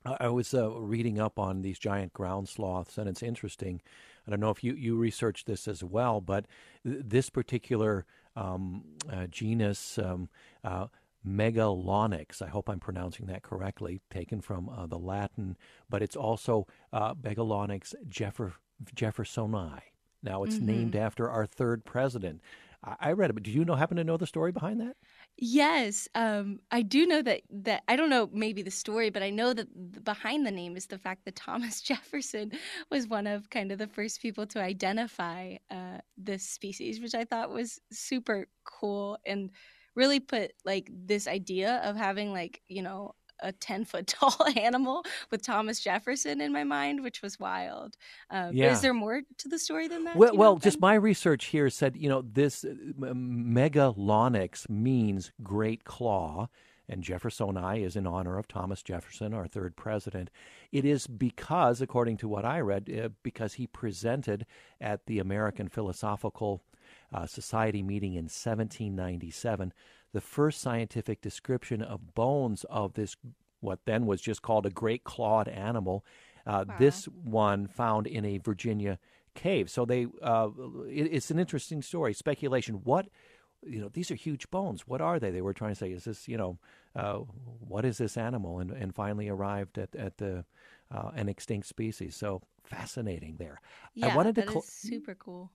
I 0.05 0.27
was 0.27 0.53
uh, 0.53 0.69
reading 0.69 1.19
up 1.19 1.39
on 1.39 1.63
these 1.63 1.79
giant 1.79 2.13
ground 2.13 2.47
sloths, 2.47 2.97
and 2.97 3.09
it's 3.09 3.23
interesting. 3.23 3.81
I 4.27 4.29
don't 4.31 4.39
know 4.39 4.51
if 4.51 4.63
you, 4.63 4.73
you 4.73 4.95
researched 4.95 5.47
this 5.47 5.67
as 5.67 5.83
well, 5.83 6.21
but 6.21 6.45
th- 6.85 7.01
this 7.03 7.29
particular 7.31 8.05
um, 8.35 8.83
uh, 9.11 9.25
genus, 9.27 9.97
um, 9.97 10.29
uh, 10.63 10.87
Megalonyx, 11.27 12.41
I 12.41 12.47
hope 12.47 12.69
I'm 12.69 12.79
pronouncing 12.79 13.25
that 13.27 13.41
correctly, 13.41 14.01
taken 14.11 14.41
from 14.41 14.69
uh, 14.69 14.85
the 14.85 14.99
Latin, 14.99 15.57
but 15.89 16.03
it's 16.03 16.15
also 16.15 16.67
uh, 16.93 17.15
Megalonyx 17.15 17.95
jeffer- 18.07 18.53
jeffersoni. 18.95 19.81
Now 20.21 20.43
it's 20.43 20.55
mm-hmm. 20.55 20.65
named 20.65 20.95
after 20.95 21.29
our 21.29 21.45
third 21.45 21.83
president. 21.83 22.41
I 22.99 23.11
read 23.13 23.29
it, 23.29 23.33
but 23.33 23.43
do 23.43 23.51
you 23.51 23.65
know 23.65 23.75
happen 23.75 23.97
to 23.97 24.03
know 24.03 24.17
the 24.17 24.27
story 24.27 24.51
behind 24.51 24.81
that? 24.81 24.95
Yes, 25.37 26.07
um, 26.15 26.59
I 26.71 26.81
do 26.81 27.05
know 27.05 27.21
that. 27.21 27.41
That 27.49 27.83
I 27.87 27.95
don't 27.97 28.09
know 28.09 28.29
maybe 28.31 28.61
the 28.61 28.71
story, 28.71 29.09
but 29.09 29.21
I 29.21 29.29
know 29.29 29.53
that 29.53 30.03
behind 30.03 30.45
the 30.45 30.51
name 30.51 30.77
is 30.77 30.87
the 30.87 30.97
fact 30.97 31.25
that 31.25 31.35
Thomas 31.35 31.81
Jefferson 31.81 32.51
was 32.89 33.07
one 33.07 33.27
of 33.27 33.49
kind 33.49 33.71
of 33.71 33.77
the 33.77 33.87
first 33.87 34.21
people 34.21 34.45
to 34.47 34.61
identify 34.61 35.57
uh, 35.69 35.99
this 36.17 36.47
species, 36.47 37.01
which 37.01 37.15
I 37.15 37.25
thought 37.25 37.49
was 37.49 37.79
super 37.91 38.47
cool 38.63 39.17
and 39.25 39.51
really 39.95 40.19
put 40.19 40.53
like 40.63 40.89
this 40.91 41.27
idea 41.27 41.81
of 41.83 41.95
having 41.97 42.31
like 42.31 42.61
you 42.67 42.81
know 42.81 43.15
a 43.41 43.51
10 43.51 43.85
foot 43.85 44.07
tall 44.19 44.47
animal 44.57 45.03
with 45.31 45.41
Thomas 45.41 45.79
Jefferson 45.79 46.41
in 46.41 46.51
my 46.51 46.63
mind, 46.63 47.03
which 47.03 47.21
was 47.21 47.39
wild. 47.39 47.97
Um, 48.29 48.53
yeah. 48.53 48.71
Is 48.71 48.81
there 48.81 48.93
more 48.93 49.21
to 49.37 49.47
the 49.47 49.59
story 49.59 49.87
than 49.87 50.03
that? 50.05 50.15
Well, 50.15 50.35
well 50.35 50.57
just 50.57 50.79
my 50.79 50.95
research 50.95 51.45
here 51.45 51.69
said, 51.69 51.95
you 51.95 52.09
know, 52.09 52.21
this 52.21 52.63
uh, 52.63 52.69
megalonyx 53.13 54.69
means 54.69 55.31
great 55.43 55.83
claw. 55.83 56.49
And 56.87 57.03
Jeffersoni 57.03 57.83
is 57.83 57.95
in 57.95 58.05
honor 58.05 58.37
of 58.37 58.47
Thomas 58.47 58.83
Jefferson, 58.83 59.33
our 59.33 59.47
third 59.47 59.75
president. 59.75 60.29
It 60.71 60.85
is 60.85 61.07
because, 61.07 61.81
according 61.81 62.17
to 62.17 62.27
what 62.27 62.45
I 62.45 62.59
read, 62.59 62.91
uh, 62.91 63.09
because 63.23 63.55
he 63.55 63.65
presented 63.65 64.45
at 64.79 65.07
the 65.07 65.17
American 65.17 65.67
Philosophical 65.67 66.61
uh, 67.13 67.25
Society 67.25 67.81
meeting 67.81 68.13
in 68.13 68.25
1797 68.25 69.73
the 70.15 70.21
first 70.21 70.61
scientific 70.61 71.19
description 71.19 71.81
of 71.81 72.15
bones 72.15 72.63
of 72.69 72.93
this, 72.93 73.17
what 73.59 73.79
then 73.85 74.05
was 74.05 74.21
just 74.21 74.41
called 74.41 74.65
a 74.65 74.69
great 74.69 75.03
clawed 75.03 75.49
animal. 75.49 76.05
Uh, 76.47 76.63
wow. 76.65 76.75
This 76.79 77.05
one 77.05 77.67
found 77.67 78.07
in 78.07 78.23
a 78.23 78.37
Virginia 78.37 78.97
cave. 79.33 79.69
So 79.69 79.83
they, 79.83 80.07
uh, 80.23 80.49
it, 80.87 81.09
it's 81.11 81.31
an 81.31 81.37
interesting 81.37 81.81
story. 81.81 82.13
Speculation. 82.13 82.75
What, 82.85 83.07
you 83.61 83.81
know, 83.81 83.89
these 83.89 84.09
are 84.09 84.15
huge 84.15 84.49
bones. 84.51 84.87
What 84.87 85.01
are 85.01 85.19
they? 85.19 85.31
They 85.31 85.41
were 85.41 85.53
trying 85.53 85.73
to 85.73 85.79
say, 85.83 85.91
is 85.91 86.05
this, 86.05 86.29
you 86.29 86.37
know, 86.37 86.59
uh, 86.95 87.15
what 87.73 87.83
is 87.83 87.97
this 87.97 88.15
animal? 88.15 88.59
And, 88.59 88.71
and 88.71 88.95
finally 88.95 89.27
arrived 89.27 89.77
at 89.77 89.93
at 89.95 90.17
the 90.17 90.45
uh, 90.95 91.11
an 91.13 91.27
extinct 91.27 91.67
species. 91.67 92.15
So 92.15 92.41
fascinating 92.63 93.35
there. 93.37 93.59
Yeah, 93.95 94.13
I 94.13 94.15
wanted 94.15 94.35
to 94.35 94.47
cl- 94.47 94.61
super 94.61 95.15
cool. 95.15 95.51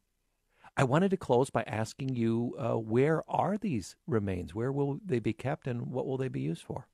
I 0.77 0.85
wanted 0.85 1.11
to 1.11 1.17
close 1.17 1.51
by 1.51 1.63
asking 1.65 2.17
you 2.17 2.57
uh, 2.59 2.77
where 2.77 3.23
are 3.31 3.57
these 3.59 3.97
remains? 4.07 4.55
Where 4.55 4.73
will 4.73 4.99
they 5.05 5.21
be 5.21 5.33
kept 5.33 5.67
and 5.69 5.87
what 5.87 6.07
will 6.07 6.17
they 6.17 6.29
be 6.29 6.41
used 6.41 6.65
for? 6.65 6.89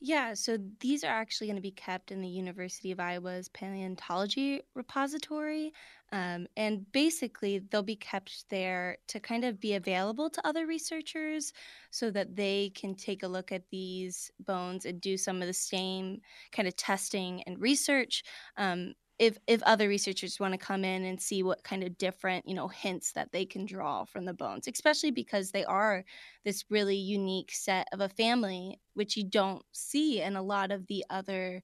Yeah, 0.00 0.34
so 0.34 0.58
these 0.80 1.02
are 1.02 1.06
actually 1.08 1.46
going 1.46 1.56
to 1.56 1.62
be 1.62 1.70
kept 1.70 2.10
in 2.12 2.20
the 2.20 2.28
University 2.28 2.90
of 2.92 3.00
Iowa's 3.00 3.48
paleontology 3.48 4.60
repository. 4.74 5.72
Um, 6.12 6.46
and 6.56 6.90
basically, 6.92 7.60
they'll 7.60 7.82
be 7.82 7.96
kept 7.96 8.48
there 8.50 8.98
to 9.08 9.18
kind 9.18 9.44
of 9.44 9.60
be 9.60 9.74
available 9.74 10.28
to 10.30 10.46
other 10.46 10.66
researchers 10.66 11.52
so 11.90 12.10
that 12.10 12.36
they 12.36 12.70
can 12.70 12.94
take 12.96 13.22
a 13.22 13.28
look 13.28 13.50
at 13.50 13.70
these 13.70 14.30
bones 14.40 14.84
and 14.84 15.00
do 15.00 15.16
some 15.16 15.40
of 15.40 15.46
the 15.46 15.54
same 15.54 16.20
kind 16.52 16.68
of 16.68 16.76
testing 16.76 17.42
and 17.44 17.60
research. 17.60 18.24
Um, 18.58 18.94
if 19.18 19.38
if 19.46 19.62
other 19.62 19.88
researchers 19.88 20.40
want 20.40 20.52
to 20.52 20.58
come 20.58 20.84
in 20.84 21.04
and 21.04 21.20
see 21.20 21.42
what 21.42 21.62
kind 21.62 21.84
of 21.84 21.96
different 21.98 22.46
you 22.48 22.54
know 22.54 22.68
hints 22.68 23.12
that 23.12 23.32
they 23.32 23.44
can 23.44 23.64
draw 23.64 24.04
from 24.04 24.24
the 24.24 24.34
bones 24.34 24.66
especially 24.66 25.10
because 25.10 25.50
they 25.50 25.64
are 25.64 26.04
this 26.44 26.64
really 26.70 26.96
unique 26.96 27.52
set 27.52 27.86
of 27.92 28.00
a 28.00 28.08
family 28.08 28.80
which 28.94 29.16
you 29.16 29.24
don't 29.24 29.64
see 29.72 30.20
in 30.20 30.36
a 30.36 30.42
lot 30.42 30.70
of 30.72 30.86
the 30.86 31.04
other 31.10 31.62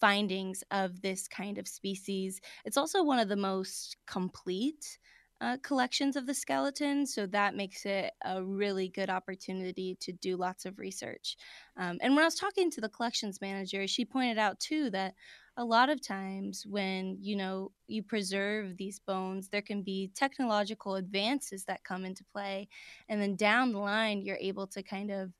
findings 0.00 0.62
of 0.70 1.00
this 1.02 1.28
kind 1.28 1.58
of 1.58 1.68
species 1.68 2.40
it's 2.64 2.76
also 2.76 3.02
one 3.02 3.18
of 3.18 3.28
the 3.28 3.36
most 3.36 3.96
complete 4.06 4.98
uh, 5.42 5.56
collections 5.64 6.14
of 6.14 6.24
the 6.26 6.34
skeleton. 6.34 7.04
So 7.04 7.26
that 7.26 7.56
makes 7.56 7.84
it 7.84 8.12
a 8.24 8.44
really 8.44 8.88
good 8.88 9.10
opportunity 9.10 9.96
to 9.96 10.12
do 10.12 10.36
lots 10.36 10.64
of 10.66 10.78
research. 10.78 11.36
Um, 11.76 11.98
and 12.00 12.14
when 12.14 12.22
I 12.22 12.28
was 12.28 12.36
talking 12.36 12.70
to 12.70 12.80
the 12.80 12.88
collections 12.88 13.40
manager, 13.40 13.88
she 13.88 14.04
pointed 14.04 14.38
out 14.38 14.60
too 14.60 14.88
that 14.90 15.14
a 15.56 15.64
lot 15.64 15.90
of 15.90 16.00
times 16.00 16.64
when 16.66 17.16
you 17.20 17.36
know 17.36 17.70
you 17.86 18.02
preserve 18.02 18.76
these 18.76 18.98
bones 19.00 19.48
there 19.48 19.62
can 19.62 19.82
be 19.82 20.10
technological 20.14 20.96
advances 20.96 21.64
that 21.64 21.84
come 21.84 22.04
into 22.04 22.24
play 22.32 22.68
and 23.08 23.20
then 23.20 23.36
down 23.36 23.72
the 23.72 23.78
line 23.78 24.22
you're 24.22 24.38
able 24.40 24.66
to 24.66 24.82
kind 24.82 25.10
of 25.10 25.30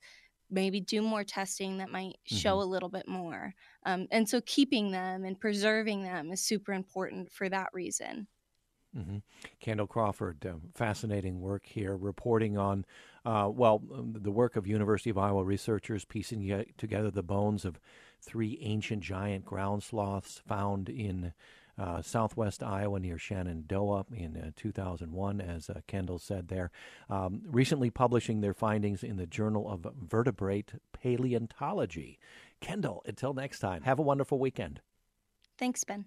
maybe 0.50 0.80
do 0.80 1.00
more 1.00 1.24
testing 1.24 1.78
that 1.78 1.90
might 1.90 2.16
show 2.26 2.56
mm-hmm. 2.56 2.68
a 2.68 2.70
little 2.70 2.90
bit 2.90 3.08
more 3.08 3.54
um, 3.86 4.06
and 4.10 4.28
so 4.28 4.40
keeping 4.44 4.90
them 4.90 5.24
and 5.24 5.40
preserving 5.40 6.02
them 6.02 6.30
is 6.30 6.42
super 6.42 6.72
important 6.72 7.30
for 7.32 7.48
that 7.48 7.68
reason 7.72 8.26
Mm-hmm. 8.96 9.18
Kendall 9.60 9.86
Crawford, 9.86 10.44
uh, 10.44 10.56
fascinating 10.74 11.40
work 11.40 11.64
here, 11.64 11.96
reporting 11.96 12.58
on, 12.58 12.84
uh, 13.24 13.48
well, 13.50 13.82
um, 13.94 14.14
the 14.20 14.30
work 14.30 14.56
of 14.56 14.66
University 14.66 15.08
of 15.08 15.16
Iowa 15.16 15.44
researchers 15.44 16.04
piecing 16.04 16.66
together 16.76 17.10
the 17.10 17.22
bones 17.22 17.64
of 17.64 17.80
three 18.23 18.59
ancient 18.62 19.03
giant 19.03 19.45
ground 19.45 19.83
sloths 19.83 20.39
found 20.47 20.89
in 20.89 21.33
uh, 21.79 22.03
southwest 22.03 22.62
Iowa 22.62 23.01
near 23.01 23.18
Shenandoah 23.18 24.07
in 24.14 24.37
uh, 24.37 24.51
2001, 24.57 25.41
as 25.41 25.70
uh, 25.70 25.81
Kendall 25.87 26.18
said 26.18 26.49
there. 26.49 26.70
Um, 27.09 27.43
recently 27.47 27.91
publishing 27.91 28.41
their 28.41 28.55
findings 28.55 29.03
in 29.03 29.16
the 29.16 29.27
Journal 29.27 29.70
of 29.70 29.87
Vertebrate 30.01 30.75
Paleontology. 30.93 32.18
Kendall, 32.61 33.03
until 33.07 33.35
next 33.35 33.59
time, 33.59 33.83
have 33.83 33.99
a 33.99 34.03
wonderful 34.03 34.39
weekend. 34.39 34.81
Thanks, 35.59 35.83
Ben. 35.85 36.05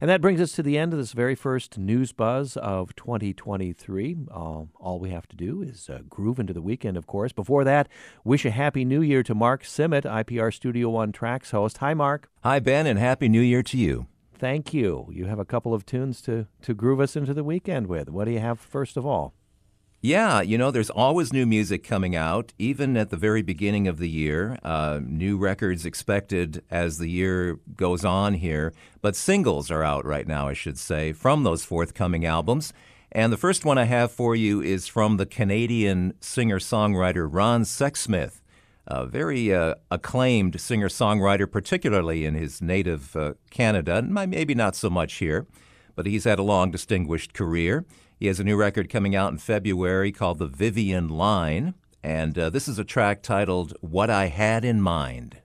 And 0.00 0.10
that 0.10 0.20
brings 0.20 0.40
us 0.40 0.52
to 0.52 0.62
the 0.62 0.78
end 0.78 0.92
of 0.92 0.98
this 0.98 1.12
very 1.12 1.34
first 1.34 1.78
news 1.78 2.12
buzz 2.12 2.56
of 2.56 2.94
2023. 2.96 4.16
Uh, 4.30 4.34
all 4.78 4.98
we 4.98 5.10
have 5.10 5.26
to 5.28 5.36
do 5.36 5.62
is 5.62 5.88
uh, 5.88 6.00
groove 6.08 6.38
into 6.38 6.52
the 6.52 6.62
weekend, 6.62 6.96
of 6.96 7.06
course. 7.06 7.32
Before 7.32 7.64
that, 7.64 7.88
wish 8.24 8.44
a 8.44 8.50
happy 8.50 8.84
new 8.84 9.02
year 9.02 9.22
to 9.22 9.34
Mark 9.34 9.62
Simmet, 9.62 10.04
IPR 10.04 10.52
Studio 10.52 10.90
One 10.90 11.12
Tracks 11.12 11.50
host. 11.50 11.78
Hi, 11.78 11.94
Mark. 11.94 12.30
Hi, 12.42 12.58
Ben, 12.58 12.86
and 12.86 12.98
happy 12.98 13.28
new 13.28 13.40
year 13.40 13.62
to 13.64 13.76
you. 13.76 14.06
Thank 14.38 14.72
you. 14.72 15.08
You 15.12 15.26
have 15.26 15.40
a 15.40 15.44
couple 15.44 15.74
of 15.74 15.84
tunes 15.84 16.22
to, 16.22 16.46
to 16.62 16.74
groove 16.74 17.00
us 17.00 17.16
into 17.16 17.34
the 17.34 17.42
weekend 17.42 17.88
with. 17.88 18.08
What 18.08 18.26
do 18.26 18.30
you 18.30 18.38
have 18.38 18.60
first 18.60 18.96
of 18.96 19.04
all? 19.04 19.34
Yeah, 20.00 20.42
you 20.42 20.58
know, 20.58 20.70
there's 20.70 20.90
always 20.90 21.32
new 21.32 21.44
music 21.44 21.82
coming 21.82 22.14
out, 22.14 22.52
even 22.56 22.96
at 22.96 23.10
the 23.10 23.16
very 23.16 23.42
beginning 23.42 23.88
of 23.88 23.98
the 23.98 24.08
year. 24.08 24.56
Uh, 24.62 25.00
new 25.02 25.36
records 25.36 25.84
expected 25.84 26.62
as 26.70 26.98
the 26.98 27.08
year 27.08 27.58
goes 27.74 28.04
on 28.04 28.34
here. 28.34 28.72
But 29.02 29.16
singles 29.16 29.72
are 29.72 29.82
out 29.82 30.04
right 30.04 30.28
now, 30.28 30.46
I 30.46 30.52
should 30.52 30.78
say, 30.78 31.12
from 31.12 31.42
those 31.42 31.64
forthcoming 31.64 32.24
albums. 32.24 32.72
And 33.10 33.32
the 33.32 33.36
first 33.36 33.64
one 33.64 33.76
I 33.76 33.84
have 33.84 34.12
for 34.12 34.36
you 34.36 34.62
is 34.62 34.86
from 34.86 35.16
the 35.16 35.26
Canadian 35.26 36.14
singer 36.20 36.60
songwriter 36.60 37.26
Ron 37.28 37.62
Sexsmith, 37.62 38.40
a 38.86 39.04
very 39.04 39.52
uh, 39.52 39.74
acclaimed 39.90 40.60
singer 40.60 40.88
songwriter, 40.88 41.50
particularly 41.50 42.24
in 42.24 42.34
his 42.34 42.62
native 42.62 43.16
uh, 43.16 43.32
Canada, 43.50 43.96
and 43.96 44.14
maybe 44.14 44.54
not 44.54 44.76
so 44.76 44.90
much 44.90 45.14
here, 45.14 45.48
but 45.96 46.06
he's 46.06 46.22
had 46.22 46.38
a 46.38 46.44
long, 46.44 46.70
distinguished 46.70 47.34
career. 47.34 47.84
He 48.18 48.26
has 48.26 48.40
a 48.40 48.44
new 48.44 48.56
record 48.56 48.90
coming 48.90 49.14
out 49.14 49.30
in 49.30 49.38
February 49.38 50.10
called 50.10 50.40
The 50.40 50.48
Vivian 50.48 51.08
Line, 51.08 51.74
and 52.02 52.36
uh, 52.36 52.50
this 52.50 52.66
is 52.66 52.76
a 52.76 52.84
track 52.84 53.22
titled 53.22 53.74
What 53.80 54.10
I 54.10 54.26
Had 54.26 54.64
in 54.64 54.82
Mind. 54.82 55.38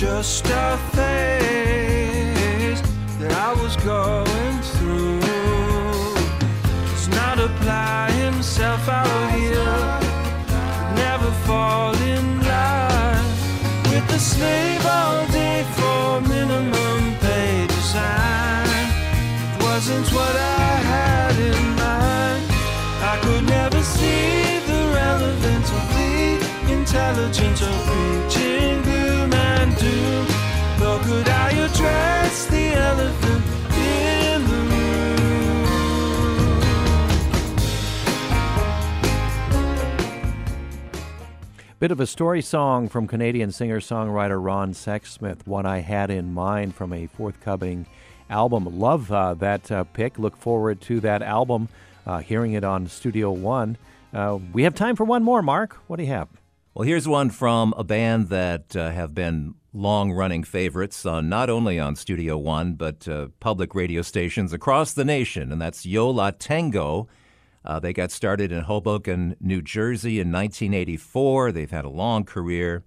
Just 0.00 0.46
a 0.46 0.78
phase 0.96 2.80
that 3.18 3.32
I 3.32 3.52
was 3.52 3.76
going 3.76 4.58
through. 4.72 5.20
Does 6.88 7.08
not 7.08 7.38
apply 7.38 8.10
himself 8.12 8.88
out 8.88 9.30
here, 9.38 10.00
never 10.96 11.30
fall 11.44 11.94
in 11.96 12.40
line 12.40 13.26
with 13.90 14.06
the 14.08 14.18
slave 14.18 14.86
all 14.86 15.26
day 15.26 15.66
for 15.76 16.22
minimum 16.22 17.14
pay 17.20 17.66
design. 17.66 18.88
It 19.52 19.62
wasn't 19.62 20.08
what 20.14 20.34
I 20.34 20.72
had 20.94 21.34
in 21.52 21.62
mind. 21.76 22.44
I 23.12 23.18
could 23.20 23.44
never 23.44 23.82
see 23.82 24.60
the 24.70 24.80
relevance 25.02 25.70
of 25.78 25.84
the 25.92 26.72
intelligence 26.72 27.60
of 27.60 27.74
reaching 27.90 28.79
Bit 41.80 41.92
of 41.92 41.98
a 41.98 42.06
story 42.06 42.42
song 42.42 42.90
from 42.90 43.06
Canadian 43.06 43.52
singer 43.52 43.80
songwriter 43.80 44.36
Ron 44.38 44.74
Sexsmith, 44.74 45.46
What 45.46 45.64
I 45.64 45.78
Had 45.78 46.10
in 46.10 46.34
Mind 46.34 46.74
from 46.74 46.92
a 46.92 47.06
forthcoming 47.06 47.86
album. 48.28 48.78
Love 48.78 49.10
uh, 49.10 49.32
that 49.32 49.72
uh, 49.72 49.84
pick. 49.84 50.18
Look 50.18 50.36
forward 50.36 50.82
to 50.82 51.00
that 51.00 51.22
album, 51.22 51.70
uh, 52.06 52.18
hearing 52.18 52.52
it 52.52 52.64
on 52.64 52.86
Studio 52.86 53.30
One. 53.30 53.78
Uh, 54.12 54.40
we 54.52 54.64
have 54.64 54.74
time 54.74 54.94
for 54.94 55.04
one 55.04 55.22
more, 55.22 55.40
Mark. 55.40 55.78
What 55.86 55.96
do 55.96 56.02
you 56.02 56.10
have? 56.10 56.28
Well, 56.74 56.86
here's 56.86 57.08
one 57.08 57.30
from 57.30 57.72
a 57.78 57.82
band 57.82 58.28
that 58.28 58.76
uh, 58.76 58.90
have 58.90 59.14
been 59.14 59.54
long 59.72 60.12
running 60.12 60.44
favorites 60.44 61.06
on 61.06 61.30
not 61.30 61.48
only 61.48 61.80
on 61.80 61.96
Studio 61.96 62.36
One, 62.36 62.74
but 62.74 63.08
uh, 63.08 63.28
public 63.40 63.74
radio 63.74 64.02
stations 64.02 64.52
across 64.52 64.92
the 64.92 65.06
nation, 65.06 65.50
and 65.50 65.62
that's 65.62 65.86
Yo 65.86 66.10
La 66.10 66.30
Tengo. 66.30 67.08
Uh, 67.64 67.78
they 67.78 67.92
got 67.92 68.10
started 68.10 68.52
in 68.52 68.62
Hoboken, 68.62 69.36
New 69.40 69.60
Jersey 69.62 70.20
in 70.20 70.32
1984. 70.32 71.52
They've 71.52 71.70
had 71.70 71.84
a 71.84 71.90
long 71.90 72.24
career. 72.24 72.84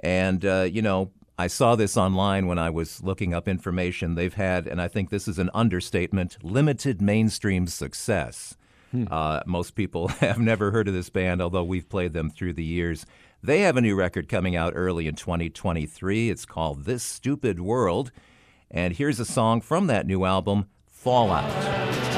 And, 0.00 0.44
uh, 0.44 0.66
you 0.70 0.82
know, 0.82 1.12
I 1.38 1.46
saw 1.46 1.76
this 1.76 1.96
online 1.96 2.46
when 2.46 2.58
I 2.58 2.70
was 2.70 3.02
looking 3.02 3.32
up 3.32 3.48
information. 3.48 4.14
They've 4.14 4.34
had, 4.34 4.66
and 4.66 4.80
I 4.80 4.88
think 4.88 5.10
this 5.10 5.28
is 5.28 5.38
an 5.38 5.50
understatement, 5.54 6.36
limited 6.42 7.00
mainstream 7.00 7.66
success. 7.66 8.56
Hmm. 8.90 9.04
Uh, 9.10 9.40
most 9.46 9.74
people 9.74 10.08
have 10.20 10.38
never 10.38 10.70
heard 10.70 10.88
of 10.88 10.94
this 10.94 11.08
band, 11.10 11.40
although 11.40 11.64
we've 11.64 11.88
played 11.88 12.12
them 12.12 12.30
through 12.30 12.54
the 12.54 12.64
years. 12.64 13.06
They 13.42 13.60
have 13.60 13.76
a 13.76 13.80
new 13.80 13.94
record 13.94 14.28
coming 14.28 14.54
out 14.54 14.74
early 14.76 15.06
in 15.06 15.14
2023. 15.14 16.28
It's 16.28 16.44
called 16.44 16.84
This 16.84 17.02
Stupid 17.02 17.60
World. 17.60 18.12
And 18.70 18.94
here's 18.94 19.18
a 19.18 19.24
song 19.24 19.60
from 19.60 19.86
that 19.86 20.06
new 20.06 20.24
album, 20.24 20.66
Fallout. 20.86 22.09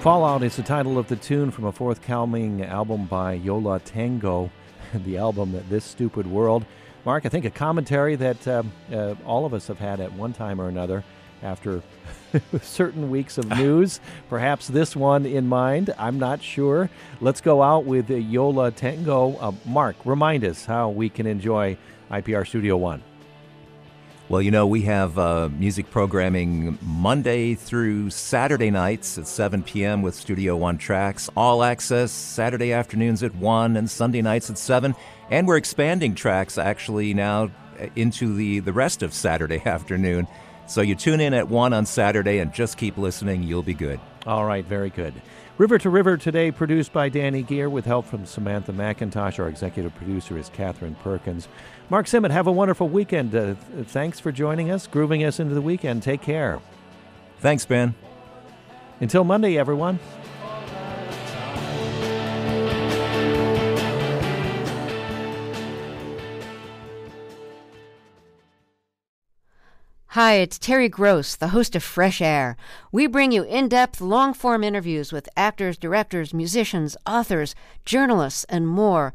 Fallout 0.00 0.44
is 0.44 0.54
the 0.54 0.62
title 0.62 0.96
of 0.96 1.08
the 1.08 1.16
tune 1.16 1.50
from 1.50 1.64
a 1.64 1.72
forthcoming 1.72 2.62
album 2.62 3.06
by 3.06 3.32
Yo 3.32 3.58
La 3.58 3.78
Tengo, 3.78 4.48
the 4.94 5.16
album 5.16 5.60
This 5.68 5.84
Stupid 5.84 6.24
World. 6.24 6.64
Mark, 7.04 7.26
I 7.26 7.28
think 7.28 7.44
a 7.44 7.50
commentary 7.50 8.14
that 8.14 8.46
uh, 8.46 8.62
uh, 8.92 9.16
all 9.26 9.44
of 9.44 9.52
us 9.52 9.66
have 9.66 9.80
had 9.80 9.98
at 9.98 10.12
one 10.12 10.32
time 10.32 10.60
or 10.60 10.68
another 10.68 11.02
after 11.42 11.82
certain 12.62 13.10
weeks 13.10 13.38
of 13.38 13.48
news. 13.58 13.98
Perhaps 14.28 14.68
this 14.68 14.94
one 14.94 15.26
in 15.26 15.48
mind. 15.48 15.92
I'm 15.98 16.20
not 16.20 16.42
sure. 16.42 16.88
Let's 17.20 17.40
go 17.40 17.60
out 17.60 17.84
with 17.84 18.08
Yo 18.08 18.50
La 18.50 18.70
Tengo. 18.70 19.36
Uh, 19.40 19.52
Mark, 19.64 19.96
remind 20.04 20.44
us 20.44 20.64
how 20.64 20.90
we 20.90 21.08
can 21.08 21.26
enjoy 21.26 21.76
IPR 22.08 22.46
Studio 22.46 22.76
One. 22.76 23.02
Well, 24.28 24.42
you 24.42 24.50
know, 24.50 24.66
we 24.66 24.82
have 24.82 25.18
uh, 25.18 25.48
music 25.48 25.90
programming 25.90 26.78
Monday 26.82 27.54
through 27.54 28.10
Saturday 28.10 28.70
nights 28.70 29.16
at 29.16 29.26
7 29.26 29.62
p.m. 29.62 30.02
with 30.02 30.14
Studio 30.14 30.54
One 30.54 30.76
tracks, 30.76 31.30
all 31.34 31.64
access 31.64 32.12
Saturday 32.12 32.74
afternoons 32.74 33.22
at 33.22 33.34
1 33.34 33.78
and 33.78 33.90
Sunday 33.90 34.20
nights 34.20 34.50
at 34.50 34.58
7. 34.58 34.94
And 35.30 35.48
we're 35.48 35.56
expanding 35.56 36.14
tracks 36.14 36.58
actually 36.58 37.14
now 37.14 37.50
into 37.96 38.34
the, 38.34 38.60
the 38.60 38.72
rest 38.74 39.02
of 39.02 39.14
Saturday 39.14 39.62
afternoon. 39.64 40.26
So 40.66 40.82
you 40.82 40.94
tune 40.94 41.20
in 41.20 41.32
at 41.32 41.48
1 41.48 41.72
on 41.72 41.86
Saturday 41.86 42.38
and 42.38 42.52
just 42.52 42.76
keep 42.76 42.98
listening. 42.98 43.44
You'll 43.44 43.62
be 43.62 43.72
good. 43.72 43.98
All 44.26 44.44
right, 44.44 44.62
very 44.64 44.90
good. 44.90 45.14
River 45.56 45.78
to 45.78 45.88
River 45.88 46.18
today, 46.18 46.52
produced 46.52 46.92
by 46.92 47.08
Danny 47.08 47.42
Gear 47.42 47.70
with 47.70 47.86
help 47.86 48.04
from 48.04 48.26
Samantha 48.26 48.72
McIntosh. 48.72 49.38
Our 49.38 49.48
executive 49.48 49.94
producer 49.94 50.36
is 50.36 50.50
Catherine 50.50 50.94
Perkins. 50.96 51.48
Mark 51.90 52.04
Simmet, 52.04 52.30
have 52.30 52.46
a 52.46 52.52
wonderful 52.52 52.86
weekend. 52.88 53.34
Uh, 53.34 53.54
thanks 53.84 54.20
for 54.20 54.30
joining 54.30 54.70
us, 54.70 54.86
grooving 54.86 55.24
us 55.24 55.40
into 55.40 55.54
the 55.54 55.62
weekend. 55.62 56.02
Take 56.02 56.20
care. 56.20 56.60
Thanks, 57.40 57.64
Ben. 57.64 57.94
Until 59.00 59.24
Monday, 59.24 59.56
everyone. 59.56 59.98
Hi, 70.12 70.34
it's 70.34 70.58
Terry 70.58 70.88
Gross, 70.88 71.36
the 71.36 71.48
host 71.48 71.76
of 71.76 71.82
Fresh 71.82 72.20
Air. 72.20 72.56
We 72.92 73.06
bring 73.06 73.32
you 73.32 73.44
in 73.44 73.68
depth, 73.68 74.00
long 74.00 74.34
form 74.34 74.62
interviews 74.62 75.10
with 75.12 75.28
actors, 75.36 75.78
directors, 75.78 76.34
musicians, 76.34 76.96
authors, 77.06 77.54
journalists, 77.86 78.44
and 78.44 78.66
more. 78.66 79.14